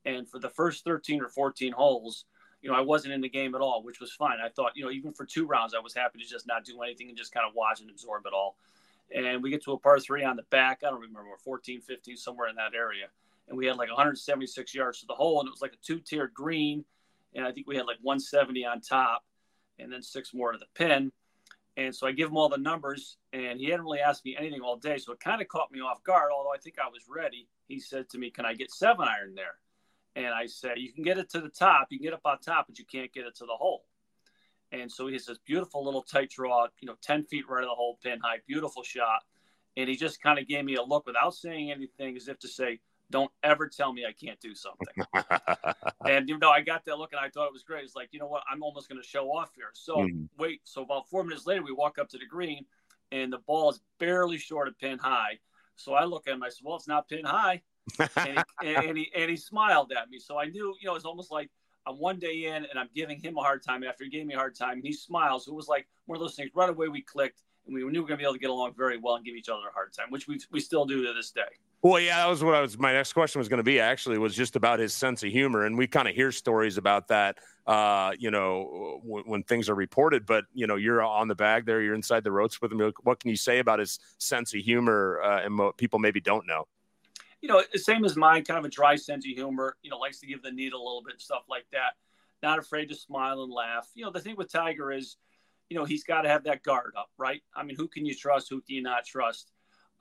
and 0.06 0.28
for 0.28 0.40
the 0.40 0.50
first 0.50 0.84
13 0.84 1.22
or 1.22 1.28
14 1.28 1.74
holes, 1.74 2.26
you 2.62 2.70
know, 2.70 2.76
I 2.76 2.82
wasn't 2.82 3.14
in 3.14 3.22
the 3.22 3.30
game 3.30 3.56
at 3.56 3.62
all, 3.62 3.82
which 3.84 4.00
was 4.00 4.12
fine. 4.12 4.38
I 4.44 4.50
thought, 4.50 4.74
you 4.76 4.84
know, 4.86 4.92
even 4.92 5.14
for 5.14 5.26
two 5.26 5.46
rounds, 5.46 5.74
I 5.74 5.80
was 5.80 5.94
happy 5.94 6.20
to 6.20 6.26
just 6.26 6.48
not 6.48 6.64
do 6.64 6.82
anything 6.82 7.10
and 7.10 7.18
just 7.18 7.34
kind 7.34 7.46
of 7.48 7.56
watch 7.56 7.82
and 7.82 7.90
absorb 7.90 8.26
it 8.28 8.34
all. 8.34 8.56
And 9.14 9.44
we 9.44 9.50
get 9.50 9.64
to 9.64 9.74
a 9.74 9.78
par 9.78 10.00
three 10.00 10.24
on 10.24 10.36
the 10.36 10.44
back. 10.44 10.84
I 10.86 10.90
don't 10.90 11.02
remember, 11.02 11.30
14, 11.44 11.82
15, 11.82 12.18
somewhere 12.18 12.48
in 12.48 12.56
that 12.56 12.74
area. 12.76 13.08
And 13.50 13.58
we 13.58 13.66
had 13.66 13.78
like 13.78 13.90
176 13.90 14.74
yards 14.74 15.02
to 15.02 15.08
the 15.08 15.16
hole, 15.16 15.40
and 15.40 15.48
it 15.48 15.52
was 15.52 15.62
like 15.62 15.74
a 15.74 15.86
two 15.86 16.00
tiered 16.00 16.34
green. 16.34 16.86
And 17.34 17.46
I 17.46 17.52
think 17.52 17.68
we 17.68 17.76
had 17.76 17.88
like 17.88 17.98
170 18.02 18.66
on 18.66 18.80
top 18.80 19.24
and 19.82 19.92
then 19.92 20.02
six 20.02 20.34
more 20.34 20.52
to 20.52 20.58
the 20.58 20.66
pin. 20.76 21.12
And 21.78 21.96
so 21.96 22.06
I 22.06 22.12
give 22.12 22.30
him 22.30 22.38
all 22.38 22.50
the 22.50 22.58
numbers, 22.58 23.18
and 23.32 23.60
he 23.60 23.70
hadn't 23.70 23.86
really 23.86 24.00
asked 24.00 24.26
me 24.26 24.36
anything 24.38 24.62
all 24.62 24.78
day. 24.78 24.98
So 24.98 25.14
it 25.14 25.20
kind 25.20 25.42
of 25.42 25.48
caught 25.48 25.72
me 25.72 25.80
off 25.80 26.04
guard, 26.04 26.32
although 26.36 26.54
I 26.54 26.58
think 26.58 26.76
I 26.78 26.90
was 26.90 27.04
ready. 27.10 27.48
He 27.68 27.80
said 27.80 28.10
to 28.10 28.18
me, 28.18 28.30
Can 28.30 28.46
I 28.46 28.54
get 28.54 28.72
seven 28.72 29.08
iron 29.08 29.36
there? 29.36 29.56
And 30.16 30.34
I 30.34 30.48
said, 30.48 30.74
You 30.78 30.92
can 30.92 31.04
get 31.04 31.18
it 31.18 31.30
to 31.32 31.40
the 31.40 31.50
top. 31.50 31.88
You 31.90 31.98
can 31.98 32.06
get 32.06 32.14
up 32.14 32.26
on 32.26 32.40
top, 32.40 32.68
but 32.68 32.78
you 32.78 32.86
can't 32.86 33.14
get 33.14 33.26
it 33.26 33.36
to 33.38 33.46
the 33.46 33.56
hole. 33.56 33.86
And 34.74 34.92
so 34.92 35.08
he 35.08 35.14
has 35.14 35.26
this 35.26 35.38
beautiful 35.46 35.84
little 35.84 36.02
tight 36.02 36.30
draw, 36.30 36.68
you 36.82 36.88
know, 36.88 36.96
10 37.02 37.24
feet 37.24 37.46
right 37.50 37.64
of 37.64 37.70
the 37.70 37.76
hole, 37.76 37.98
pin 38.04 38.20
high, 38.22 38.38
beautiful 38.48 38.84
shot. 38.84 39.24
And 39.78 39.90
he 39.90 39.96
just 39.96 40.22
kind 40.22 40.40
of 40.40 40.48
gave 40.48 40.66
me 40.66 40.76
a 40.76 40.84
look 40.84 41.06
without 41.06 41.34
saying 41.34 41.72
anything, 41.72 42.16
as 42.18 42.28
if 42.28 42.40
to 42.40 42.48
say, 42.48 42.80
don't 43.12 43.32
ever 43.44 43.68
tell 43.68 43.94
me 43.94 44.06
I 44.06 44.14
can't 44.14 44.40
do 44.40 44.56
something. 44.56 44.88
and 46.08 46.28
you 46.28 46.38
know, 46.38 46.50
I 46.50 46.62
got 46.62 46.86
that 46.86 46.98
look 46.98 47.12
and 47.12 47.20
I 47.20 47.30
thought 47.30 47.48
it 47.48 47.54
was 47.54 47.64
great. 47.64 47.84
It's 47.84 47.96
like, 47.96 48.10
you 48.12 48.20
know 48.20 48.28
what, 48.28 48.44
I'm 48.52 48.64
almost 48.64 48.90
going 48.90 49.02
to 49.02 49.08
show 49.08 49.28
off 49.28 49.52
here. 49.56 49.70
So 49.74 49.98
mm-hmm. 49.98 50.26
wait, 50.38 50.62
so 50.64 50.82
about 50.82 51.10
four 51.10 51.24
minutes 51.24 51.46
later, 51.46 51.64
we 51.64 51.72
walk 51.72 52.00
up 52.00 52.10
to 52.10 52.18
the 52.18 52.26
green, 52.26 52.66
and 53.12 53.32
the 53.32 53.40
ball 53.40 53.70
is 53.70 53.82
barely 54.00 54.38
short 54.38 54.68
of 54.68 54.78
pin 54.80 54.98
high. 54.98 55.40
So 55.76 55.94
I 55.94 56.06
look 56.06 56.28
at 56.28 56.34
him. 56.34 56.44
I 56.44 56.50
said, 56.50 56.62
"Well, 56.64 56.76
it's 56.76 56.88
not 56.88 57.08
pin 57.08 57.26
high," 57.26 57.62
and, 58.00 58.44
he, 58.62 58.68
and, 58.88 58.98
he 58.98 59.12
and 59.16 59.30
he 59.30 59.38
smiled 59.38 59.92
at 59.92 60.10
me. 60.10 60.20
So 60.20 60.40
I 60.40 60.46
knew, 60.46 60.76
you 60.80 60.88
know, 60.88 60.96
it's 60.96 61.06
almost 61.06 61.32
like 61.32 61.50
I'm 61.88 61.98
one 61.98 62.20
day 62.20 62.46
in 62.46 62.66
and 62.66 62.78
I'm 62.78 62.90
giving 62.96 63.20
him 63.20 63.38
a 63.38 63.42
hard 63.42 63.64
time 63.64 63.84
after 63.84 64.04
he 64.04 64.10
gave 64.10 64.26
me 64.26 64.34
a 64.34 64.38
hard 64.38 64.56
time, 64.56 64.74
and 64.74 64.86
he 64.86 64.94
smiles. 64.94 65.48
It 65.48 65.54
was 65.54 65.68
like 65.68 65.88
one 66.06 66.16
of 66.16 66.22
those 66.22 66.36
things. 66.36 66.52
Right 66.54 66.70
away, 66.70 66.88
we 66.88 67.02
clicked, 67.02 67.44
and 67.66 67.76
we 67.76 67.82
knew 67.82 67.88
we 67.88 68.00
were 68.00 68.08
going 68.08 68.18
to 68.18 68.22
be 68.22 68.26
able 68.26 68.34
to 68.34 68.40
get 68.40 68.50
along 68.50 68.74
very 68.78 68.98
well 68.98 69.16
and 69.16 69.26
give 69.26 69.36
each 69.36 69.50
other 69.50 69.68
a 69.70 69.74
hard 69.74 69.94
time, 69.94 70.08
which 70.10 70.28
we 70.28 70.40
we 70.52 70.60
still 70.60 70.86
do 70.86 71.06
to 71.06 71.14
this 71.14 71.32
day. 71.32 71.42
Well, 71.84 72.00
yeah, 72.00 72.18
that 72.18 72.30
was 72.30 72.44
what 72.44 72.54
I 72.54 72.62
was. 72.62 72.78
My 72.78 72.94
next 72.94 73.14
question 73.14 73.40
was 73.40 73.50
going 73.50 73.58
to 73.58 73.64
be 73.64 73.80
actually 73.80 74.20
was 74.20 74.36
just 74.36 74.56
about 74.56 74.78
his 74.78 74.94
sense 74.94 75.24
of 75.24 75.32
humor, 75.32 75.66
and 75.66 75.76
we 75.76 75.88
kind 75.88 76.08
of 76.08 76.14
hear 76.14 76.32
stories 76.32 76.78
about 76.78 77.08
that, 77.08 77.40
uh, 77.66 78.12
you 78.20 78.30
know, 78.30 79.00
w- 79.04 79.24
when 79.26 79.42
things 79.42 79.68
are 79.68 79.74
reported. 79.74 80.28
But 80.28 80.46
you 80.54 80.68
know, 80.68 80.76
you're 80.76 81.02
on 81.02 81.28
the 81.28 81.34
bag 81.34 81.66
there, 81.66 81.82
you're 81.82 81.96
inside 81.96 82.24
the 82.24 82.32
ropes 82.32 82.62
with 82.62 82.72
him. 82.72 82.94
What 83.02 83.20
can 83.20 83.32
you 83.32 83.36
say 83.36 83.58
about 83.58 83.80
his 83.80 83.98
sense 84.20 84.54
of 84.54 84.60
humor 84.62 85.22
uh, 85.24 85.42
and 85.44 85.58
what 85.58 85.78
people 85.78 85.98
maybe 85.98 86.22
don't 86.22 86.46
know? 86.46 86.68
You 87.42 87.50
know, 87.50 87.64
same 87.74 88.06
as 88.06 88.16
mine, 88.16 88.44
kind 88.44 88.60
of 88.60 88.66
a 88.66 88.70
dry 88.70 88.96
sense 88.96 89.26
of 89.26 89.32
humor. 89.32 89.76
You 89.82 89.90
know, 89.90 89.98
likes 89.98 90.20
to 90.20 90.28
give 90.28 90.44
the 90.44 90.52
needle 90.52 90.80
a 90.80 90.86
little 90.86 91.04
bit, 91.04 91.20
stuff 91.20 91.46
like 91.50 91.66
that. 91.72 91.94
Not 92.44 92.60
afraid 92.60 92.90
to 92.90 92.96
smile 92.96 93.42
and 93.42 93.52
laugh. 93.52 93.90
You 93.96 94.06
know, 94.06 94.12
the 94.12 94.20
thing 94.20 94.36
with 94.36 94.52
Tiger 94.52 94.92
is, 94.92 95.18
you 95.70 95.78
know, 95.78 95.86
he's 95.86 96.04
got 96.04 96.22
to 96.22 96.30
have 96.30 96.44
that 96.44 96.62
guard 96.62 96.94
up, 96.96 97.10
right? 97.18 97.42
I 97.56 97.64
mean, 97.64 97.76
who 97.76 97.88
can 97.88 98.06
you 98.06 98.14
trust? 98.14 98.50
Who 98.50 98.62
do 98.68 98.76
you 98.76 98.84
not 98.84 99.04
trust? 99.04 99.52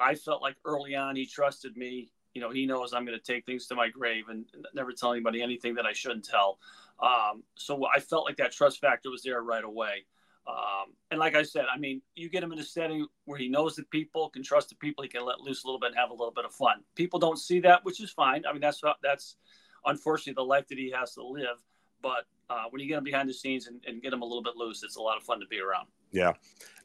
I 0.01 0.15
felt 0.15 0.43
like 0.43 0.57
early 0.65 0.95
on 0.95 1.17
he 1.17 1.27
trusted 1.27 1.77
me. 1.77 2.11
You 2.35 2.41
know, 2.41 2.51
he 2.51 2.65
knows 2.65 2.93
I'm 2.93 3.05
going 3.05 3.19
to 3.19 3.33
take 3.33 3.45
things 3.45 3.67
to 3.67 3.75
my 3.75 3.89
grave 3.89 4.29
and 4.29 4.45
never 4.75 4.93
tell 4.93 5.13
anybody 5.13 5.43
anything 5.43 5.75
that 5.75 5.87
I 5.87 5.93
shouldn't 5.93 6.25
tell. 6.25 6.59
Um, 7.03 7.43
so 7.57 7.87
I 7.95 8.01
felt 8.01 8.25
like 8.25 8.37
that 8.37 8.53
trust 8.53 8.81
factor 8.81 9.11
was 9.11 9.23
there 9.23 9.43
right 9.43 9.65
away. 9.65 10.05
Um, 10.47 10.95
and 11.11 11.21
like 11.21 11.35
I 11.35 11.43
said, 11.43 11.65
I 11.73 11.79
mean, 11.79 12.03
you 12.15 12.29
get 12.29 12.43
him 12.43 12.53
in 12.53 12.59
a 12.59 12.65
setting 12.65 13.07
where 13.25 13.39
he 13.39 13.49
knows 13.49 13.77
the 13.77 13.85
people, 13.85 14.31
can 14.31 14.43
trust 14.43 14.71
the 14.71 14.75
people, 14.77 15.03
he 15.03 15.09
can 15.09 15.25
let 15.25 15.41
loose 15.41 15.65
a 15.65 15.67
little 15.67 15.79
bit 15.79 15.89
and 15.89 15.97
have 15.97 16.11
a 16.11 16.15
little 16.15 16.33
bit 16.33 16.45
of 16.45 16.53
fun. 16.53 16.83
People 16.95 17.19
don't 17.19 17.39
see 17.39 17.61
that, 17.61 17.85
which 17.85 18.01
is 18.01 18.11
fine. 18.11 18.45
I 18.49 18.53
mean, 18.53 18.61
that's 18.61 18.81
that's 19.03 19.37
unfortunately 19.85 20.35
the 20.35 20.47
life 20.47 20.67
that 20.69 20.79
he 20.79 20.91
has 20.91 21.15
to 21.15 21.23
live. 21.25 21.63
But 22.03 22.25
uh, 22.49 22.65
when 22.71 22.81
you 22.81 22.89
get 22.89 22.99
him 22.99 23.05
behind 23.05 23.29
the 23.29 23.35
scenes 23.35 23.67
and, 23.67 23.81
and 23.87 24.03
get 24.03 24.13
him 24.13 24.23
a 24.23 24.25
little 24.25 24.43
bit 24.43 24.57
loose, 24.57 24.83
it's 24.83 24.97
a 24.97 25.03
lot 25.03 25.17
of 25.17 25.23
fun 25.23 25.41
to 25.41 25.47
be 25.47 25.61
around. 25.61 25.89
Yeah. 26.12 26.33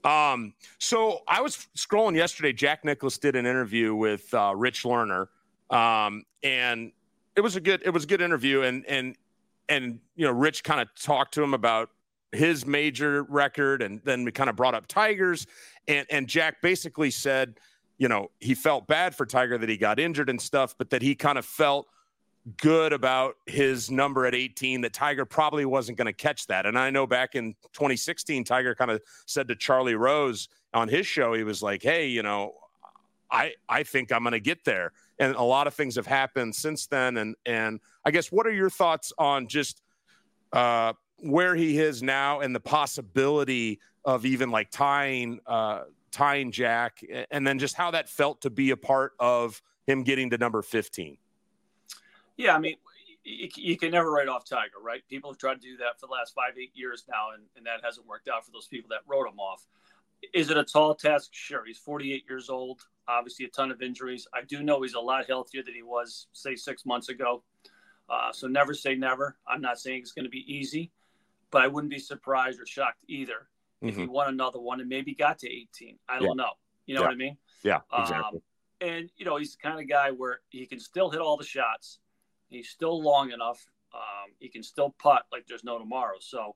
Um, 0.04 0.54
so 0.78 1.22
I 1.28 1.42
was 1.42 1.68
scrolling 1.76 2.16
yesterday. 2.16 2.54
Jack 2.54 2.86
Nicklaus 2.86 3.18
did 3.18 3.36
an 3.36 3.46
interview 3.46 3.96
with 3.96 4.32
uh, 4.34 4.54
Rich 4.56 4.84
Lerner, 4.84 5.28
um, 5.72 6.24
and 6.44 6.92
it 7.36 7.42
was 7.42 7.56
a 7.56 7.60
good 7.60 7.82
it 7.84 7.90
was 7.90 8.04
a 8.04 8.08
good 8.08 8.22
interview. 8.22 8.62
And 8.62 8.86
and 8.86 9.16
and 9.68 10.00
you 10.16 10.26
know, 10.26 10.32
Rich 10.32 10.64
kind 10.64 10.80
of 10.80 10.90
talked 10.96 11.34
to 11.36 11.44
him 11.44 11.56
about 11.56 11.90
his 12.32 12.68
major 12.68 13.24
record, 13.24 13.82
and 13.82 14.00
then 14.04 14.24
we 14.26 14.32
kind 14.32 14.50
of 14.50 14.56
brought 14.56 14.76
up 14.76 14.86
Tigers, 14.88 15.48
and 15.88 16.06
and 16.12 16.28
Jack 16.28 16.62
basically 16.62 17.10
said, 17.10 17.60
you 17.98 18.08
know, 18.08 18.30
he 18.40 18.54
felt 18.54 18.86
bad 18.88 19.16
for 19.16 19.26
Tiger 19.26 19.58
that 19.58 19.70
he 19.70 19.78
got 19.78 20.00
injured 20.00 20.30
and 20.30 20.40
stuff, 20.40 20.76
but 20.78 20.92
that 20.92 21.02
he 21.02 21.16
kind 21.16 21.40
of 21.40 21.46
felt 21.46 21.88
good 22.58 22.94
about 22.94 23.38
his 23.48 23.90
number 23.90 24.26
at 24.26 24.36
18 24.36 24.82
that 24.82 24.94
Tiger 24.94 25.26
probably 25.26 25.66
wasn't 25.66 25.98
going 25.98 26.06
to 26.06 26.14
catch 26.14 26.46
that. 26.48 26.66
And 26.66 26.78
I 26.78 26.92
know 26.92 27.08
back 27.08 27.36
in 27.36 27.56
2016, 27.74 28.44
Tiger 28.44 28.76
kind 28.76 28.92
of 28.92 29.02
said 29.26 29.48
to 29.48 29.56
Charlie 29.56 29.96
Rose 29.96 30.48
on 30.74 30.88
his 30.88 31.08
show, 31.08 31.34
he 31.34 31.44
was 31.44 31.64
like, 31.64 31.82
Hey, 31.82 32.08
you 32.08 32.22
know, 32.22 32.54
I, 33.32 33.54
I 33.68 33.84
think 33.84 34.12
I'm 34.12 34.22
going 34.22 34.34
to 34.34 34.40
get 34.40 34.64
there. 34.64 34.92
And 35.18 35.36
a 35.36 35.42
lot 35.42 35.66
of 35.66 35.74
things 35.74 35.96
have 35.96 36.06
happened 36.06 36.56
since 36.56 36.86
then. 36.86 37.18
And, 37.18 37.36
and 37.46 37.80
I 38.06 38.12
guess, 38.12 38.32
what 38.32 38.46
are 38.46 38.54
your 38.54 38.70
thoughts 38.70 39.12
on 39.18 39.48
just, 39.48 39.82
uh, 40.54 40.94
where 41.20 41.56
he 41.56 41.80
is 41.80 42.04
now 42.04 42.42
and 42.42 42.54
the 42.54 42.60
possibility 42.60 43.80
of 44.04 44.26
even 44.26 44.52
like 44.52 44.70
tying, 44.70 45.40
uh, 45.48 45.84
tying 46.12 46.52
Jack 46.52 47.04
and 47.32 47.48
then 47.48 47.58
just 47.58 47.76
how 47.76 47.92
that 47.92 48.08
felt 48.08 48.42
to 48.42 48.50
be 48.50 48.70
a 48.70 48.78
part 48.78 49.14
of 49.20 49.62
him 49.88 50.04
getting 50.04 50.30
to 50.30 50.38
number 50.38 50.62
15? 50.62 51.18
Yeah, 52.38 52.56
I 52.56 52.60
mean, 52.60 52.76
you, 53.26 53.78
can 53.78 53.92
never 53.92 54.12
write 54.12 54.28
off 54.28 54.48
Tiger, 54.48 54.80
right? 54.82 55.02
People 55.10 55.32
have 55.32 55.40
tried 55.40 55.56
to 55.56 55.60
do 55.60 55.78
that 55.78 56.00
for 56.00 56.06
the 56.06 56.12
last 56.14 56.34
five, 56.36 56.58
eight 56.60 56.72
years 56.76 57.06
now, 57.10 57.32
and, 57.34 57.44
and 57.58 57.66
that 57.66 57.84
hasn't 57.84 58.06
worked 58.06 58.28
out 58.28 58.46
for 58.46 58.52
those 58.52 58.68
people 58.68 58.88
that 58.90 59.00
wrote 59.08 59.28
him 59.28 59.40
off. 59.40 59.66
Is 60.34 60.50
it 60.50 60.58
a 60.58 60.64
tall 60.64 60.96
task? 60.96 61.30
Sure. 61.34 61.64
He's 61.66 61.80
48 61.80 62.24
years 62.30 62.50
old, 62.50 62.82
obviously 63.08 63.46
a 63.46 63.50
ton 63.50 63.72
of 63.72 63.82
injuries. 63.82 64.28
I 64.34 64.42
do 64.44 64.64
know 64.64 64.82
he's 64.82 64.94
a 64.94 65.00
lot 65.00 65.26
healthier 65.28 65.64
than 65.64 65.74
he 65.74 65.82
was, 65.82 66.28
say, 66.34 66.56
six 66.56 66.86
months 66.86 67.10
ago. 67.10 67.44
Uh, 68.10 68.32
so 68.32 68.48
never 68.48 68.74
say 68.74 68.96
never. 68.96 69.38
I'm 69.48 69.62
not 69.62 69.80
saying 69.80 70.02
it's 70.02 70.12
going 70.12 70.26
to 70.26 70.30
be 70.30 70.46
easy, 70.52 70.92
but 71.50 71.64
I 71.64 71.68
wouldn't 71.68 71.92
be 71.92 72.00
surprised 72.00 72.60
or 72.60 72.66
shocked 72.68 73.04
either 73.08 73.48
mm-hmm. 73.84 73.90
if 73.90 73.96
he 73.96 74.06
won 74.06 74.28
another 74.28 74.60
one 74.60 74.80
and 74.80 74.90
maybe 74.90 75.16
got 75.16 75.40
to 75.40 75.52
18. 75.52 75.98
I 76.08 76.20
don't 76.20 76.38
yeah. 76.38 76.44
know. 76.44 76.52
You 76.86 76.96
know 76.96 77.02
yeah. 77.02 77.08
what 77.08 77.14
I 77.14 77.18
mean? 77.18 77.38
Yeah, 77.64 77.80
exactly. 77.98 78.40
Um, 78.82 78.88
and, 78.88 79.10
you 79.18 79.26
know, 79.26 79.38
he's 79.38 79.56
the 79.56 79.68
kind 79.68 79.80
of 79.80 79.90
guy 79.90 80.12
where 80.12 80.42
he 80.50 80.66
can 80.68 80.80
still 80.80 81.10
hit 81.10 81.22
all 81.22 81.38
the 81.38 81.46
shots 81.46 82.00
He's 82.50 82.70
still 82.70 83.02
long 83.02 83.32
enough. 83.32 83.66
Um, 83.94 84.34
he 84.40 84.50
can 84.50 84.64
still 84.64 84.96
putt 85.00 85.24
like 85.32 85.46
there's 85.48 85.64
no 85.64 85.80
tomorrow. 85.80 86.18
So 86.20 86.56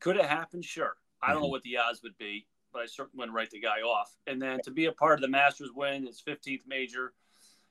could 0.00 0.16
it 0.16 0.26
happen? 0.26 0.62
Sure. 0.62 0.96
I 1.22 1.28
don't 1.28 1.36
know 1.36 1.46
mm-hmm. 1.46 1.52
what 1.52 1.62
the 1.62 1.78
odds 1.78 2.02
would 2.02 2.16
be, 2.18 2.46
but 2.72 2.82
I 2.82 2.86
certainly 2.86 3.18
wouldn't 3.18 3.34
write 3.34 3.50
the 3.50 3.60
guy 3.60 3.80
off. 3.80 4.14
And 4.26 4.40
then 4.40 4.60
to 4.64 4.70
be 4.70 4.86
a 4.86 4.92
part 4.92 5.14
of 5.14 5.20
the 5.22 5.28
Masters 5.28 5.70
win, 5.74 6.06
his 6.06 6.22
15th 6.26 6.62
major, 6.66 7.12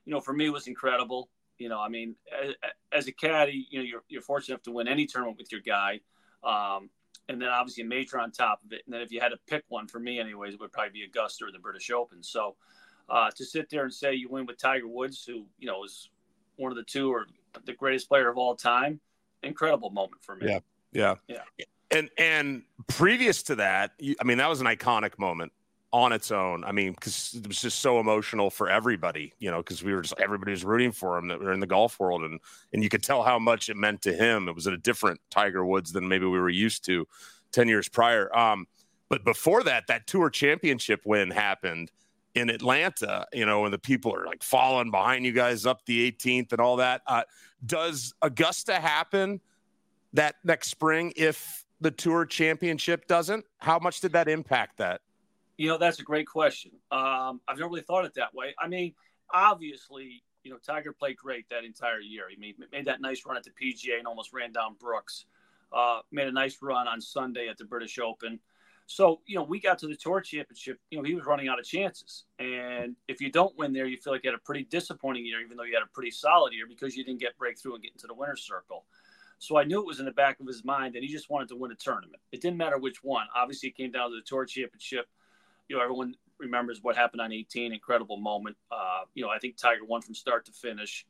you 0.05 0.11
know, 0.11 0.19
for 0.19 0.33
me 0.33 0.49
was 0.49 0.67
incredible. 0.67 1.29
You 1.59 1.69
know, 1.69 1.79
I 1.79 1.89
mean, 1.89 2.15
as, 2.43 2.55
as 2.91 3.07
a 3.07 3.11
caddy, 3.11 3.67
you 3.69 3.79
know, 3.79 3.85
you're, 3.85 4.03
you're 4.09 4.21
fortunate 4.21 4.55
enough 4.55 4.63
to 4.63 4.71
win 4.71 4.87
any 4.87 5.05
tournament 5.05 5.37
with 5.37 5.51
your 5.51 5.61
guy. 5.61 5.99
Um, 6.43 6.89
and 7.29 7.41
then 7.41 7.49
obviously 7.49 7.83
a 7.83 7.87
major 7.87 8.19
on 8.19 8.31
top 8.31 8.61
of 8.65 8.73
it. 8.73 8.81
And 8.85 8.93
then 8.93 9.01
if 9.01 9.11
you 9.11 9.21
had 9.21 9.29
to 9.29 9.37
pick 9.47 9.63
one 9.69 9.87
for 9.87 9.99
me, 9.99 10.19
anyways, 10.19 10.55
it 10.55 10.59
would 10.59 10.71
probably 10.71 10.91
be 10.91 11.03
Augusta 11.03 11.45
or 11.45 11.51
the 11.51 11.59
British 11.59 11.89
Open. 11.91 12.21
So 12.23 12.55
uh, 13.09 13.29
to 13.35 13.45
sit 13.45 13.69
there 13.69 13.83
and 13.83 13.93
say 13.93 14.13
you 14.13 14.29
win 14.29 14.45
with 14.45 14.57
Tiger 14.57 14.87
Woods, 14.87 15.23
who 15.25 15.45
you 15.57 15.67
know 15.67 15.83
is 15.83 16.09
one 16.55 16.71
of 16.71 16.75
the 16.75 16.83
two 16.83 17.11
or 17.11 17.27
the 17.65 17.73
greatest 17.73 18.09
player 18.09 18.29
of 18.29 18.37
all 18.37 18.55
time, 18.55 18.99
incredible 19.41 19.89
moment 19.89 20.23
for 20.23 20.35
me. 20.35 20.47
Yeah, 20.47 20.59
yeah, 20.91 21.15
yeah. 21.27 21.65
And 21.91 22.09
and 22.17 22.63
previous 22.87 23.43
to 23.43 23.55
that, 23.55 23.91
I 24.19 24.23
mean, 24.23 24.37
that 24.39 24.49
was 24.49 24.61
an 24.61 24.67
iconic 24.67 25.19
moment 25.19 25.51
on 25.91 26.11
its 26.11 26.31
own. 26.31 26.63
I 26.63 26.71
mean, 26.71 26.93
because 26.93 27.35
it 27.35 27.47
was 27.47 27.61
just 27.61 27.79
so 27.79 27.99
emotional 27.99 28.49
for 28.49 28.67
everybody, 28.67 29.31
you 29.37 29.51
know, 29.51 29.57
because 29.57 29.83
we 29.83 29.93
were 29.93 30.01
just 30.01 30.15
everybody 30.19 30.51
was 30.51 30.65
rooting 30.65 30.91
for 30.91 31.17
him 31.17 31.27
that 31.27 31.39
we 31.39 31.45
were 31.45 31.53
in 31.53 31.59
the 31.59 31.67
golf 31.67 31.99
world, 31.99 32.23
and 32.23 32.39
and 32.73 32.83
you 32.83 32.89
could 32.89 33.03
tell 33.03 33.23
how 33.23 33.37
much 33.37 33.69
it 33.69 33.77
meant 33.77 34.01
to 34.01 34.13
him. 34.13 34.49
It 34.49 34.55
was 34.55 34.67
a 34.67 34.75
different 34.77 35.21
Tiger 35.29 35.63
Woods 35.65 35.93
than 35.93 36.07
maybe 36.07 36.25
we 36.25 36.39
were 36.39 36.49
used 36.49 36.83
to 36.85 37.07
ten 37.51 37.67
years 37.67 37.87
prior. 37.87 38.35
Um, 38.35 38.67
but 39.07 39.23
before 39.23 39.61
that, 39.63 39.85
that 39.87 40.07
Tour 40.07 40.31
Championship 40.31 41.01
win 41.05 41.29
happened 41.29 41.91
in 42.35 42.49
Atlanta, 42.49 43.27
you 43.31 43.45
know, 43.45 43.65
and 43.65 43.73
the 43.73 43.79
people 43.79 44.13
are 44.13 44.25
like 44.25 44.43
falling 44.43 44.91
behind 44.91 45.25
you 45.25 45.31
guys 45.31 45.65
up 45.65 45.85
the 45.85 46.11
18th 46.11 46.51
and 46.51 46.59
all 46.59 46.77
that. 46.77 47.01
Uh, 47.05 47.23
does 47.65 48.13
Augusta 48.21 48.75
happen 48.79 49.39
that 50.13 50.35
next 50.43 50.69
spring 50.69 51.13
if 51.15 51.63
the 51.79 51.91
Tour 51.91 52.25
Championship 52.25 53.07
doesn't? 53.07 53.45
How 53.59 53.79
much 53.79 54.01
did 54.01 54.13
that 54.13 54.27
impact 54.27 54.77
that? 54.77 55.01
You 55.57 55.67
know, 55.67 55.77
that's 55.77 55.99
a 55.99 56.03
great 56.03 56.27
question. 56.27 56.71
Um, 56.91 57.39
I've 57.47 57.57
never 57.57 57.69
really 57.69 57.81
thought 57.81 58.05
it 58.05 58.15
that 58.15 58.33
way. 58.33 58.55
I 58.59 58.67
mean, 58.67 58.95
obviously, 59.31 60.23
you 60.43 60.51
know, 60.51 60.57
Tiger 60.57 60.91
played 60.91 61.17
great 61.17 61.47
that 61.49 61.63
entire 61.63 61.99
year. 61.99 62.25
He 62.29 62.35
made, 62.37 62.55
made 62.71 62.85
that 62.85 63.01
nice 63.01 63.23
run 63.25 63.37
at 63.37 63.43
the 63.43 63.51
PGA 63.51 63.99
and 63.99 64.07
almost 64.07 64.33
ran 64.33 64.51
down 64.51 64.75
Brooks. 64.79 65.25
Uh, 65.71 65.99
made 66.11 66.27
a 66.27 66.31
nice 66.31 66.57
run 66.61 66.87
on 66.87 66.99
Sunday 66.99 67.47
at 67.47 67.57
the 67.57 67.65
British 67.65 67.99
Open. 67.99 68.39
So, 68.93 69.21
you 69.25 69.35
know, 69.35 69.41
we 69.41 69.59
got 69.59 69.79
to 69.79 69.87
the 69.87 69.95
Tour 69.95 70.21
Championship. 70.21 70.79
You 70.91 70.99
know, 70.99 71.03
he 71.03 71.15
was 71.15 71.25
running 71.25 71.47
out 71.47 71.57
of 71.57 71.65
chances. 71.65 72.25
And 72.37 72.95
if 73.07 73.21
you 73.21 73.31
don't 73.31 73.57
win 73.57 73.73
there, 73.73 73.87
you 73.87 73.97
feel 73.97 74.13
like 74.13 74.23
you 74.23 74.29
had 74.29 74.37
a 74.37 74.43
pretty 74.43 74.65
disappointing 74.65 75.25
year, 75.25 75.41
even 75.41 75.57
though 75.57 75.63
you 75.63 75.73
had 75.73 75.81
a 75.81 75.91
pretty 75.91 76.11
solid 76.11 76.53
year 76.53 76.65
because 76.69 76.95
you 76.95 77.03
didn't 77.03 77.19
get 77.19 77.35
breakthrough 77.35 77.73
and 77.73 77.81
get 77.81 77.93
into 77.93 78.05
the 78.05 78.13
winner's 78.13 78.43
circle. 78.43 78.85
So 79.39 79.57
I 79.57 79.63
knew 79.63 79.79
it 79.79 79.87
was 79.87 79.99
in 79.99 80.05
the 80.05 80.11
back 80.11 80.39
of 80.39 80.45
his 80.45 80.63
mind 80.63 80.93
that 80.93 81.01
he 81.01 81.07
just 81.07 81.27
wanted 81.27 81.49
to 81.49 81.55
win 81.55 81.71
a 81.71 81.75
tournament. 81.75 82.21
It 82.31 82.39
didn't 82.39 82.57
matter 82.57 82.77
which 82.77 83.03
one. 83.03 83.25
Obviously, 83.35 83.69
it 83.69 83.75
came 83.75 83.89
down 83.89 84.11
to 84.11 84.15
the 84.15 84.21
Tour 84.21 84.45
Championship. 84.45 85.07
You 85.69 85.77
know, 85.77 85.81
everyone 85.81 86.13
remembers 86.37 86.83
what 86.83 86.95
happened 86.95 87.21
on 87.21 87.31
18. 87.31 87.73
Incredible 87.73 88.17
moment. 88.17 88.57
Uh, 88.71 89.05
you 89.15 89.23
know, 89.23 89.31
I 89.31 89.39
think 89.39 89.57
Tiger 89.57 89.85
won 89.85 90.03
from 90.03 90.13
start 90.13 90.45
to 90.45 90.51
finish, 90.51 91.07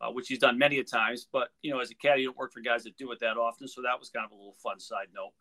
uh, 0.00 0.10
which 0.10 0.28
he's 0.28 0.38
done 0.38 0.56
many 0.56 0.78
a 0.78 0.84
times. 0.84 1.26
But 1.30 1.50
you 1.60 1.74
know, 1.74 1.80
as 1.80 1.90
a 1.90 1.94
caddy, 1.94 2.22
you 2.22 2.28
don't 2.28 2.38
work 2.38 2.54
for 2.54 2.60
guys 2.60 2.84
that 2.84 2.96
do 2.96 3.12
it 3.12 3.20
that 3.20 3.36
often. 3.36 3.68
So 3.68 3.82
that 3.82 4.00
was 4.00 4.08
kind 4.08 4.24
of 4.24 4.32
a 4.32 4.34
little 4.34 4.56
fun 4.62 4.80
side 4.80 5.08
note. 5.14 5.34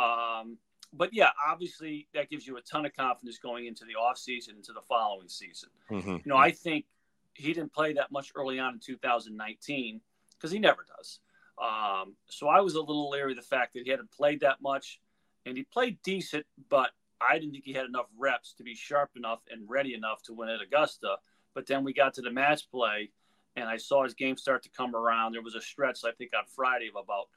Um, 0.00 0.58
but 0.96 1.12
yeah, 1.12 1.30
obviously 1.48 2.08
that 2.14 2.30
gives 2.30 2.46
you 2.46 2.56
a 2.56 2.62
ton 2.62 2.86
of 2.86 2.94
confidence 2.94 3.38
going 3.38 3.66
into 3.66 3.84
the 3.84 3.94
off 3.94 4.18
season 4.18 4.56
into 4.56 4.72
the 4.72 4.80
following 4.82 5.28
season. 5.28 5.70
Mm-hmm. 5.90 6.10
You 6.10 6.22
know, 6.26 6.36
I 6.36 6.50
think 6.50 6.86
he 7.34 7.52
didn't 7.52 7.72
play 7.72 7.92
that 7.94 8.12
much 8.12 8.32
early 8.34 8.58
on 8.58 8.74
in 8.74 8.80
2019 8.80 10.00
because 10.36 10.50
he 10.50 10.58
never 10.58 10.84
does. 10.96 11.20
Um, 11.58 12.16
so 12.28 12.48
I 12.48 12.60
was 12.60 12.74
a 12.74 12.80
little 12.80 13.10
leery 13.10 13.32
of 13.32 13.36
the 13.36 13.42
fact 13.42 13.74
that 13.74 13.84
he 13.84 13.90
hadn't 13.90 14.10
played 14.10 14.40
that 14.40 14.60
much, 14.60 15.00
and 15.46 15.56
he 15.56 15.64
played 15.64 15.98
decent, 16.02 16.46
but 16.68 16.90
I 17.20 17.38
didn't 17.38 17.52
think 17.52 17.64
he 17.64 17.72
had 17.72 17.86
enough 17.86 18.06
reps 18.18 18.54
to 18.54 18.64
be 18.64 18.74
sharp 18.74 19.10
enough 19.16 19.40
and 19.50 19.68
ready 19.68 19.94
enough 19.94 20.22
to 20.24 20.32
win 20.32 20.48
at 20.48 20.60
Augusta. 20.60 21.16
But 21.54 21.66
then 21.66 21.84
we 21.84 21.92
got 21.92 22.14
to 22.14 22.22
the 22.22 22.30
match 22.30 22.68
play, 22.70 23.10
and 23.56 23.68
I 23.68 23.76
saw 23.76 24.02
his 24.02 24.14
game 24.14 24.36
start 24.36 24.62
to 24.64 24.70
come 24.76 24.96
around. 24.96 25.32
There 25.32 25.42
was 25.42 25.54
a 25.54 25.60
stretch, 25.60 26.00
I 26.04 26.10
think, 26.12 26.32
on 26.36 26.44
Friday 26.54 26.88
of 26.88 26.96
about 26.96 27.28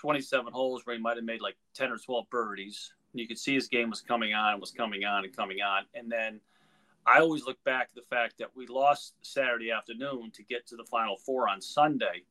27 0.00 0.52
holes 0.52 0.84
where 0.84 0.96
he 0.96 1.02
might 1.02 1.16
have 1.16 1.24
made 1.24 1.40
like 1.40 1.56
10 1.74 1.90
or 1.92 1.98
12 1.98 2.28
birdies. 2.30 2.92
And 3.12 3.20
you 3.20 3.28
could 3.28 3.38
see 3.38 3.54
his 3.54 3.68
game 3.68 3.90
was 3.90 4.00
coming 4.00 4.34
on, 4.34 4.52
and 4.52 4.60
was 4.60 4.70
coming 4.70 5.04
on, 5.04 5.24
and 5.24 5.36
coming 5.36 5.60
on. 5.60 5.84
And 5.94 6.10
then 6.10 6.40
I 7.06 7.18
always 7.18 7.44
look 7.44 7.62
back 7.64 7.90
at 7.90 7.94
the 7.94 8.14
fact 8.14 8.38
that 8.38 8.54
we 8.54 8.66
lost 8.66 9.14
Saturday 9.22 9.72
afternoon 9.72 10.30
to 10.34 10.42
get 10.44 10.66
to 10.68 10.76
the 10.76 10.84
final 10.84 11.16
four 11.16 11.48
on 11.48 11.60
Sunday 11.60 12.24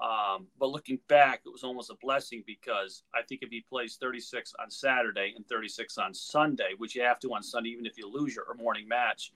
um, 0.00 0.46
but 0.60 0.70
looking 0.70 1.00
back, 1.08 1.42
it 1.44 1.50
was 1.50 1.64
almost 1.64 1.90
a 1.90 1.96
blessing 2.00 2.44
because 2.46 3.02
I 3.14 3.22
think 3.22 3.42
if 3.42 3.50
he 3.50 3.60
plays 3.60 3.96
36 4.00 4.54
on 4.62 4.70
Saturday 4.70 5.32
and 5.34 5.46
36 5.48 5.98
on 5.98 6.14
Sunday, 6.14 6.70
which 6.76 6.94
you 6.94 7.02
have 7.02 7.18
to 7.20 7.34
on 7.34 7.42
Sunday, 7.42 7.70
even 7.70 7.84
if 7.84 7.98
you 7.98 8.08
lose 8.08 8.34
your 8.34 8.44
morning 8.54 8.86
match, 8.86 9.32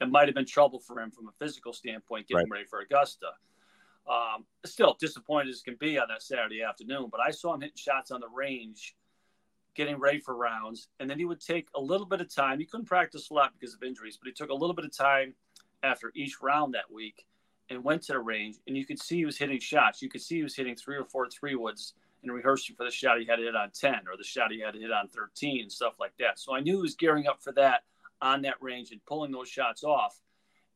it 0.00 0.10
might 0.10 0.26
have 0.26 0.34
been 0.34 0.46
trouble 0.46 0.80
for 0.80 0.98
him 0.98 1.12
from 1.12 1.28
a 1.28 1.32
physical 1.38 1.72
standpoint 1.72 2.26
getting 2.26 2.50
right. 2.50 2.58
ready 2.58 2.64
for 2.64 2.80
Augusta. 2.80 3.28
Um, 4.08 4.44
still 4.64 4.96
disappointed 4.98 5.50
as 5.50 5.62
can 5.62 5.76
be 5.78 5.98
on 5.98 6.08
that 6.08 6.22
Saturday 6.22 6.62
afternoon, 6.62 7.08
but 7.10 7.20
I 7.20 7.30
saw 7.30 7.54
him 7.54 7.60
hitting 7.60 7.76
shots 7.76 8.10
on 8.10 8.20
the 8.20 8.28
range, 8.28 8.96
getting 9.74 9.98
ready 9.98 10.18
for 10.18 10.34
rounds, 10.34 10.88
and 10.98 11.08
then 11.08 11.18
he 11.18 11.24
would 11.24 11.40
take 11.40 11.68
a 11.76 11.80
little 11.80 12.06
bit 12.06 12.20
of 12.20 12.34
time. 12.34 12.58
He 12.58 12.64
couldn't 12.64 12.86
practice 12.86 13.30
a 13.30 13.34
lot 13.34 13.52
because 13.52 13.74
of 13.74 13.82
injuries, 13.82 14.18
but 14.20 14.26
he 14.26 14.32
took 14.32 14.50
a 14.50 14.54
little 14.54 14.74
bit 14.74 14.84
of 14.84 14.96
time 14.96 15.34
after 15.82 16.10
each 16.16 16.40
round 16.42 16.74
that 16.74 16.90
week 16.90 17.24
and 17.68 17.84
went 17.84 18.02
to 18.02 18.12
the 18.14 18.18
range, 18.18 18.56
and 18.66 18.76
you 18.76 18.84
could 18.84 19.00
see 19.00 19.18
he 19.18 19.24
was 19.24 19.38
hitting 19.38 19.60
shots. 19.60 20.02
You 20.02 20.08
could 20.08 20.22
see 20.22 20.36
he 20.36 20.42
was 20.42 20.56
hitting 20.56 20.74
three 20.74 20.96
or 20.96 21.04
four 21.04 21.28
three 21.28 21.54
woods 21.54 21.94
and 22.22 22.32
rehearsing 22.32 22.76
for 22.76 22.84
the 22.84 22.90
shot 22.90 23.18
he 23.18 23.26
had 23.26 23.36
to 23.36 23.42
hit 23.42 23.56
on 23.56 23.70
10 23.70 23.92
or 24.10 24.16
the 24.16 24.24
shot 24.24 24.50
he 24.50 24.60
had 24.60 24.74
to 24.74 24.80
hit 24.80 24.92
on 24.92 25.08
13 25.08 25.62
and 25.62 25.72
stuff 25.72 25.94
like 25.98 26.12
that. 26.18 26.38
So 26.38 26.54
I 26.54 26.60
knew 26.60 26.76
he 26.76 26.82
was 26.82 26.94
gearing 26.94 27.26
up 27.26 27.42
for 27.42 27.52
that 27.52 27.84
on 28.20 28.42
that 28.42 28.56
range 28.60 28.90
and 28.90 29.04
pulling 29.06 29.32
those 29.32 29.48
shots 29.48 29.84
off. 29.84 30.18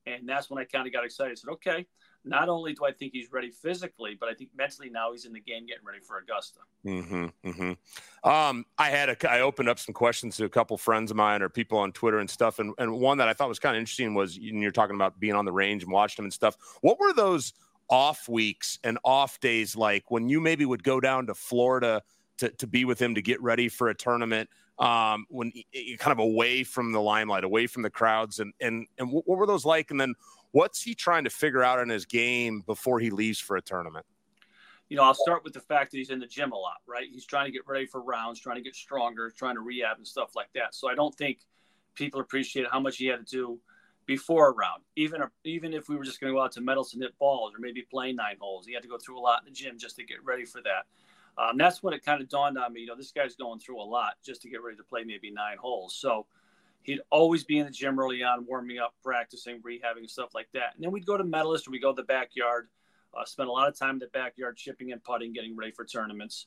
And 0.07 0.29
that's 0.29 0.51
when 0.51 0.63
I 0.63 0.65
kind 0.65 0.87
of 0.87 0.93
got 0.93 1.05
excited. 1.05 1.33
I 1.33 1.35
said, 1.35 1.51
okay, 1.53 1.87
not 2.25 2.49
only 2.49 2.73
do 2.73 2.85
I 2.85 2.93
think 2.93 3.13
he's 3.13 3.31
ready 3.31 3.51
physically, 3.51 4.17
but 4.19 4.29
I 4.29 4.35
think 4.35 4.51
mentally 4.57 4.89
now 4.89 5.13
he's 5.13 5.27
in 5.27 5.33
the 5.33 5.41
game 5.41 5.67
getting 5.67 5.85
ready 5.85 6.01
for 6.01 6.19
Augusta. 6.19 6.61
Mm-hmm, 6.85 7.27
mm-hmm. 7.49 8.29
Um, 8.29 8.65
I 8.79 8.89
had 8.91 9.11
a, 9.11 9.31
I 9.31 9.41
opened 9.41 9.69
up 9.69 9.79
some 9.79 9.93
questions 9.93 10.37
to 10.39 10.45
a 10.45 10.49
couple 10.49 10.77
friends 10.79 11.11
of 11.11 11.17
mine 11.17 11.43
or 11.43 11.49
people 11.49 11.79
on 11.79 11.93
Twitter 11.93 12.19
and 12.19 12.29
stuff, 12.29 12.59
and, 12.59 12.75
and 12.79 12.99
one 12.99 13.19
that 13.19 13.29
I 13.29 13.35
thought 13.35 13.49
was 13.49 13.59
kind 13.59 13.77
of 13.77 13.81
interesting 13.81 14.15
was 14.15 14.39
you're 14.39 14.71
talking 14.71 14.97
about 14.97 15.21
being 15.21 15.35
on 15.35 15.45
the 15.45 15.53
range 15.53 15.83
and 15.83 15.93
watching 15.93 16.23
them 16.23 16.27
and 16.27 16.33
stuff. 16.33 16.57
What 16.81 16.99
were 16.99 17.13
those 17.13 17.53
off 17.91 18.29
weeks 18.29 18.79
and 18.83 18.99
off 19.05 19.39
days 19.41 19.77
like 19.77 20.11
when 20.11 20.29
you 20.29 20.41
maybe 20.41 20.65
would 20.65 20.83
go 20.83 21.01
down 21.01 21.27
to 21.27 21.35
Florida 21.35 22.03
to 22.39 22.49
to 22.51 22.67
be 22.67 22.85
with 22.85 23.01
him 23.01 23.15
to 23.15 23.23
get 23.23 23.41
ready 23.43 23.69
for 23.69 23.89
a 23.89 23.95
tournament? 23.95 24.49
Um, 24.77 25.27
when 25.29 25.53
kind 25.99 26.11
of 26.11 26.19
away 26.19 26.65
from 26.65 26.91
the 26.91 27.01
limelight, 27.01 27.45
away 27.45 27.69
from 27.69 27.83
the 27.83 27.91
crowds, 27.91 28.41
and 28.41 28.53
and 28.61 28.87
and 28.99 29.13
what 29.13 29.25
were 29.27 29.47
those 29.47 29.65
like? 29.65 29.93
And 29.93 30.01
then 30.01 30.15
What's 30.55 30.81
he 30.81 30.95
trying 30.95 31.25
to 31.25 31.31
figure 31.31 31.65
out 31.65 31.81
in 31.81 31.89
his 31.89 32.07
game 32.07 32.61
before 32.61 33.01
he 33.01 33.11
leaves 33.11 33.41
for 33.41 33.57
a 33.57 33.61
tournament? 33.61 34.07
You 34.89 34.97
know, 34.97 35.03
I'll 35.03 35.13
start 35.13 35.43
with 35.43 35.53
the 35.53 35.59
fact 35.59 35.91
that 35.91 35.99
he's 35.99 36.11
in 36.11 36.21
the 36.21 36.29
gym 36.29 36.53
a 36.53 36.57
lot, 36.57 36.77
right? 36.87 37.09
He's 37.11 37.27
trying 37.27 37.47
to 37.47 37.51
get 37.51 37.67
ready 37.67 37.87
for 37.87 38.01
rounds, 38.01 38.39
trying 38.39 38.55
to 38.55 38.63
get 38.63 38.77
stronger, 38.77 39.33
trying 39.37 39.57
to 39.57 39.63
rehab 39.63 39.97
and 39.97 40.07
stuff 40.07 40.37
like 40.37 40.47
that. 40.55 40.73
So 40.73 40.89
I 40.89 40.95
don't 40.95 41.13
think 41.13 41.41
people 41.97 42.21
appreciate 42.21 42.69
how 42.71 42.79
much 42.79 42.99
he 42.99 43.07
had 43.07 43.27
to 43.27 43.37
do 43.37 43.59
before 44.07 44.49
a 44.49 44.53
round. 44.53 44.85
Even 44.95 45.23
even 45.43 45.75
if 45.75 45.89
we 45.89 45.97
were 45.97 46.05
just 46.05 46.21
going 46.21 46.33
to 46.33 46.39
go 46.39 46.45
out 46.45 46.53
to 46.53 46.61
Medalist 46.61 46.95
and 46.95 47.03
hit 47.03 47.19
balls, 47.19 47.53
or 47.53 47.59
maybe 47.59 47.83
play 47.83 48.13
nine 48.13 48.37
holes, 48.41 48.65
he 48.65 48.75
had 48.75 48.83
to 48.85 48.89
go 48.89 48.97
through 48.97 49.19
a 49.19 49.21
lot 49.21 49.41
in 49.41 49.47
the 49.47 49.51
gym 49.51 49.77
just 49.77 49.97
to 49.97 50.05
get 50.05 50.25
ready 50.25 50.45
for 50.45 50.61
that. 50.63 50.87
Um, 51.37 51.57
that's 51.57 51.83
when 51.83 51.95
it 51.95 52.05
kind 52.05 52.23
of 52.23 52.29
dawned 52.29 52.59
on 52.59 52.73
me. 52.73 52.83
You 52.83 52.87
know, 52.87 52.97
this 52.97 53.11
guy's 53.11 53.35
going 53.35 53.59
through 53.59 53.81
a 53.81 53.83
lot 53.83 54.15
just 54.25 54.41
to 54.43 54.49
get 54.49 54.63
ready 54.63 54.77
to 54.77 54.85
play 54.85 55.03
maybe 55.03 55.33
nine 55.33 55.57
holes. 55.59 55.97
So 55.97 56.27
he'd 56.85 57.01
always 57.11 57.45
be 57.45 57.59
in 57.59 57.67
the 57.67 57.73
gym 57.73 57.99
early 57.99 58.23
on, 58.23 58.47
warming 58.47 58.79
up, 58.79 58.95
practicing, 59.03 59.61
rehabbing, 59.63 60.09
stuff 60.09 60.35
like 60.35 60.49
that. 60.53 60.75
And 60.75 60.85
then 60.85 60.93
we'd 60.93 61.07
go 61.07 61.17
to 61.17 61.25
medalist 61.25 61.67
or 61.67 61.71
we 61.71 61.81
go 61.81 61.93
to 61.93 61.97
the 61.97 62.07
backyard, 62.07 62.69
uh, 63.19 63.25
spend 63.25 63.49
a 63.49 63.53
lot 63.53 63.69
of 63.69 63.77
time 63.77 63.95
in 63.95 63.99
the 63.99 64.07
backyard, 64.09 64.57
chipping 64.57 64.93
and 64.93 65.03
putting, 65.03 65.33
getting 65.33 65.57
ready 65.57 65.73
for 65.73 65.85
tournaments. 65.85 66.47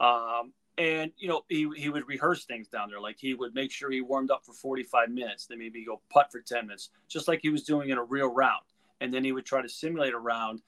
Um, 0.00 0.52
and 0.78 1.12
you 1.18 1.28
know, 1.28 1.42
he, 1.48 1.68
he 1.76 1.90
would 1.90 2.08
rehearse 2.08 2.46
things 2.46 2.66
down 2.66 2.88
there. 2.88 3.00
Like 3.00 3.16
he 3.18 3.34
would 3.34 3.54
make 3.54 3.70
sure 3.70 3.90
he 3.90 4.00
warmed 4.00 4.30
up 4.30 4.44
for 4.44 4.54
45 4.54 5.10
minutes, 5.10 5.46
then 5.46 5.58
maybe 5.58 5.84
go 5.84 6.00
putt 6.10 6.32
for 6.32 6.40
10 6.40 6.66
minutes, 6.66 6.88
just 7.08 7.28
like 7.28 7.40
he 7.42 7.50
was 7.50 7.62
doing 7.62 7.90
in 7.90 7.98
a 7.98 8.02
real 8.02 8.28
round. 8.28 8.64
And 9.00 9.12
then 9.12 9.22
he 9.22 9.32
would 9.32 9.44
try 9.44 9.60
to 9.60 9.68
simulate 9.68 10.14
a 10.14 10.18
round. 10.18 10.62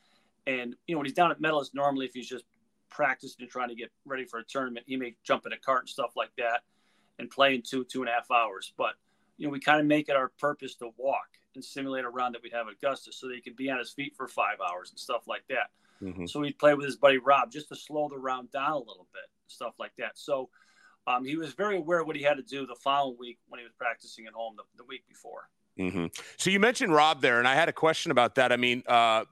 And 0.46 0.76
you 0.86 0.94
know, 0.94 0.98
when 0.98 1.06
he's 1.06 1.14
down 1.14 1.30
at 1.30 1.40
medalist, 1.40 1.74
normally 1.74 2.04
if 2.04 2.12
he's 2.12 2.28
just 2.28 2.44
practicing 2.90 3.42
and 3.42 3.50
trying 3.50 3.70
to 3.70 3.74
get 3.74 3.90
ready 4.04 4.26
for 4.26 4.38
a 4.38 4.44
tournament, 4.44 4.84
he 4.86 4.96
may 4.96 5.16
jump 5.24 5.46
in 5.46 5.52
a 5.52 5.58
cart 5.58 5.84
and 5.84 5.88
stuff 5.88 6.12
like 6.16 6.30
that 6.36 6.60
and 7.18 7.30
play 7.30 7.54
in 7.54 7.62
two, 7.62 7.84
two 7.84 8.02
and 8.02 8.10
a 8.10 8.12
half 8.12 8.30
hours. 8.30 8.72
But 8.76 8.94
you 9.38 9.46
know, 9.46 9.50
we 9.50 9.60
kind 9.60 9.80
of 9.80 9.86
make 9.86 10.08
it 10.08 10.16
our 10.16 10.30
purpose 10.38 10.74
to 10.76 10.90
walk 10.96 11.26
and 11.54 11.64
simulate 11.64 12.04
a 12.04 12.08
round 12.08 12.34
that 12.34 12.42
we'd 12.42 12.52
have 12.52 12.66
at 12.68 12.74
Augusta 12.74 13.12
so 13.12 13.28
that 13.28 13.34
he 13.34 13.40
could 13.40 13.56
be 13.56 13.70
on 13.70 13.78
his 13.78 13.92
feet 13.92 14.14
for 14.16 14.28
five 14.28 14.58
hours 14.60 14.90
and 14.90 14.98
stuff 14.98 15.22
like 15.26 15.44
that. 15.48 15.70
Mm-hmm. 16.02 16.26
So 16.26 16.42
he'd 16.42 16.58
play 16.58 16.74
with 16.74 16.84
his 16.84 16.96
buddy 16.96 17.18
Rob 17.18 17.50
just 17.50 17.68
to 17.68 17.76
slow 17.76 18.08
the 18.08 18.18
round 18.18 18.50
down 18.52 18.72
a 18.72 18.78
little 18.78 19.06
bit, 19.12 19.24
stuff 19.46 19.74
like 19.78 19.92
that. 19.98 20.12
So 20.14 20.50
um, 21.06 21.24
he 21.24 21.36
was 21.36 21.54
very 21.54 21.76
aware 21.78 22.00
of 22.00 22.06
what 22.06 22.16
he 22.16 22.22
had 22.22 22.36
to 22.36 22.42
do 22.42 22.66
the 22.66 22.74
following 22.74 23.16
week 23.18 23.38
when 23.48 23.58
he 23.58 23.64
was 23.64 23.72
practicing 23.78 24.26
at 24.26 24.32
home 24.32 24.56
the, 24.56 24.64
the 24.76 24.84
week 24.84 25.04
before. 25.08 25.48
Mm-hmm. 25.78 26.06
So 26.36 26.50
you 26.50 26.58
mentioned 26.58 26.92
Rob 26.92 27.20
there, 27.20 27.38
and 27.38 27.46
I 27.46 27.54
had 27.54 27.68
a 27.68 27.72
question 27.72 28.10
about 28.10 28.34
that. 28.36 28.52
I 28.52 28.56
mean, 28.56 28.82
uh, 28.86 29.24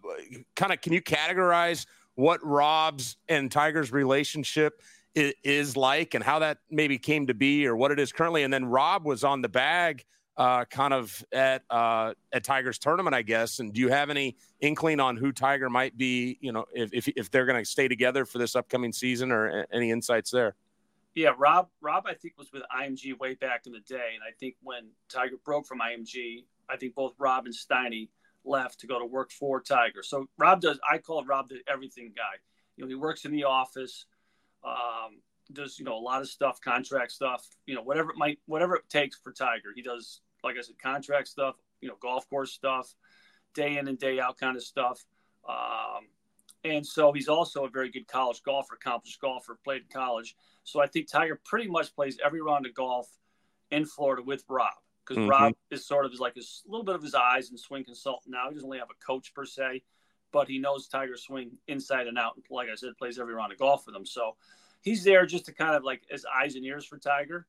kind 0.56 0.72
of, 0.72 0.80
can 0.80 0.92
you 0.92 1.02
categorize 1.02 1.86
what 2.14 2.44
Rob's 2.44 3.16
and 3.28 3.50
Tiger's 3.50 3.92
relationship 3.92 4.82
is 5.14 5.76
like 5.76 6.14
and 6.14 6.24
how 6.24 6.40
that 6.40 6.58
maybe 6.70 6.98
came 6.98 7.26
to 7.28 7.34
be 7.34 7.66
or 7.66 7.76
what 7.76 7.90
it 7.90 8.00
is 8.00 8.12
currently. 8.12 8.42
And 8.42 8.52
then 8.52 8.64
Rob 8.64 9.04
was 9.04 9.22
on 9.22 9.42
the 9.42 9.48
bag 9.48 10.04
uh, 10.36 10.64
kind 10.64 10.92
of 10.92 11.24
at 11.32 11.62
uh, 11.70 12.12
at 12.32 12.44
Tiger's 12.44 12.78
tournament, 12.78 13.14
I 13.14 13.22
guess. 13.22 13.60
And 13.60 13.72
do 13.72 13.80
you 13.80 13.88
have 13.88 14.10
any 14.10 14.36
inkling 14.60 15.00
on 15.00 15.16
who 15.16 15.32
Tiger 15.32 15.70
might 15.70 15.96
be? 15.96 16.38
You 16.40 16.52
know, 16.52 16.64
if 16.72 16.92
if, 16.92 17.08
if 17.08 17.30
they're 17.30 17.46
going 17.46 17.62
to 17.62 17.68
stay 17.68 17.88
together 17.88 18.24
for 18.24 18.38
this 18.38 18.56
upcoming 18.56 18.92
season, 18.92 19.30
or 19.30 19.66
any 19.72 19.90
insights 19.90 20.30
there? 20.30 20.56
Yeah, 21.14 21.30
Rob. 21.38 21.68
Rob, 21.80 22.04
I 22.06 22.14
think 22.14 22.34
was 22.36 22.52
with 22.52 22.62
IMG 22.76 23.16
way 23.18 23.34
back 23.34 23.66
in 23.66 23.72
the 23.72 23.80
day, 23.80 24.14
and 24.14 24.22
I 24.26 24.32
think 24.38 24.56
when 24.62 24.88
Tiger 25.08 25.36
broke 25.44 25.66
from 25.66 25.78
IMG, 25.78 26.44
I 26.68 26.76
think 26.76 26.94
both 26.96 27.14
Rob 27.18 27.46
and 27.46 27.54
Steiny 27.54 28.08
left 28.44 28.80
to 28.80 28.86
go 28.86 28.98
to 28.98 29.06
work 29.06 29.30
for 29.30 29.60
Tiger. 29.60 30.02
So 30.02 30.26
Rob 30.36 30.60
does. 30.60 30.80
I 30.90 30.98
call 30.98 31.24
Rob 31.24 31.48
the 31.48 31.60
everything 31.68 32.12
guy. 32.16 32.40
You 32.76 32.84
know, 32.84 32.88
he 32.88 32.96
works 32.96 33.24
in 33.24 33.30
the 33.30 33.44
office. 33.44 34.06
Um, 34.64 35.20
does 35.52 35.78
you 35.78 35.84
know 35.84 35.96
a 35.96 36.00
lot 36.00 36.22
of 36.22 36.28
stuff, 36.28 36.60
contract 36.60 37.12
stuff. 37.12 37.46
You 37.66 37.74
know, 37.74 37.82
whatever 37.82 38.10
it 38.10 38.16
might, 38.16 38.38
whatever 38.46 38.76
it 38.76 38.88
takes 38.88 39.18
for 39.18 39.32
Tiger. 39.32 39.72
He 39.74 39.82
does, 39.82 40.20
like 40.42 40.56
I 40.58 40.62
said, 40.62 40.78
contract 40.82 41.28
stuff. 41.28 41.56
You 41.80 41.88
know, 41.88 41.96
golf 42.00 42.28
course 42.28 42.52
stuff, 42.52 42.94
day 43.54 43.76
in 43.76 43.88
and 43.88 43.98
day 43.98 44.20
out 44.20 44.38
kind 44.38 44.56
of 44.56 44.62
stuff. 44.62 45.04
Um, 45.48 46.08
and 46.64 46.86
so 46.86 47.12
he's 47.12 47.28
also 47.28 47.66
a 47.66 47.68
very 47.68 47.90
good 47.90 48.08
college 48.08 48.42
golfer, 48.42 48.74
accomplished 48.74 49.20
golfer, 49.20 49.58
played 49.62 49.82
in 49.82 49.88
college. 49.92 50.34
So 50.64 50.80
I 50.80 50.86
think 50.86 51.10
Tiger 51.10 51.38
pretty 51.44 51.68
much 51.68 51.94
plays 51.94 52.18
every 52.24 52.40
round 52.40 52.64
of 52.64 52.74
golf 52.74 53.06
in 53.70 53.84
Florida 53.84 54.22
with 54.22 54.44
Rob 54.48 54.72
because 55.04 55.20
mm-hmm. 55.20 55.30
Rob 55.30 55.52
is 55.70 55.86
sort 55.86 56.06
of 56.06 56.12
is 56.12 56.20
like 56.20 56.36
a 56.36 56.42
little 56.66 56.84
bit 56.84 56.94
of 56.94 57.02
his 57.02 57.14
eyes 57.14 57.50
and 57.50 57.60
swing 57.60 57.84
consultant 57.84 58.32
now. 58.34 58.48
He 58.48 58.54
doesn't 58.54 58.68
really 58.68 58.78
have 58.78 58.88
a 58.90 59.06
coach 59.06 59.34
per 59.34 59.44
se, 59.44 59.82
but 60.34 60.48
he 60.48 60.58
knows 60.58 60.88
Tiger 60.88 61.16
swing 61.16 61.52
inside 61.68 62.08
and 62.08 62.18
out. 62.18 62.32
And 62.34 62.44
like 62.50 62.68
I 62.68 62.74
said, 62.74 62.90
plays 62.98 63.20
every 63.20 63.34
round 63.34 63.52
of 63.52 63.58
golf 63.58 63.86
with 63.86 63.94
him. 63.94 64.04
So 64.04 64.34
he's 64.82 65.04
there 65.04 65.24
just 65.24 65.46
to 65.46 65.52
kind 65.52 65.76
of 65.76 65.84
like 65.84 66.02
as 66.12 66.26
eyes 66.26 66.56
and 66.56 66.64
ears 66.64 66.84
for 66.84 66.98
Tiger. 66.98 67.46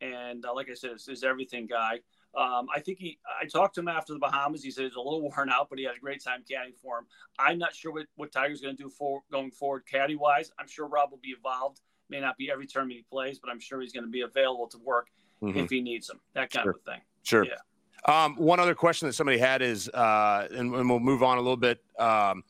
And 0.00 0.46
uh, 0.46 0.54
like 0.54 0.70
I 0.70 0.74
said, 0.74 0.92
is 1.08 1.24
everything 1.24 1.66
guy. 1.66 1.98
Um, 2.36 2.68
I 2.72 2.78
think 2.78 2.98
he. 3.00 3.18
I 3.42 3.46
talked 3.46 3.74
to 3.74 3.80
him 3.80 3.88
after 3.88 4.12
the 4.12 4.20
Bahamas. 4.20 4.62
He 4.62 4.70
said 4.70 4.84
he's 4.84 4.94
a 4.94 5.00
little 5.00 5.20
worn 5.36 5.50
out, 5.50 5.68
but 5.68 5.80
he 5.80 5.84
had 5.84 5.96
a 5.96 5.98
great 5.98 6.22
time 6.22 6.44
caddying 6.48 6.76
for 6.80 6.98
him. 6.98 7.06
I'm 7.40 7.58
not 7.58 7.74
sure 7.74 7.92
what, 7.92 8.06
what 8.14 8.30
Tiger's 8.30 8.60
going 8.60 8.76
to 8.76 8.82
do 8.82 8.88
for 8.88 9.22
going 9.32 9.50
forward 9.50 9.82
caddy 9.90 10.14
wise. 10.14 10.52
I'm 10.60 10.68
sure 10.68 10.86
Rob 10.86 11.10
will 11.10 11.18
be 11.18 11.32
involved. 11.36 11.80
May 12.08 12.20
not 12.20 12.36
be 12.36 12.52
every 12.52 12.68
tournament 12.68 12.98
he 12.98 13.04
plays, 13.10 13.40
but 13.40 13.50
I'm 13.50 13.58
sure 13.58 13.80
he's 13.80 13.92
going 13.92 14.04
to 14.04 14.10
be 14.10 14.20
available 14.20 14.68
to 14.68 14.78
work 14.78 15.08
mm-hmm. 15.42 15.58
if 15.58 15.70
he 15.70 15.80
needs 15.80 16.08
him. 16.08 16.20
That 16.34 16.52
kind 16.52 16.62
sure. 16.62 16.70
of 16.70 16.76
a 16.86 16.90
thing. 16.92 17.00
Sure. 17.24 17.44
Yeah. 17.44 17.56
Um, 18.04 18.36
one 18.36 18.60
other 18.60 18.74
question 18.74 19.08
that 19.08 19.14
somebody 19.14 19.38
had 19.38 19.62
is, 19.62 19.88
uh, 19.88 20.48
and, 20.50 20.74
and, 20.74 20.88
we'll 20.88 21.00
move 21.00 21.22
on 21.22 21.36
a 21.36 21.40
little 21.40 21.56
bit. 21.56 21.80
Um, 21.98 22.44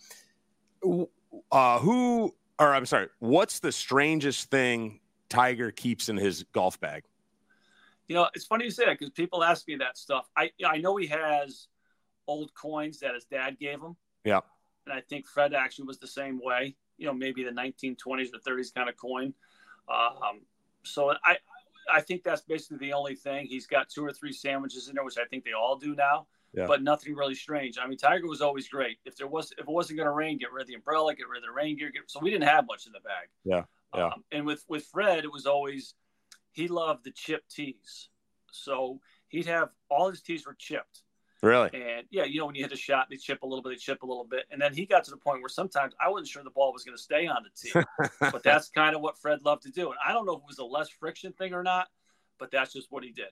uh, 1.51 1.79
who, 1.79 2.35
or 2.59 2.75
I'm 2.75 2.87
sorry, 2.87 3.09
what's 3.19 3.59
the 3.61 3.73
strangest 3.73 4.51
thing 4.51 5.01
Tiger 5.29 5.71
keeps 5.71 6.09
in 6.09 6.17
his 6.17 6.45
golf 6.53 6.79
bag? 6.81 7.05
You 8.09 8.15
know, 8.15 8.29
it's 8.35 8.47
funny 8.47 8.65
you 8.65 8.71
say 8.71 8.87
that 8.87 8.99
because 8.99 9.11
people 9.11 9.45
ask 9.45 9.67
me 9.69 9.77
that 9.77 9.99
stuff. 9.99 10.29
I 10.37 10.51
I 10.67 10.79
know 10.79 10.97
he 10.97 11.07
has 11.09 11.69
old 12.27 12.55
coins 12.55 13.01
that 13.01 13.15
his 13.15 13.25
dad 13.25 13.59
gave 13.59 13.81
him. 13.81 13.97
Yeah. 14.25 14.41
And 14.87 14.95
I 14.95 15.03
think 15.03 15.27
Fred 15.27 15.53
actually 15.55 15.87
was 15.87 15.99
the 15.99 16.07
same 16.07 16.41
way. 16.43 16.77
You 16.97 17.07
know, 17.07 17.13
maybe 17.13 17.45
the 17.45 17.51
1920s 17.51 18.31
or 18.35 18.39
30s 18.39 18.75
kind 18.75 18.89
of 18.89 18.97
coin. 18.97 19.35
Um, 19.89 20.41
so 20.83 21.15
I 21.25 21.37
I 21.93 22.01
think 22.01 22.23
that's 22.23 22.43
basically 22.43 22.79
the 22.79 22.93
only 22.93 23.15
thing. 23.15 23.47
He's 23.47 23.67
got 23.67 23.89
two 23.89 24.05
or 24.05 24.13
three 24.13 24.33
sandwiches 24.33 24.89
in 24.89 24.95
there, 24.95 25.05
which 25.05 25.19
I 25.19 25.25
think 25.25 25.45
they 25.45 25.53
all 25.53 25.77
do 25.77 25.95
now. 25.95 26.27
Yeah. 26.55 26.67
But 26.67 26.83
nothing 26.83 27.15
really 27.15 27.35
strange. 27.35 27.77
I 27.79 27.87
mean, 27.87 27.99
Tiger 27.99 28.27
was 28.27 28.41
always 28.41 28.69
great. 28.69 28.99
If 29.05 29.17
there 29.17 29.27
was, 29.27 29.53
if 29.53 29.61
it 29.61 29.69
wasn't 29.69 29.99
going 29.99 30.07
to 30.07 30.13
rain, 30.13 30.39
get 30.39 30.51
rid 30.51 30.63
of 30.63 30.69
the 30.69 30.75
umbrella, 30.75 31.15
get 31.15 31.29
rid 31.29 31.43
of 31.43 31.45
the 31.45 31.53
rain 31.53 31.77
gear. 31.77 31.91
Get, 31.91 32.03
so 32.07 32.21
we 32.21 32.31
didn't 32.31 32.49
have 32.49 32.67
much 32.67 32.87
in 32.87 32.93
the 32.93 33.01
bag. 33.01 33.29
Yeah, 33.45 33.65
yeah. 33.95 34.07
Um, 34.07 34.25
and 34.33 34.47
with 34.47 34.65
with 34.67 34.87
Fred, 34.87 35.25
it 35.25 35.33
was 35.33 35.45
always 35.45 35.95
he 36.53 36.69
loved 36.69 37.05
the 37.05 37.11
chip 37.11 37.43
tees. 37.51 38.09
So 38.51 39.01
he'd 39.29 39.47
have 39.47 39.69
all 39.91 40.09
his 40.09 40.23
tees 40.23 40.47
were 40.47 40.57
chipped. 40.59 41.03
Really? 41.43 41.71
And 41.73 42.07
yeah, 42.11 42.25
you 42.25 42.41
know, 42.41 42.47
when 42.47 42.55
you 42.57 42.65
hit 42.65 42.73
a 42.73 42.77
shot, 42.77 43.07
they 43.11 43.17
chip 43.17 43.43
a 43.43 43.47
little 43.47 43.63
bit, 43.63 43.71
they 43.71 43.77
chip 43.77 44.03
a 44.03 44.07
little 44.07 44.25
bit. 44.25 44.45
And 44.51 44.61
then 44.61 44.75
he 44.75 44.87
got 44.87 45.05
to 45.05 45.11
the 45.11 45.17
point 45.17 45.41
where 45.41 45.49
sometimes 45.49 45.95
I 46.01 46.09
wasn't 46.09 46.29
sure 46.29 46.43
the 46.43 46.51
ball 46.51 46.73
was 46.73 46.83
going 46.85 46.97
to 46.97 47.03
stay 47.03 47.27
on 47.27 47.45
the 47.45 47.51
tee. 47.55 48.09
but 48.21 48.43
that's 48.43 48.69
kind 48.71 48.97
of 48.97 49.03
what 49.03 49.19
Fred 49.19 49.45
loved 49.45 49.63
to 49.63 49.71
do. 49.71 49.91
And 49.91 49.99
I 50.05 50.13
don't 50.13 50.27
know 50.27 50.33
if 50.33 50.39
it 50.39 50.49
was 50.49 50.59
a 50.59 50.65
less 50.65 50.89
friction 50.89 51.33
thing 51.33 51.55
or 51.55 51.63
not, 51.63 51.89
but 52.39 52.51
that's 52.51 52.73
just 52.73 52.89
what 52.91 53.05
he 53.05 53.13
did. 53.13 53.29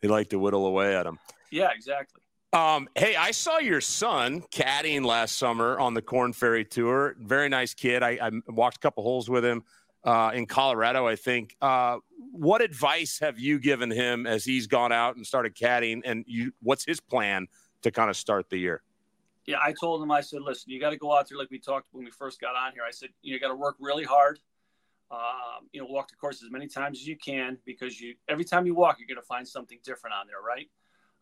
He 0.00 0.06
liked 0.06 0.30
to 0.30 0.38
whittle 0.38 0.66
away 0.66 0.94
at 0.94 1.06
him. 1.06 1.18
Yeah, 1.50 1.70
exactly. 1.74 2.22
Um, 2.52 2.88
hey, 2.94 3.14
I 3.14 3.32
saw 3.32 3.58
your 3.58 3.80
son 3.80 4.40
caddying 4.52 5.04
last 5.04 5.36
summer 5.36 5.78
on 5.78 5.94
the 5.94 6.00
Corn 6.00 6.32
Ferry 6.32 6.64
Tour. 6.64 7.14
Very 7.18 7.48
nice 7.48 7.74
kid. 7.74 8.02
I, 8.02 8.18
I 8.22 8.30
walked 8.46 8.76
a 8.76 8.80
couple 8.80 9.02
holes 9.02 9.28
with 9.28 9.44
him 9.44 9.64
uh, 10.04 10.30
in 10.34 10.46
Colorado, 10.46 11.06
I 11.06 11.16
think. 11.16 11.56
Uh, 11.60 11.98
what 12.32 12.60
advice 12.60 13.18
have 13.20 13.38
you 13.38 13.58
given 13.58 13.90
him 13.90 14.26
as 14.26 14.44
he's 14.44 14.66
gone 14.66 14.92
out 14.92 15.16
and 15.16 15.26
started 15.26 15.54
caddying? 15.54 16.02
And 16.04 16.24
you, 16.26 16.52
what's 16.62 16.84
his 16.84 17.00
plan 17.00 17.48
to 17.82 17.90
kind 17.90 18.10
of 18.10 18.16
start 18.16 18.48
the 18.50 18.58
year? 18.58 18.82
Yeah, 19.46 19.56
I 19.62 19.72
told 19.80 20.02
him, 20.02 20.10
I 20.10 20.20
said, 20.20 20.42
listen, 20.42 20.70
you 20.70 20.78
got 20.78 20.90
to 20.90 20.98
go 20.98 21.16
out 21.16 21.28
there 21.28 21.38
like 21.38 21.50
we 21.50 21.58
talked 21.58 21.86
when 21.92 22.04
we 22.04 22.10
first 22.10 22.40
got 22.40 22.54
on 22.54 22.72
here. 22.72 22.82
I 22.86 22.90
said, 22.90 23.08
you 23.22 23.40
got 23.40 23.48
to 23.48 23.54
work 23.54 23.76
really 23.80 24.04
hard. 24.04 24.40
Um, 25.10 25.68
you 25.72 25.80
know, 25.80 25.86
walk 25.86 26.10
the 26.10 26.16
course 26.16 26.42
as 26.42 26.50
many 26.50 26.68
times 26.68 26.98
as 26.98 27.06
you 27.06 27.16
can 27.16 27.56
because 27.64 27.98
you 27.98 28.14
every 28.28 28.44
time 28.44 28.66
you 28.66 28.74
walk, 28.74 28.98
you're 28.98 29.08
going 29.08 29.16
to 29.16 29.26
find 29.26 29.48
something 29.48 29.78
different 29.82 30.14
on 30.14 30.26
there, 30.26 30.42
right? 30.46 30.68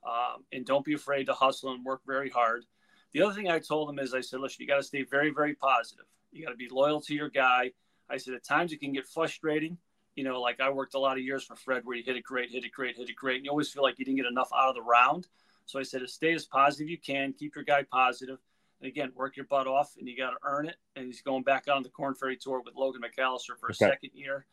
Um, 0.04 0.42
and 0.52 0.66
don't 0.66 0.84
be 0.84 0.94
afraid 0.94 1.26
to 1.26 1.34
hustle 1.34 1.72
and 1.72 1.84
work 1.84 2.00
very 2.04 2.28
hard. 2.28 2.64
The 3.12 3.22
other 3.22 3.32
thing 3.32 3.48
I 3.48 3.60
told 3.60 3.88
him 3.88 4.00
is, 4.00 4.12
I 4.12 4.22
said, 4.22 4.40
listen, 4.40 4.56
you 4.60 4.66
got 4.66 4.76
to 4.78 4.82
stay 4.82 5.04
very, 5.04 5.30
very 5.30 5.54
positive. 5.54 6.06
You 6.32 6.44
got 6.44 6.50
to 6.50 6.56
be 6.56 6.68
loyal 6.68 7.00
to 7.02 7.14
your 7.14 7.28
guy. 7.28 7.70
I 8.10 8.16
said, 8.16 8.34
at 8.34 8.44
times 8.44 8.72
it 8.72 8.80
can 8.80 8.92
get 8.92 9.06
frustrating. 9.06 9.78
You 10.14 10.24
know, 10.24 10.40
like 10.40 10.60
I 10.60 10.70
worked 10.70 10.94
a 10.94 10.98
lot 10.98 11.18
of 11.18 11.22
years 11.22 11.44
for 11.44 11.56
Fred 11.56 11.84
where 11.84 11.96
you 11.96 12.02
hit 12.02 12.16
it 12.16 12.24
great, 12.24 12.50
hit 12.50 12.64
it 12.64 12.72
great, 12.72 12.96
hit 12.96 13.10
it 13.10 13.16
great. 13.16 13.36
And 13.36 13.44
you 13.44 13.50
always 13.50 13.70
feel 13.70 13.82
like 13.82 13.98
you 13.98 14.04
didn't 14.04 14.16
get 14.16 14.26
enough 14.26 14.50
out 14.56 14.70
of 14.70 14.74
the 14.74 14.82
round. 14.82 15.28
So 15.66 15.78
I 15.78 15.82
said, 15.82 16.08
stay 16.08 16.32
as 16.32 16.46
positive 16.46 16.88
you 16.88 16.98
can, 16.98 17.32
keep 17.32 17.54
your 17.54 17.64
guy 17.64 17.82
positive. 17.82 18.38
And 18.80 18.88
again, 18.88 19.12
work 19.14 19.36
your 19.36 19.46
butt 19.46 19.66
off 19.66 19.92
and 19.98 20.08
you 20.08 20.16
got 20.16 20.30
to 20.30 20.36
earn 20.42 20.66
it. 20.66 20.76
And 20.94 21.06
he's 21.06 21.22
going 21.22 21.42
back 21.42 21.64
on 21.70 21.82
the 21.82 21.88
Corn 21.88 22.14
Ferry 22.14 22.36
Tour 22.36 22.62
with 22.64 22.74
Logan 22.76 23.02
McAllister 23.02 23.58
for 23.58 23.68
a 23.68 23.72
okay. 23.72 23.90
second 23.90 24.10
year 24.14 24.46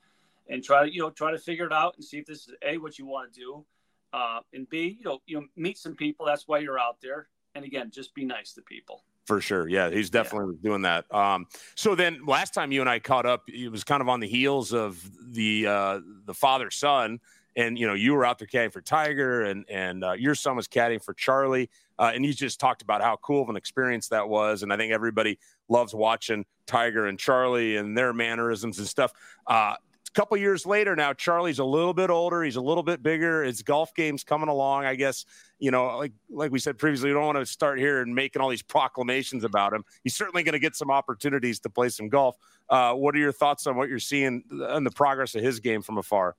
and 0.50 0.64
try 0.64 0.86
to, 0.86 0.94
you 0.94 1.02
know, 1.02 1.10
try 1.10 1.32
to 1.32 1.38
figure 1.38 1.66
it 1.66 1.74
out 1.74 1.96
and 1.96 2.04
see 2.04 2.18
if 2.18 2.26
this 2.26 2.48
is 2.48 2.56
A, 2.62 2.78
what 2.78 2.98
you 2.98 3.06
want 3.06 3.34
to 3.34 3.40
do. 3.40 3.66
Uh, 4.12 4.40
and 4.54 4.70
B, 4.70 4.98
you 5.00 5.06
know, 5.06 5.20
you 5.26 5.40
know, 5.40 5.48
meet 5.56 5.78
some 5.78 5.96
people. 5.96 6.26
That's 6.26 6.48
why 6.48 6.60
you're 6.60 6.80
out 6.80 6.98
there. 7.02 7.28
And 7.56 7.66
again, 7.66 7.92
just 7.92 8.14
be 8.14 8.26
nice 8.26 8.54
to 8.54 8.62
people. 8.62 9.04
For 9.26 9.40
sure. 9.40 9.70
Yeah, 9.70 9.90
he's 9.90 10.10
definitely 10.10 10.56
yeah. 10.62 10.70
doing 10.70 10.82
that. 10.82 11.14
Um, 11.14 11.48
so 11.76 11.96
then 11.96 12.26
last 12.26 12.54
time 12.54 12.72
you 12.72 12.82
and 12.82 12.90
I 12.90 13.00
caught 13.00 13.26
up, 13.26 13.44
it 13.48 13.72
was 13.72 13.84
kind 13.84 14.02
of 14.02 14.10
on 14.10 14.20
the 14.20 14.28
heels 14.28 14.74
of 14.74 15.02
the 15.32 15.68
uh, 15.68 16.00
the 16.26 16.34
father 16.34 16.70
son, 16.70 17.20
and 17.56 17.80
you 17.80 17.88
know 17.88 17.94
you 17.94 18.14
were 18.14 18.26
out 18.26 18.38
there 18.38 18.48
caddying 18.48 18.74
for 18.74 18.82
Tiger, 18.82 19.44
and 19.44 19.66
and 19.70 20.04
uh, 20.04 20.12
your 20.12 20.36
son 20.36 20.58
was 20.58 20.68
caddying 20.68 21.02
for 21.02 21.14
Charlie, 21.14 21.70
uh, 22.00 22.12
and 22.14 22.26
you 22.26 22.34
just 22.34 22.60
talked 22.60 22.82
about 22.82 23.02
how 23.02 23.16
cool 23.18 23.42
of 23.42 23.50
an 23.50 23.56
experience 23.56 24.10
that 24.10 24.28
was, 24.28 24.62
and 24.62 24.74
I 24.74 24.78
think 24.78 24.92
everybody 24.92 25.40
loves 25.70 25.96
watching 25.96 26.46
Tiger 26.66 27.06
and 27.06 27.18
Charlie 27.18 27.78
and 27.78 27.98
their 27.98 28.12
mannerisms 28.12 28.78
and 28.80 28.88
stuff. 28.88 29.14
Uh, 29.48 29.76
couple 30.14 30.38
years 30.38 30.66
later 30.66 30.96
now, 30.96 31.14
Charlie's 31.14 31.60
a 31.60 31.64
little 31.64 31.94
bit 31.94 32.10
older. 32.10 32.44
He's 32.44 32.56
a 32.56 32.62
little 32.62 32.84
bit 32.84 33.02
bigger. 33.04 33.44
His 33.44 33.62
golf 33.62 33.94
game's 33.94 34.24
coming 34.24 34.50
along. 34.50 34.86
I 34.86 34.96
guess 34.96 35.26
you 35.60 35.72
know, 35.72 35.98
like 35.98 36.14
like 36.30 36.52
we 36.52 36.60
said 36.60 36.78
previously, 36.78 37.10
we 37.10 37.14
don't 37.14 37.26
want 37.26 37.38
to 37.38 37.46
start 37.46 37.80
here 37.80 38.02
and 38.02 38.14
making 38.14 38.42
all 38.42 38.50
these 38.50 38.62
proclamations 38.62 39.44
about 39.44 39.74
him. 39.74 39.84
He's 40.04 40.16
certainly 40.16 40.44
going 40.44 40.54
to 40.54 40.60
get 40.60 40.76
some 40.76 40.92
opportunities 40.92 41.60
to 41.62 41.70
play 41.70 41.90
some 41.90 42.10
golf. 42.10 42.36
Uh, 42.70 42.94
what 42.94 43.16
are 43.16 43.20
your 43.20 43.32
thoughts 43.32 43.68
on 43.68 43.76
what 43.76 43.90
you're 43.90 44.00
seeing 44.00 44.44
and 44.52 44.86
the 44.86 44.92
progress 44.92 45.36
of 45.36 45.44
his 45.44 45.60
game 45.60 45.82
from 45.82 45.98
afar? 45.98 46.36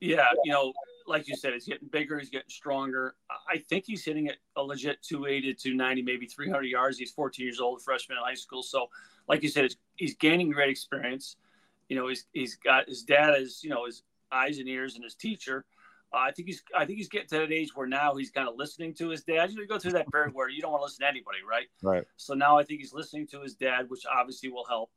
Yeah, 0.00 0.26
you 0.44 0.52
know, 0.52 0.72
like 1.06 1.28
you 1.28 1.36
said, 1.36 1.52
he's 1.52 1.66
getting 1.66 1.88
bigger. 1.88 2.18
He's 2.18 2.30
getting 2.30 2.48
stronger. 2.48 3.14
I 3.48 3.58
think 3.58 3.84
he's 3.86 4.04
hitting 4.04 4.26
it 4.26 4.36
a 4.56 4.62
legit 4.62 5.02
280 5.02 5.54
to 5.54 5.60
290, 5.60 6.02
maybe 6.02 6.26
300 6.26 6.62
yards. 6.64 6.98
He's 6.98 7.10
14 7.10 7.44
years 7.44 7.60
old, 7.60 7.82
freshman 7.82 8.18
in 8.18 8.24
high 8.24 8.34
school. 8.34 8.62
So, 8.62 8.88
like 9.28 9.42
you 9.42 9.48
said, 9.48 9.74
he's 9.96 10.14
gaining 10.14 10.50
great 10.50 10.70
experience 10.70 11.36
you 11.88 11.96
know, 11.96 12.08
he's 12.08 12.26
he's 12.32 12.56
got 12.56 12.88
his 12.88 13.02
dad 13.02 13.34
as 13.34 13.62
you 13.62 13.70
know 13.70 13.86
his 13.86 14.02
eyes 14.32 14.58
and 14.58 14.68
ears 14.68 14.94
and 14.94 15.04
his 15.04 15.14
teacher. 15.14 15.64
Uh, 16.12 16.18
I 16.18 16.30
think 16.32 16.48
he's 16.48 16.62
I 16.76 16.84
think 16.84 16.98
he's 16.98 17.08
getting 17.08 17.28
to 17.28 17.38
that 17.38 17.52
age 17.52 17.70
where 17.74 17.86
now 17.86 18.14
he's 18.14 18.30
kind 18.30 18.48
of 18.48 18.54
listening 18.56 18.94
to 18.94 19.08
his 19.08 19.22
dad. 19.24 19.50
You 19.50 19.56
know, 19.56 19.62
you 19.62 19.68
go 19.68 19.78
through 19.78 19.92
that 19.92 20.10
period 20.12 20.34
where 20.34 20.48
you 20.48 20.60
don't 20.60 20.70
want 20.70 20.82
to 20.82 20.84
listen 20.84 21.04
to 21.04 21.08
anybody, 21.08 21.38
right? 21.48 21.66
Right. 21.82 22.04
So 22.16 22.34
now 22.34 22.58
I 22.58 22.64
think 22.64 22.80
he's 22.80 22.92
listening 22.92 23.26
to 23.28 23.40
his 23.40 23.54
dad, 23.54 23.86
which 23.88 24.04
obviously 24.06 24.48
will 24.48 24.66
help. 24.66 24.90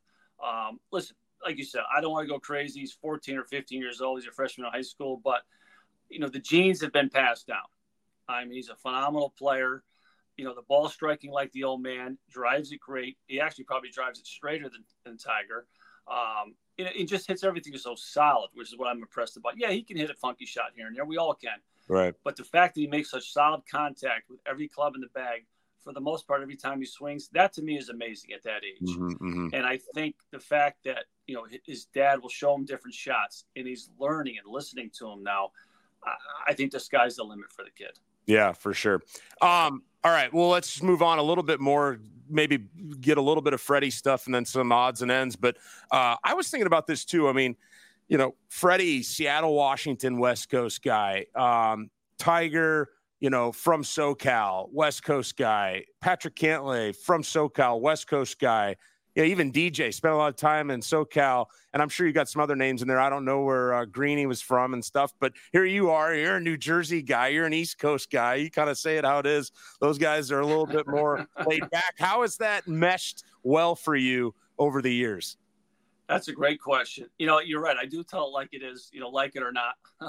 Um, 0.43 0.79
listen, 0.91 1.15
like 1.43 1.57
you 1.57 1.63
said, 1.63 1.81
I 1.95 2.01
don't 2.01 2.11
want 2.11 2.27
to 2.27 2.31
go 2.31 2.39
crazy. 2.39 2.81
He's 2.81 2.93
14 2.93 3.37
or 3.37 3.43
15 3.45 3.81
years 3.81 4.01
old. 4.01 4.19
He's 4.19 4.27
a 4.27 4.31
freshman 4.31 4.67
in 4.67 4.71
high 4.71 4.81
school, 4.81 5.19
but 5.23 5.41
you 6.09 6.19
know 6.19 6.29
the 6.29 6.39
genes 6.39 6.81
have 6.81 6.93
been 6.93 7.09
passed 7.09 7.47
down. 7.47 7.65
I 8.27 8.43
mean, 8.43 8.53
he's 8.53 8.69
a 8.69 8.75
phenomenal 8.75 9.33
player. 9.37 9.83
You 10.35 10.45
know, 10.45 10.53
the 10.53 10.61
ball 10.61 10.87
striking 10.87 11.31
like 11.31 11.51
the 11.51 11.63
old 11.63 11.81
man, 11.81 12.19
drives 12.29 12.71
it 12.71 12.79
great. 12.79 13.17
He 13.25 13.39
actually 13.39 13.63
probably 13.63 13.89
drives 13.89 14.19
it 14.19 14.27
straighter 14.27 14.69
than, 14.69 14.83
than 15.03 15.17
Tiger. 15.17 15.65
Um, 16.07 16.53
it, 16.77 16.95
it 16.95 17.05
just 17.05 17.27
hits 17.27 17.43
everything 17.43 17.77
so 17.77 17.95
solid, 17.95 18.49
which 18.53 18.71
is 18.71 18.77
what 18.77 18.87
I'm 18.87 18.99
impressed 18.99 19.37
about. 19.37 19.53
Yeah, 19.57 19.71
he 19.71 19.83
can 19.83 19.97
hit 19.97 20.09
a 20.09 20.15
funky 20.15 20.45
shot 20.45 20.71
here 20.75 20.87
and 20.87 20.95
there. 20.95 21.05
We 21.05 21.17
all 21.17 21.33
can. 21.33 21.59
Right. 21.87 22.13
But 22.23 22.35
the 22.35 22.43
fact 22.43 22.75
that 22.75 22.81
he 22.81 22.87
makes 22.87 23.11
such 23.11 23.31
solid 23.31 23.61
contact 23.69 24.29
with 24.29 24.39
every 24.45 24.67
club 24.67 24.95
in 24.95 25.01
the 25.01 25.07
bag, 25.07 25.45
for 25.79 25.93
the 25.93 26.01
most 26.01 26.27
part, 26.27 26.41
every 26.41 26.57
time 26.57 26.79
he 26.79 26.85
swings, 26.85 27.29
that 27.29 27.53
to 27.53 27.61
me 27.61 27.77
is 27.77 27.89
amazing 27.89 28.33
at 28.33 28.43
that 28.43 28.61
age. 28.63 28.89
Mm-hmm, 28.89 29.11
mm-hmm. 29.11 29.47
And 29.53 29.65
I 29.65 29.79
think 29.95 30.15
the 30.31 30.39
fact 30.39 30.83
that 30.83 31.05
you 31.27 31.35
know 31.35 31.45
his 31.65 31.85
dad 31.85 32.21
will 32.21 32.29
show 32.29 32.53
him 32.53 32.65
different 32.65 32.93
shots, 32.93 33.45
and 33.55 33.65
he's 33.65 33.89
learning 33.97 34.35
and 34.43 34.51
listening 34.51 34.91
to 34.99 35.09
him 35.09 35.23
now. 35.23 35.51
I, 36.03 36.51
I 36.51 36.53
think 36.53 36.71
the 36.71 36.79
sky's 36.79 37.15
the 37.15 37.23
limit 37.23 37.51
for 37.53 37.63
the 37.63 37.71
kid. 37.71 37.97
Yeah, 38.25 38.51
for 38.51 38.73
sure. 38.73 39.01
Um, 39.41 39.83
all 40.03 40.11
right. 40.11 40.31
Well, 40.33 40.49
let's 40.49 40.83
move 40.83 41.01
on 41.01 41.19
a 41.19 41.23
little 41.23 41.43
bit 41.43 41.61
more. 41.61 41.99
Maybe 42.29 42.65
get 42.99 43.17
a 43.17 43.21
little 43.21 43.41
bit 43.41 43.53
of 43.53 43.61
Freddie 43.61 43.89
stuff 43.89 44.25
and 44.25 44.35
then 44.35 44.45
some 44.45 44.71
odds 44.71 45.01
and 45.01 45.11
ends. 45.11 45.35
But 45.35 45.57
uh, 45.91 46.15
I 46.23 46.33
was 46.33 46.49
thinking 46.49 46.67
about 46.67 46.87
this 46.87 47.05
too. 47.05 47.27
I 47.27 47.33
mean, 47.33 47.55
you 48.07 48.17
know, 48.17 48.35
Freddie, 48.49 49.03
Seattle, 49.03 49.53
Washington, 49.53 50.17
West 50.19 50.49
Coast 50.49 50.81
guy. 50.83 51.25
Um, 51.35 51.89
Tiger, 52.17 52.89
you 53.19 53.29
know, 53.29 53.51
from 53.51 53.83
SoCal, 53.83 54.69
West 54.71 55.03
Coast 55.03 55.37
guy. 55.37 55.83
Patrick 56.01 56.35
Cantlay 56.35 56.95
from 56.95 57.23
SoCal, 57.23 57.79
West 57.81 58.07
Coast 58.07 58.39
guy. 58.39 58.75
Yeah, 59.17 59.23
even 59.23 59.51
DJ 59.51 59.91
spent 59.91 60.13
a 60.13 60.15
lot 60.17 60.29
of 60.29 60.35
time 60.35 60.69
in 60.69 60.79
SoCal, 60.79 61.47
and 61.73 61.81
I'm 61.81 61.89
sure 61.89 62.05
you 62.05 62.13
got 62.13 62.29
some 62.29 62.39
other 62.39 62.55
names 62.55 62.83
in 62.83 62.87
there. 62.87 62.99
I 62.99 63.09
don't 63.09 63.25
know 63.25 63.41
where 63.41 63.73
uh, 63.73 63.85
Greeny 63.85 64.27
was 64.27 64.43
from 64.43 64.75
and 64.75 64.85
stuff, 64.85 65.11
but 65.19 65.33
here 65.51 65.65
you 65.65 65.89
are. 65.89 66.13
You're 66.13 66.35
a 66.35 66.39
New 66.39 66.55
Jersey 66.55 67.01
guy. 67.01 67.29
You're 67.29 67.47
an 67.47 67.53
East 67.53 67.79
Coast 67.79 68.11
guy. 68.11 68.35
You 68.35 68.51
kind 68.51 68.69
of 68.69 68.77
say 68.77 68.99
it 68.99 69.03
how 69.03 69.17
it 69.17 69.25
is. 69.25 69.51
Those 69.81 69.97
guys 69.97 70.31
are 70.31 70.41
a 70.41 70.45
little 70.45 70.67
bit 70.67 70.87
more 70.87 71.25
laid 71.47 71.67
back. 71.71 71.95
How 71.97 72.21
has 72.21 72.37
that 72.37 72.67
meshed 72.67 73.23
well 73.41 73.73
for 73.73 73.95
you 73.95 74.35
over 74.59 74.83
the 74.83 74.93
years? 74.93 75.37
That's 76.07 76.27
a 76.27 76.33
great 76.33 76.61
question. 76.61 77.07
You 77.17 77.25
know, 77.25 77.39
you're 77.39 77.59
right. 77.61 77.75
I 77.75 77.87
do 77.87 78.03
tell 78.03 78.27
it 78.27 78.33
like 78.33 78.49
it 78.51 78.61
is. 78.61 78.91
You 78.93 78.99
know, 78.99 79.09
like 79.09 79.35
it 79.35 79.41
or 79.41 79.51
not. 79.51 79.77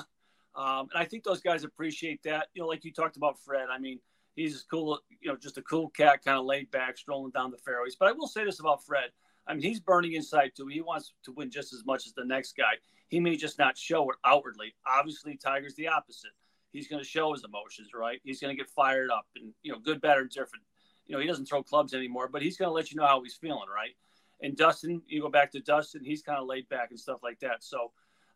um, 0.55 0.91
and 0.93 0.97
I 0.97 1.07
think 1.07 1.25
those 1.25 1.41
guys 1.41 1.65
appreciate 1.65 2.23
that. 2.25 2.49
You 2.53 2.61
know, 2.61 2.69
like 2.69 2.85
you 2.85 2.93
talked 2.93 3.17
about 3.17 3.39
Fred. 3.39 3.69
I 3.73 3.79
mean 3.79 4.01
he's 4.39 4.65
cool, 4.71 5.01
you 5.21 5.31
know, 5.31 5.37
just 5.37 5.59
a 5.59 5.63
cool 5.63 5.89
cat, 5.91 6.25
kind 6.25 6.39
of 6.39 6.45
laid 6.45 6.71
back, 6.71 6.97
strolling 6.97 7.33
down 7.33 7.51
the 7.51 7.59
fairways. 7.59 7.97
But 7.99 8.09
I 8.09 8.13
will 8.13 8.29
say 8.29 8.45
this 8.45 8.61
about 8.61 8.85
Fred. 8.85 9.11
I 9.47 9.55
mean, 9.55 9.63
he's 9.63 9.81
burning 9.81 10.13
inside 10.13 10.53
too. 10.57 10.67
He 10.67 10.81
wants 10.81 11.13
to 11.25 11.33
win 11.33 11.51
just 11.51 11.73
as 11.73 11.85
much 11.85 12.07
as 12.07 12.13
the 12.13 12.25
next 12.25 12.57
guy. 12.57 12.75
He 13.09 13.21
may 13.21 13.37
just 13.37 13.59
not 13.59 13.79
show 13.79 14.09
it 14.11 14.17
outwardly. 14.25 14.75
Obviously, 14.87 15.37
Tiger's 15.37 15.75
the 15.75 15.89
opposite. 15.89 16.33
He's 16.71 16.87
going 16.87 17.03
to 17.03 17.09
show 17.09 17.33
his 17.33 17.45
emotions, 17.45 17.89
right? 17.95 18.21
He's 18.25 18.41
going 18.41 18.55
to 18.55 18.63
get 18.63 18.71
fired 18.71 19.11
up 19.11 19.27
and, 19.37 19.55
you 19.63 19.73
know, 19.73 19.79
good, 19.79 20.01
bad, 20.03 20.19
or 20.19 20.25
different. 20.25 20.65
You 21.07 21.15
know, 21.15 21.21
he 21.21 21.27
doesn't 21.27 21.47
throw 21.47 21.63
clubs 21.63 21.95
anymore, 21.95 22.29
but 22.29 22.43
he's 22.43 22.59
going 22.59 22.69
to 22.69 22.75
let 22.75 22.91
you 22.91 22.99
know 22.99 23.07
how 23.07 23.23
he's 23.23 23.35
feeling, 23.35 23.69
right? 23.75 23.97
And 24.43 24.55
Dustin, 24.55 25.03
you 25.07 25.23
go 25.23 25.31
back 25.31 25.51
to 25.53 25.61
Dustin, 25.61 26.05
he's 26.05 26.23
kind 26.23 26.39
of 26.39 26.47
laid 26.47 26.69
back 26.69 26.91
and 26.91 27.01
stuff 27.01 27.21
like 27.23 27.41
that. 27.41 27.65
So 27.65 27.93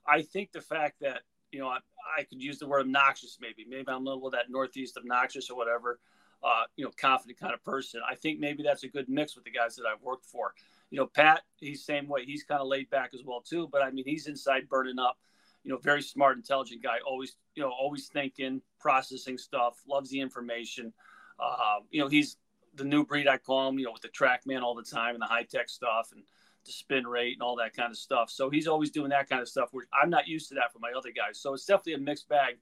I 0.07 0.23
think 0.23 0.51
the 0.51 0.63
fact 0.63 0.97
that 1.03 1.21
you 1.53 1.61
know, 1.61 1.69
I, 1.69 1.79
I 2.19 2.25
could 2.25 2.43
use 2.43 2.59
the 2.59 2.67
word 2.67 2.81
obnoxious 2.81 3.39
maybe. 3.41 3.65
Maybe 3.69 3.85
I'm 3.89 4.07
a 4.07 4.11
little 4.11 4.31
that 4.31 4.51
northeast 4.51 4.97
obnoxious 4.97 5.51
or 5.51 5.57
whatever, 5.57 6.01
uh, 6.43 6.65
you 6.77 6.85
know, 6.85 6.91
confident 6.99 7.39
kind 7.39 7.55
of 7.55 7.63
person. 7.63 8.01
I 8.09 8.15
think 8.15 8.41
maybe 8.41 8.63
that's 8.63 8.83
a 8.83 8.89
good 8.89 9.09
mix 9.09 9.37
with 9.37 9.45
the 9.45 9.51
guys 9.51 9.77
that 9.77 9.85
I've 9.87 10.03
worked 10.03 10.27
for. 10.27 10.55
You 10.91 10.99
know, 10.99 11.07
Pat, 11.07 11.43
he's 11.59 11.85
same 11.85 12.09
way. 12.09 12.25
He's 12.25 12.43
kind 12.43 12.61
of 12.61 12.67
laid 12.67 12.91
back 12.91 13.11
as 13.15 13.21
well 13.25 13.41
too. 13.41 13.69
But 13.71 13.83
I 13.83 13.91
mean, 13.91 14.05
he's 14.07 14.27
inside 14.27 14.69
burning 14.69 14.99
up. 14.99 15.19
You 15.65 15.71
know, 15.71 15.79
very 15.79 16.03
smart, 16.03 16.37
intelligent 16.37 16.83
guy. 16.83 16.97
Always, 17.07 17.37
you 17.55 17.63
know, 17.63 17.71
always 17.71 18.09
thinking, 18.09 18.61
processing 18.81 19.39
stuff. 19.39 19.81
Loves 19.87 20.11
the 20.11 20.21
information. 20.21 20.93
Uh, 21.39 21.81
you 21.91 22.01
know, 22.01 22.09
he's 22.09 22.37
the 22.75 22.85
new 22.85 23.05
breed 23.05 23.29
I 23.29 23.39
call 23.39 23.69
him. 23.69 23.79
You 23.79 23.87
know, 23.87 23.93
with 23.93 24.03
the 24.03 24.09
TrackMan 24.09 24.63
all 24.63 24.75
the 24.75 24.83
time 24.83 25.15
and 25.15 25.23
the 25.23 25.27
high 25.27 25.45
tech 25.45 25.69
stuff 25.69 26.11
and 26.13 26.25
the 26.65 26.73
spin 26.73 27.07
rate 27.07 27.35
and 27.35 27.43
all 27.43 27.57
that 27.57 27.75
kind 27.75 27.91
of 27.91 27.97
stuff. 27.97 28.31
So 28.31 28.51
he's 28.51 28.67
always 28.67 28.91
doing 28.91 29.11
that 29.11 29.29
kind 29.29 29.41
of 29.41 29.49
stuff, 29.49 29.69
which 29.73 29.87
I'm 29.93 30.11
not 30.11 30.29
used 30.29 30.49
to 30.51 30.55
that 30.57 30.73
for 30.73 30.79
my 30.79 30.93
other 30.97 31.11
guys. 31.11 31.41
So 31.41 31.55
it's 31.55 31.65
definitely 31.65 31.95
a 31.95 31.99
mixed 31.99 32.29
bag. 32.29 32.57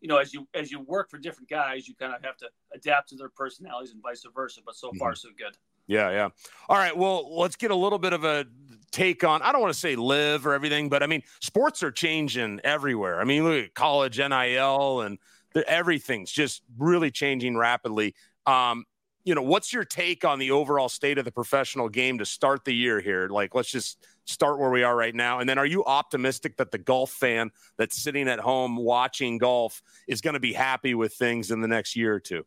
You 0.00 0.08
know, 0.08 0.16
as 0.16 0.32
you 0.32 0.48
as 0.54 0.72
you 0.72 0.80
work 0.80 1.10
for 1.10 1.18
different 1.18 1.50
guys, 1.50 1.86
you 1.86 1.94
kind 1.94 2.14
of 2.14 2.22
have 2.24 2.36
to 2.38 2.48
adapt 2.74 3.10
to 3.10 3.16
their 3.16 3.28
personalities 3.28 3.92
and 3.92 4.02
vice 4.02 4.24
versa. 4.34 4.60
But 4.64 4.76
so 4.76 4.88
mm-hmm. 4.88 4.98
far, 4.98 5.14
so 5.14 5.28
good. 5.36 5.56
Yeah, 5.86 6.10
yeah. 6.10 6.28
All 6.68 6.76
right. 6.76 6.96
Well, 6.96 7.36
let's 7.36 7.56
get 7.56 7.70
a 7.70 7.74
little 7.74 7.98
bit 7.98 8.12
of 8.12 8.24
a 8.24 8.46
take 8.92 9.24
on. 9.24 9.42
I 9.42 9.52
don't 9.52 9.60
want 9.60 9.74
to 9.74 9.78
say 9.78 9.96
live 9.96 10.46
or 10.46 10.54
everything, 10.54 10.88
but 10.88 11.02
I 11.02 11.06
mean, 11.06 11.22
sports 11.40 11.82
are 11.82 11.90
changing 11.90 12.60
everywhere. 12.62 13.20
I 13.20 13.24
mean, 13.24 13.44
look 13.44 13.64
at 13.64 13.74
college, 13.74 14.18
NIL, 14.18 15.00
and 15.00 15.18
everything's 15.66 16.30
just 16.30 16.62
really 16.78 17.10
changing 17.10 17.56
rapidly. 17.56 18.14
Um, 18.46 18.84
you 19.24 19.34
know, 19.34 19.42
what's 19.42 19.72
your 19.72 19.84
take 19.84 20.24
on 20.24 20.38
the 20.38 20.50
overall 20.50 20.88
state 20.88 21.18
of 21.18 21.24
the 21.24 21.32
professional 21.32 21.88
game 21.88 22.18
to 22.18 22.24
start 22.24 22.64
the 22.64 22.74
year 22.74 23.00
here? 23.00 23.28
Like, 23.28 23.54
let's 23.54 23.70
just 23.70 24.06
start 24.24 24.58
where 24.58 24.70
we 24.70 24.82
are 24.82 24.96
right 24.96 25.14
now. 25.14 25.40
And 25.40 25.48
then, 25.48 25.58
are 25.58 25.66
you 25.66 25.84
optimistic 25.84 26.56
that 26.56 26.70
the 26.70 26.78
golf 26.78 27.10
fan 27.10 27.50
that's 27.76 28.00
sitting 28.00 28.28
at 28.28 28.40
home 28.40 28.76
watching 28.76 29.38
golf 29.38 29.82
is 30.08 30.20
going 30.20 30.34
to 30.34 30.40
be 30.40 30.52
happy 30.52 30.94
with 30.94 31.12
things 31.14 31.50
in 31.50 31.60
the 31.60 31.68
next 31.68 31.96
year 31.96 32.14
or 32.14 32.20
two? 32.20 32.44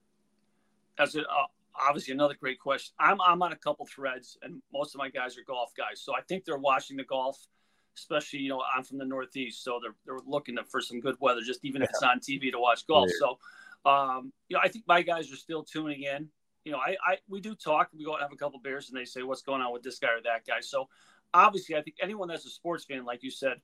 That's. 0.97 1.15
Uh, 1.15 1.21
obviously 1.75 2.13
another 2.13 2.35
great 2.39 2.59
question. 2.59 2.93
I'm 2.99 3.19
I'm 3.21 3.41
on 3.41 3.51
a 3.51 3.57
couple 3.57 3.85
threads, 3.85 4.37
and 4.41 4.61
most 4.71 4.95
of 4.95 4.99
my 4.99 5.09
guys 5.09 5.37
are 5.37 5.43
golf 5.45 5.73
guys, 5.75 6.01
so 6.01 6.15
I 6.15 6.21
think 6.21 6.45
they're 6.45 6.57
watching 6.57 6.97
the 6.97 7.03
golf. 7.03 7.37
Especially, 7.95 8.39
you 8.39 8.49
know, 8.49 8.59
I'm 8.75 8.83
from 8.83 8.97
the 8.97 9.05
Northeast, 9.05 9.63
so 9.63 9.79
they're 9.81 9.95
they're 10.05 10.25
looking 10.25 10.57
for 10.69 10.81
some 10.81 10.99
good 10.99 11.15
weather, 11.19 11.41
just 11.41 11.63
even 11.63 11.83
if 11.83 11.89
it's 11.89 12.01
on 12.01 12.19
TV 12.19 12.51
to 12.51 12.59
watch 12.59 12.87
golf. 12.87 13.07
Yeah. 13.07 13.27
So, 13.85 13.89
um, 13.89 14.33
you 14.49 14.55
know, 14.55 14.61
I 14.63 14.67
think 14.67 14.85
my 14.87 15.03
guys 15.03 15.31
are 15.31 15.35
still 15.35 15.63
tuning 15.63 16.01
in 16.01 16.29
you 16.63 16.71
know, 16.71 16.77
I, 16.77 16.95
I 17.05 17.17
we 17.27 17.41
do 17.41 17.55
talk. 17.55 17.89
We 17.97 18.05
go 18.05 18.11
out 18.11 18.15
and 18.15 18.23
have 18.23 18.31
a 18.31 18.37
couple 18.37 18.59
beers, 18.59 18.89
and 18.89 18.97
they 18.97 19.05
say, 19.05 19.23
"What's 19.23 19.41
going 19.41 19.61
on 19.61 19.73
with 19.73 19.83
this 19.83 19.99
guy 19.99 20.09
or 20.09 20.21
that 20.23 20.45
guy?" 20.45 20.61
So, 20.61 20.89
obviously, 21.33 21.75
I 21.75 21.81
think 21.81 21.97
anyone 22.01 22.27
that's 22.27 22.45
a 22.45 22.49
sports 22.49 22.85
fan, 22.85 23.05
like 23.05 23.23
you 23.23 23.31
said, 23.31 23.61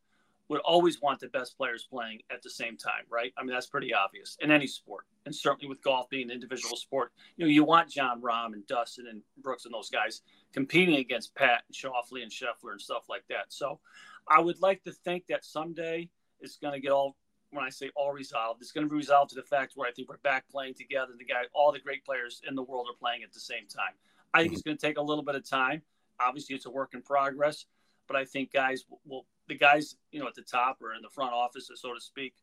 would 0.49 0.61
always 0.61 1.01
want 1.01 1.19
the 1.19 1.27
best 1.27 1.57
players 1.57 1.87
playing 1.89 2.21
at 2.31 2.41
the 2.41 2.49
same 2.49 2.75
time, 2.75 3.03
right? 3.09 3.31
I 3.37 3.43
mean, 3.43 3.51
that's 3.51 3.67
pretty 3.67 3.93
obvious 3.93 4.37
in 4.41 4.51
any 4.51 4.67
sport, 4.67 5.05
and 5.25 5.35
certainly 5.35 5.69
with 5.69 5.81
golf 5.83 6.09
being 6.09 6.29
an 6.29 6.31
individual 6.31 6.75
sport. 6.75 7.11
You 7.37 7.45
know, 7.45 7.51
you 7.51 7.63
want 7.63 7.89
Jon 7.89 8.21
Rahm 8.21 8.53
and 8.53 8.65
Dustin 8.67 9.07
and 9.07 9.21
Brooks 9.41 9.65
and 9.65 9.73
those 9.73 9.89
guys 9.89 10.21
competing 10.53 10.95
against 10.95 11.35
Pat 11.35 11.63
and 11.67 11.75
Schauffele 11.75 12.23
and 12.23 12.31
Scheffler 12.31 12.71
and 12.71 12.81
stuff 12.81 13.05
like 13.07 13.23
that. 13.29 13.45
So, 13.49 13.79
I 14.27 14.39
would 14.39 14.61
like 14.61 14.83
to 14.83 14.91
think 14.91 15.27
that 15.27 15.45
someday 15.45 16.09
it's 16.41 16.57
going 16.57 16.73
to 16.73 16.79
get 16.79 16.91
all 16.91 17.15
when 17.51 17.65
I 17.65 17.69
say 17.69 17.89
all 17.95 18.11
resolved, 18.11 18.61
it's 18.61 18.71
going 18.71 18.85
to 18.85 18.89
be 18.89 18.97
resolved 18.97 19.29
to 19.31 19.35
the 19.35 19.43
fact 19.43 19.73
where 19.75 19.87
I 19.87 19.91
think 19.91 20.09
we're 20.09 20.17
back 20.17 20.49
playing 20.49 20.75
together. 20.75 21.13
The 21.17 21.25
guy, 21.25 21.43
all 21.53 21.71
the 21.71 21.79
great 21.79 22.05
players 22.05 22.41
in 22.47 22.55
the 22.55 22.63
world 22.63 22.87
are 22.89 22.97
playing 22.97 23.23
at 23.23 23.33
the 23.33 23.39
same 23.39 23.67
time. 23.67 23.93
I 24.33 24.41
think 24.41 24.53
it's 24.53 24.61
going 24.61 24.77
to 24.77 24.85
take 24.85 24.97
a 24.97 25.01
little 25.01 25.23
bit 25.23 25.35
of 25.35 25.47
time. 25.47 25.81
Obviously, 26.19 26.55
it's 26.55 26.65
a 26.65 26.69
work 26.69 26.93
in 26.93 27.01
progress, 27.01 27.65
but 28.07 28.15
I 28.15 28.25
think 28.25 28.51
guys 28.51 28.83
will, 29.05 29.25
the 29.47 29.55
guys, 29.55 29.95
you 30.11 30.19
know, 30.19 30.27
at 30.27 30.35
the 30.35 30.41
top 30.41 30.77
or 30.81 30.93
in 30.93 31.01
the 31.01 31.09
front 31.09 31.33
office, 31.33 31.71
so 31.73 31.93
to 31.93 32.01
speak, 32.01 32.35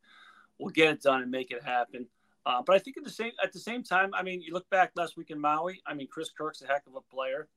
will 0.58 0.70
get 0.70 0.90
it 0.90 1.02
done 1.02 1.22
and 1.22 1.30
make 1.30 1.50
it 1.50 1.62
happen. 1.62 2.06
Uh, 2.44 2.62
but 2.64 2.76
I 2.76 2.78
think 2.78 2.96
at 2.96 3.04
the 3.04 3.10
same 3.10 3.32
at 3.42 3.52
the 3.52 3.58
same 3.58 3.82
time, 3.82 4.14
I 4.14 4.22
mean, 4.22 4.40
you 4.40 4.52
look 4.52 4.68
back 4.70 4.92
last 4.94 5.16
week 5.16 5.30
in 5.30 5.40
Maui. 5.40 5.82
I 5.86 5.94
mean, 5.94 6.06
Chris 6.10 6.30
Kirk's 6.30 6.62
a 6.62 6.66
heck 6.66 6.86
of 6.86 6.94
a 6.94 7.00
player. 7.00 7.48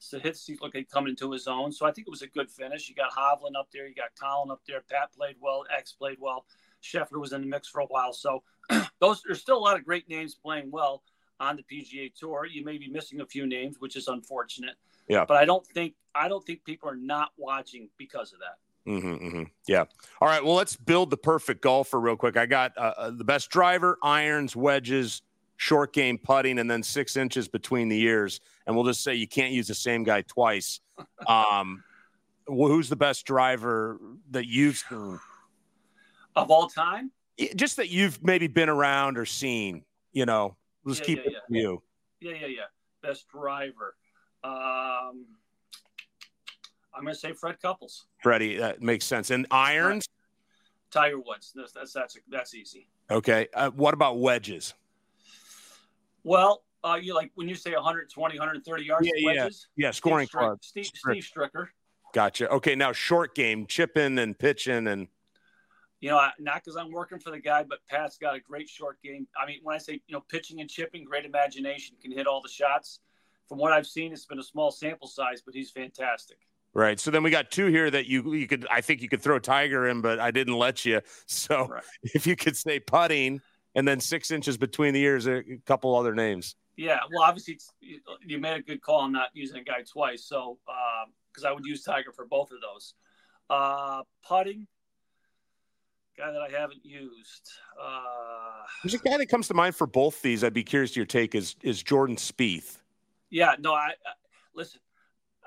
Sahith 0.00 0.60
look 0.60 0.74
like 0.74 0.88
coming 0.88 1.10
into 1.10 1.30
his 1.30 1.46
own. 1.46 1.72
So 1.72 1.84
I 1.84 1.92
think 1.92 2.06
it 2.06 2.10
was 2.10 2.22
a 2.22 2.28
good 2.28 2.50
finish. 2.50 2.88
You 2.88 2.94
got 2.94 3.10
Hovland 3.12 3.58
up 3.58 3.68
there, 3.72 3.86
you 3.86 3.94
got 3.94 4.14
Collin 4.18 4.50
up 4.50 4.62
there. 4.66 4.80
Pat 4.88 5.12
played 5.12 5.36
well. 5.40 5.64
X 5.76 5.92
played 5.92 6.18
well. 6.20 6.46
Scheffler 6.82 7.20
was 7.20 7.32
in 7.32 7.40
the 7.40 7.46
mix 7.46 7.68
for 7.68 7.80
a 7.80 7.86
while. 7.86 8.12
So 8.12 8.42
those 9.00 9.22
there's 9.22 9.40
still 9.40 9.58
a 9.58 9.60
lot 9.60 9.76
of 9.76 9.84
great 9.84 10.08
names 10.08 10.34
playing 10.34 10.70
well 10.70 11.02
on 11.40 11.56
the 11.56 11.62
PGA 11.62 12.12
Tour. 12.14 12.46
You 12.46 12.64
may 12.64 12.78
be 12.78 12.88
missing 12.88 13.20
a 13.20 13.26
few 13.26 13.46
names, 13.46 13.76
which 13.78 13.96
is 13.96 14.08
unfortunate. 14.08 14.74
Yeah. 15.08 15.24
But 15.26 15.36
I 15.36 15.44
don't 15.44 15.66
think 15.66 15.94
I 16.14 16.28
don't 16.28 16.44
think 16.44 16.64
people 16.64 16.88
are 16.88 16.96
not 16.96 17.30
watching 17.36 17.88
because 17.96 18.32
of 18.32 18.40
that. 18.40 18.90
Mm-hmm, 18.90 19.26
mm-hmm. 19.26 19.42
Yeah. 19.66 19.84
All 20.20 20.28
right. 20.28 20.42
Well, 20.42 20.54
let's 20.54 20.76
build 20.76 21.10
the 21.10 21.16
perfect 21.16 21.60
golfer 21.60 22.00
real 22.00 22.16
quick. 22.16 22.36
I 22.36 22.46
got 22.46 22.76
uh, 22.76 22.94
uh 22.96 23.10
the 23.10 23.24
best 23.24 23.50
driver, 23.50 23.98
irons, 24.02 24.56
wedges, 24.56 25.22
short 25.56 25.92
game 25.92 26.18
putting, 26.18 26.58
and 26.58 26.70
then 26.70 26.82
six 26.82 27.16
inches 27.16 27.48
between 27.48 27.88
the 27.88 28.00
ears. 28.00 28.40
And 28.66 28.74
we'll 28.74 28.86
just 28.86 29.02
say 29.02 29.14
you 29.14 29.28
can't 29.28 29.52
use 29.52 29.68
the 29.68 29.74
same 29.74 30.04
guy 30.04 30.22
twice. 30.22 30.80
Um, 31.28 31.84
who's 32.48 32.88
the 32.88 32.96
best 32.96 33.24
driver 33.24 34.00
that 34.30 34.46
you've 34.46 34.78
seen? 34.78 35.20
Of 36.42 36.50
all 36.50 36.68
time? 36.68 37.10
Just 37.54 37.76
that 37.76 37.88
you've 37.90 38.22
maybe 38.22 38.46
been 38.46 38.68
around 38.68 39.18
or 39.18 39.24
seen. 39.24 39.84
You 40.12 40.26
know, 40.26 40.56
let's 40.84 41.00
yeah, 41.00 41.06
keep 41.06 41.18
yeah, 41.18 41.24
it 41.24 41.32
yeah. 41.32 41.60
you. 41.60 41.82
Yeah, 42.20 42.32
yeah, 42.40 42.46
yeah. 42.46 42.62
Best 43.02 43.28
driver. 43.28 43.94
Um, 44.42 45.26
I'm 46.94 47.02
going 47.02 47.14
to 47.14 47.14
say 47.14 47.32
Fred 47.32 47.60
Couples. 47.60 48.06
Freddie, 48.22 48.56
that 48.56 48.82
makes 48.82 49.04
sense. 49.04 49.30
And 49.30 49.46
irons? 49.50 50.08
Tiger 50.90 51.20
Woods. 51.20 51.52
That's 51.54 51.72
that's 51.72 51.92
that's, 51.92 52.16
that's 52.28 52.54
easy. 52.54 52.88
Okay. 53.10 53.46
Uh, 53.54 53.70
what 53.70 53.94
about 53.94 54.18
wedges? 54.18 54.74
Well, 56.24 56.62
uh, 56.82 56.98
you 57.00 57.14
like 57.14 57.30
when 57.34 57.48
you 57.48 57.54
say 57.54 57.72
120, 57.72 58.38
130 58.38 58.84
yards 58.84 59.06
yeah, 59.06 59.12
wedges? 59.24 59.68
Yeah, 59.76 59.86
yeah, 59.86 59.90
scoring 59.92 60.28
Steve, 60.60 60.86
Steve 60.86 61.22
Stricker. 61.22 61.66
Gotcha. 62.14 62.48
Okay, 62.50 62.74
now 62.74 62.92
short 62.92 63.34
game, 63.34 63.66
chipping 63.66 64.18
and 64.18 64.38
pitching 64.38 64.86
and 64.86 65.08
you 66.00 66.10
know, 66.10 66.20
not 66.38 66.62
because 66.62 66.76
I'm 66.76 66.92
working 66.92 67.18
for 67.18 67.30
the 67.30 67.40
guy, 67.40 67.64
but 67.64 67.78
Pat's 67.88 68.18
got 68.18 68.36
a 68.36 68.40
great 68.40 68.68
short 68.68 69.02
game. 69.02 69.26
I 69.40 69.46
mean, 69.46 69.60
when 69.62 69.74
I 69.74 69.78
say, 69.78 69.94
you 70.06 70.12
know, 70.12 70.20
pitching 70.28 70.60
and 70.60 70.70
chipping, 70.70 71.04
great 71.04 71.24
imagination, 71.24 71.96
can 72.00 72.12
hit 72.12 72.26
all 72.26 72.40
the 72.40 72.48
shots. 72.48 73.00
From 73.48 73.58
what 73.58 73.72
I've 73.72 73.86
seen, 73.86 74.12
it's 74.12 74.26
been 74.26 74.38
a 74.38 74.44
small 74.44 74.70
sample 74.70 75.08
size, 75.08 75.42
but 75.44 75.54
he's 75.54 75.70
fantastic. 75.70 76.38
Right. 76.74 77.00
So 77.00 77.10
then 77.10 77.22
we 77.22 77.30
got 77.30 77.50
two 77.50 77.66
here 77.66 77.90
that 77.90 78.06
you 78.06 78.34
you 78.34 78.46
could 78.46 78.66
I 78.70 78.82
think 78.82 79.00
you 79.00 79.08
could 79.08 79.22
throw 79.22 79.38
Tiger 79.38 79.88
in, 79.88 80.00
but 80.00 80.20
I 80.20 80.30
didn't 80.30 80.56
let 80.56 80.84
you. 80.84 81.00
So 81.26 81.66
right. 81.66 81.82
if 82.02 82.26
you 82.26 82.36
could 82.36 82.56
say 82.56 82.78
putting 82.78 83.40
and 83.74 83.88
then 83.88 84.00
six 84.00 84.30
inches 84.30 84.56
between 84.56 84.94
the 84.94 85.00
ears, 85.02 85.26
a 85.26 85.42
couple 85.66 85.96
other 85.96 86.14
names. 86.14 86.56
Yeah. 86.76 86.98
Well, 87.12 87.22
obviously 87.22 87.58
you 88.24 88.38
made 88.38 88.58
a 88.58 88.62
good 88.62 88.82
call 88.82 89.00
on 89.00 89.12
not 89.12 89.30
using 89.32 89.56
a 89.56 89.64
guy 89.64 89.82
twice. 89.90 90.24
So 90.24 90.58
because 91.32 91.44
uh, 91.44 91.48
I 91.48 91.52
would 91.52 91.64
use 91.64 91.82
Tiger 91.82 92.12
for 92.12 92.26
both 92.26 92.50
of 92.52 92.58
those. 92.60 92.94
Uh, 93.50 94.02
putting, 94.26 94.66
guy 96.18 96.32
that 96.32 96.42
I 96.42 96.50
haven't 96.50 96.84
used. 96.84 97.52
Uh, 97.80 98.64
There's 98.82 98.94
a 98.94 98.98
guy 98.98 99.16
that 99.16 99.26
comes 99.26 99.48
to 99.48 99.54
mind 99.54 99.76
for 99.76 99.86
both 99.86 100.20
these. 100.20 100.42
I'd 100.42 100.52
be 100.52 100.64
curious 100.64 100.92
to 100.92 101.00
your 101.00 101.06
take. 101.06 101.34
Is 101.34 101.56
is 101.62 101.82
Jordan 101.82 102.16
Spieth? 102.16 102.78
Yeah, 103.30 103.54
no, 103.58 103.72
I, 103.72 103.90
I 103.90 104.12
listen. 104.54 104.80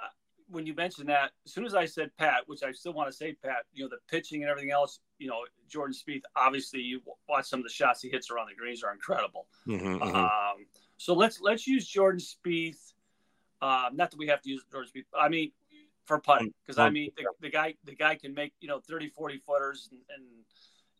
Uh, 0.01 0.07
when 0.49 0.65
you 0.65 0.74
mentioned 0.74 1.09
that, 1.09 1.32
as 1.45 1.53
soon 1.53 1.65
as 1.65 1.76
I 1.76 1.86
said 1.86 2.11
Pat, 2.17 2.43
which 2.47 2.63
I 2.63 2.72
still 2.72 2.93
want 2.93 3.09
to 3.09 3.15
say 3.15 3.34
Pat, 3.43 3.65
you 3.74 3.84
know, 3.84 3.89
the 3.89 3.97
pitching 4.09 4.43
and 4.43 4.49
everything 4.49 4.72
else, 4.72 4.99
you 5.19 5.28
know, 5.28 5.41
Jordan 5.67 5.93
Spieth, 5.95 6.22
obviously 6.36 6.80
you 6.80 7.01
watch 7.28 7.45
some 7.45 7.59
of 7.59 7.63
the 7.63 7.72
shots 7.72 8.01
he 8.01 8.09
hits 8.09 8.32
around 8.32 8.47
the 8.49 8.55
greens 8.55 8.84
are 8.84 8.93
incredible. 8.93 9.47
Mm-hmm, 9.67 10.03
mm-hmm. 10.03 10.15
Um, 10.15 10.65
so 10.97 11.13
let's 11.13 11.41
let's 11.41 11.67
use 11.67 11.86
Jordan 11.88 12.22
Spieth. 12.22 12.93
Uh, 13.61 13.89
not 13.93 14.09
that 14.09 14.17
we 14.17 14.28
have 14.28 14.41
to 14.41 14.49
use 14.49 14.63
Jordan 14.72 14.89
Spieth. 14.95 15.05
I 15.19 15.30
mean, 15.30 15.51
for 16.06 16.20
putting, 16.20 16.54
because 16.66 16.78
I 16.78 16.89
mean 16.89 17.12
the, 17.16 17.26
the, 17.39 17.49
guy 17.49 17.76
the 17.86 17.95
guy 17.95 18.16
can 18.16 18.34
make 18.34 18.54
you 18.60 18.68
know 18.68 18.80
30, 18.80 19.10
40 19.10 19.38
footers 19.38 19.89
and, 19.91 19.99
and 20.16 20.26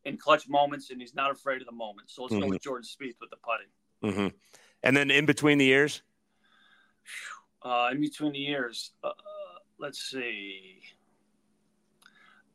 in 0.04 0.18
clutch 0.18 0.48
moments, 0.48 0.90
and 0.90 1.00
he's 1.00 1.14
not 1.14 1.32
afraid 1.32 1.62
of 1.62 1.68
the 1.68 1.74
moment. 1.74 2.10
So 2.10 2.24
let's 2.24 2.34
mm-hmm. 2.34 2.44
go 2.44 2.50
with 2.50 2.62
Jordan 2.62 2.86
Spieth 2.86 3.16
with 3.20 3.30
the 3.30 3.38
putting. 3.38 3.68
Mm-hmm. 4.04 4.36
And 4.84 4.98
then 4.98 5.12
in 5.12 5.26
between 5.26 5.58
the 5.58 5.66
years. 5.66 6.02
Uh, 7.62 7.90
in 7.92 8.02
between 8.02 8.32
the 8.32 8.40
years, 8.40 8.92
uh, 9.04 9.12
let's 9.78 10.02
see. 10.02 10.80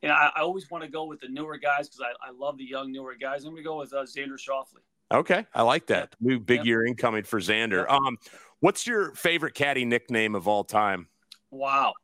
Yeah, 0.03 0.15
I, 0.15 0.33
I, 0.37 0.41
always 0.41 0.69
want 0.69 0.83
to 0.83 0.91
go 0.91 1.05
with 1.05 1.21
the 1.21 1.29
newer 1.29 1.59
guys 1.59 1.89
because 1.89 2.01
I, 2.01 2.29
I 2.29 2.33
love 2.33 2.59
the 2.59 2.65
young 2.65 2.91
newer 2.91 3.15
guys. 3.15 3.45
I'm 3.45 3.53
going 3.53 3.63
to 3.63 3.69
go 3.69 3.79
with 3.79 3.93
uh, 3.93 4.03
Xander 4.03 4.37
Schauffele. 4.37 4.81
Okay, 5.13 5.47
I 5.55 5.63
like 5.63 5.87
that. 5.87 6.17
New 6.21 6.41
big 6.41 6.67
year 6.67 6.85
incoming 6.85 7.23
for 7.23 7.39
Xander. 7.39 7.89
Um, 7.89 8.19
what's 8.59 8.87
your 8.87 9.15
favorite 9.15 9.55
caddy 9.55 9.85
nickname 9.85 10.35
of 10.35 10.49
all 10.49 10.65
time? 10.65 11.07
Wow. 11.53 11.95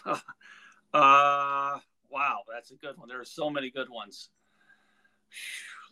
uh, 0.06 1.78
wow, 2.10 2.40
that's 2.52 2.70
a 2.70 2.76
good 2.76 2.96
one. 2.98 3.08
There 3.08 3.20
are 3.20 3.24
so 3.24 3.50
many 3.50 3.70
good 3.70 3.88
ones. 3.88 4.30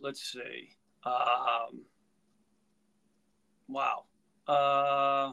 Let's 0.00 0.22
see. 0.22 0.70
Um, 1.04 1.84
wow. 3.68 4.04
Uh, 4.46 5.32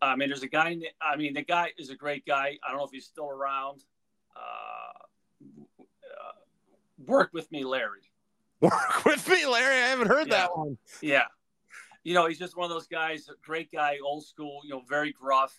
I 0.00 0.16
mean, 0.16 0.28
there's 0.28 0.42
a 0.42 0.48
guy. 0.48 0.76
I 1.00 1.16
mean, 1.16 1.34
the 1.34 1.42
guy 1.42 1.70
is 1.78 1.90
a 1.90 1.96
great 1.96 2.26
guy. 2.26 2.58
I 2.62 2.68
don't 2.68 2.78
know 2.78 2.84
if 2.84 2.90
he's 2.90 3.06
still 3.06 3.28
around. 3.28 3.80
Uh, 4.36 5.42
uh, 5.80 6.32
work 7.06 7.30
with 7.32 7.50
me, 7.50 7.64
Larry. 7.64 8.00
Work 8.60 9.04
with 9.04 9.28
me, 9.28 9.44
Larry. 9.44 9.82
I 9.82 9.88
haven't 9.88 10.06
heard 10.06 10.28
yeah. 10.28 10.34
that 10.34 10.56
one. 10.56 10.78
Yeah, 11.02 11.24
you 12.04 12.12
know, 12.12 12.26
he's 12.26 12.38
just 12.38 12.56
one 12.56 12.64
of 12.64 12.70
those 12.70 12.86
guys. 12.86 13.28
Great 13.42 13.72
guy, 13.72 13.96
old 14.04 14.24
school. 14.24 14.60
You 14.64 14.70
know, 14.70 14.82
very 14.88 15.12
gruff. 15.12 15.58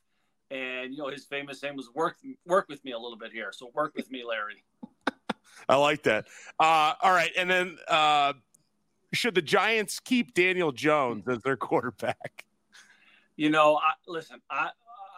And 0.51 0.93
you 0.93 0.99
know, 0.99 1.09
his 1.09 1.25
famous 1.25 1.61
name 1.63 1.75
was 1.75 1.89
"work 1.93 2.17
work 2.45 2.69
with 2.69 2.83
me 2.85 2.91
a 2.91 2.99
little 2.99 3.17
bit 3.17 3.31
here." 3.31 3.51
So 3.51 3.71
work 3.73 3.93
with 3.95 4.09
me, 4.11 4.23
Larry. 4.23 4.63
I 5.69 5.75
like 5.75 6.03
that. 6.03 6.27
Uh, 6.59 6.93
all 7.01 7.11
right, 7.11 7.31
and 7.35 7.49
then 7.49 7.77
uh, 7.87 8.33
should 9.11 9.33
the 9.33 9.41
Giants 9.41 9.99
keep 9.99 10.35
Daniel 10.35 10.71
Jones 10.71 11.27
as 11.27 11.39
their 11.41 11.57
quarterback? 11.57 12.45
You 13.35 13.49
know, 13.49 13.77
I, 13.77 13.93
listen, 14.07 14.39
I 14.51 14.69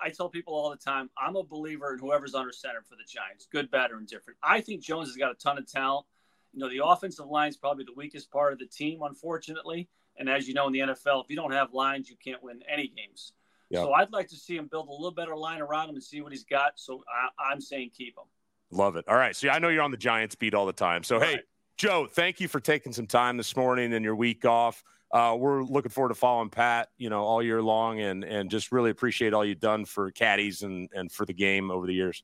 I 0.02 0.10
tell 0.10 0.30
people 0.30 0.54
all 0.54 0.70
the 0.70 0.78
time, 0.78 1.10
I'm 1.18 1.36
a 1.36 1.44
believer 1.44 1.94
in 1.94 2.00
whoever's 2.00 2.36
under 2.36 2.54
center 2.54 2.82
for 2.82 2.96
the 2.96 3.04
Giants, 3.08 3.48
good, 3.52 3.70
bad, 3.70 3.92
or 3.92 3.98
indifferent. 3.98 4.38
I 4.42 4.62
think 4.62 4.82
Jones 4.82 5.10
has 5.10 5.18
got 5.18 5.32
a 5.32 5.36
ton 5.36 5.58
of 5.58 5.70
talent. 5.70 6.06
You 6.54 6.62
know, 6.62 6.70
the 6.70 6.86
offensive 6.86 7.28
line 7.28 7.50
is 7.50 7.58
probably 7.58 7.84
the 7.84 7.94
weakest 7.96 8.32
part 8.32 8.54
of 8.54 8.60
the 8.60 8.66
team, 8.66 9.02
unfortunately. 9.02 9.90
And 10.18 10.30
as 10.30 10.48
you 10.48 10.54
know, 10.54 10.68
in 10.68 10.74
the 10.74 10.80
NFL, 10.80 11.24
if 11.24 11.30
you 11.30 11.36
don't 11.36 11.54
have 11.54 11.74
lines, 11.74 12.10
you 12.10 12.16
can't 12.24 12.42
win 12.42 12.62
any 12.72 12.88
games. 12.88 13.34
Yep. 13.70 13.84
So 13.84 13.94
I'd 13.94 14.12
like 14.12 14.28
to 14.30 14.36
see 14.36 14.56
him 14.56 14.68
build 14.68 14.88
a 14.88 14.92
little 14.92 15.12
better 15.12 15.36
line 15.36 15.62
around 15.62 15.90
him 15.90 15.96
and 15.96 16.04
see 16.04 16.22
what 16.22 16.32
he's 16.32 16.46
got. 16.46 16.74
So 16.76 17.04
I, 17.40 17.52
am 17.52 17.60
saying 17.60 17.92
keep 17.96 18.18
him. 18.18 18.24
Love 18.72 18.96
it. 18.96 19.06
All 19.08 19.16
right. 19.16 19.36
So 19.36 19.50
I 19.50 19.60
know 19.60 19.70
you're 19.70 19.84
on 19.84 19.92
the 19.92 19.98
Giants 19.98 20.36
beat 20.36 20.54
all 20.54 20.66
the 20.66 20.74
time. 20.74 21.04
So, 21.04 21.20
hey, 21.20 21.40
Joe, 21.78 22.08
thank 22.10 22.40
you 22.40 22.48
for 22.48 22.60
taking 22.60 22.94
some 22.94 23.08
time 23.08 23.38
this 23.38 23.56
morning 23.56 23.94
and 23.94 24.04
your 24.04 24.16
week 24.16 24.46
off 24.46 24.84
uh, 25.12 25.36
we're 25.38 25.64
looking 25.64 25.92
forward 25.92 26.10
to 26.10 26.16
following 26.16 26.50
Pat, 26.50 26.90
you 26.98 27.10
know, 27.10 27.24
all 27.24 27.42
year 27.42 27.62
long, 27.62 28.02
and 28.02 28.24
and 28.24 28.50
just 28.50 28.72
really 28.72 28.90
appreciate 28.90 29.34
all 29.34 29.46
you've 29.46 29.60
done 29.60 29.86
for 29.86 30.12
caddies 30.12 30.64
and 30.64 30.90
and 30.94 31.12
for 31.12 31.26
the 31.26 31.34
game 31.34 31.72
over 31.72 31.88
the 31.88 31.94
years. 31.94 32.24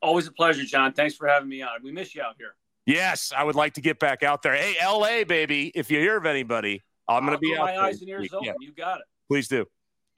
Always 0.00 0.26
a 0.26 0.32
pleasure, 0.32 0.64
John. 0.64 0.92
Thanks 0.92 1.16
for 1.16 1.26
having 1.26 1.48
me 1.48 1.62
on. 1.62 1.70
We 1.82 1.90
miss 1.90 2.14
you 2.14 2.22
out 2.22 2.34
here. 2.38 2.54
Yes, 2.86 3.32
I 3.36 3.44
would 3.44 3.54
like 3.54 3.74
to 3.74 3.80
get 3.80 3.98
back 3.98 4.22
out 4.22 4.42
there. 4.42 4.54
Hey, 4.54 4.74
L.A. 4.80 5.24
baby, 5.24 5.70
if 5.74 5.90
you 5.90 5.98
hear 6.00 6.16
of 6.16 6.26
anybody, 6.26 6.82
I'm 7.08 7.24
going 7.24 7.36
to 7.36 7.38
be 7.38 7.54
out. 7.56 7.66
My 7.66 7.78
eyes 7.78 8.00
and 8.00 8.08
ears 8.08 8.28
open. 8.32 8.54
You 8.60 8.72
got 8.72 8.98
it. 8.98 9.04
Please 9.28 9.48
do. 9.48 9.64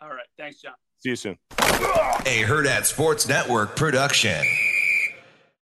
All 0.01 0.09
right. 0.09 0.27
Thanks, 0.39 0.61
John. 0.61 0.75
See 0.99 1.11
you 1.11 1.17
soon. 1.17 1.39
A 1.59 2.43
Hurrdat 2.43 2.85
Sports 2.85 3.29
Network 3.29 3.77
production. 3.77 4.43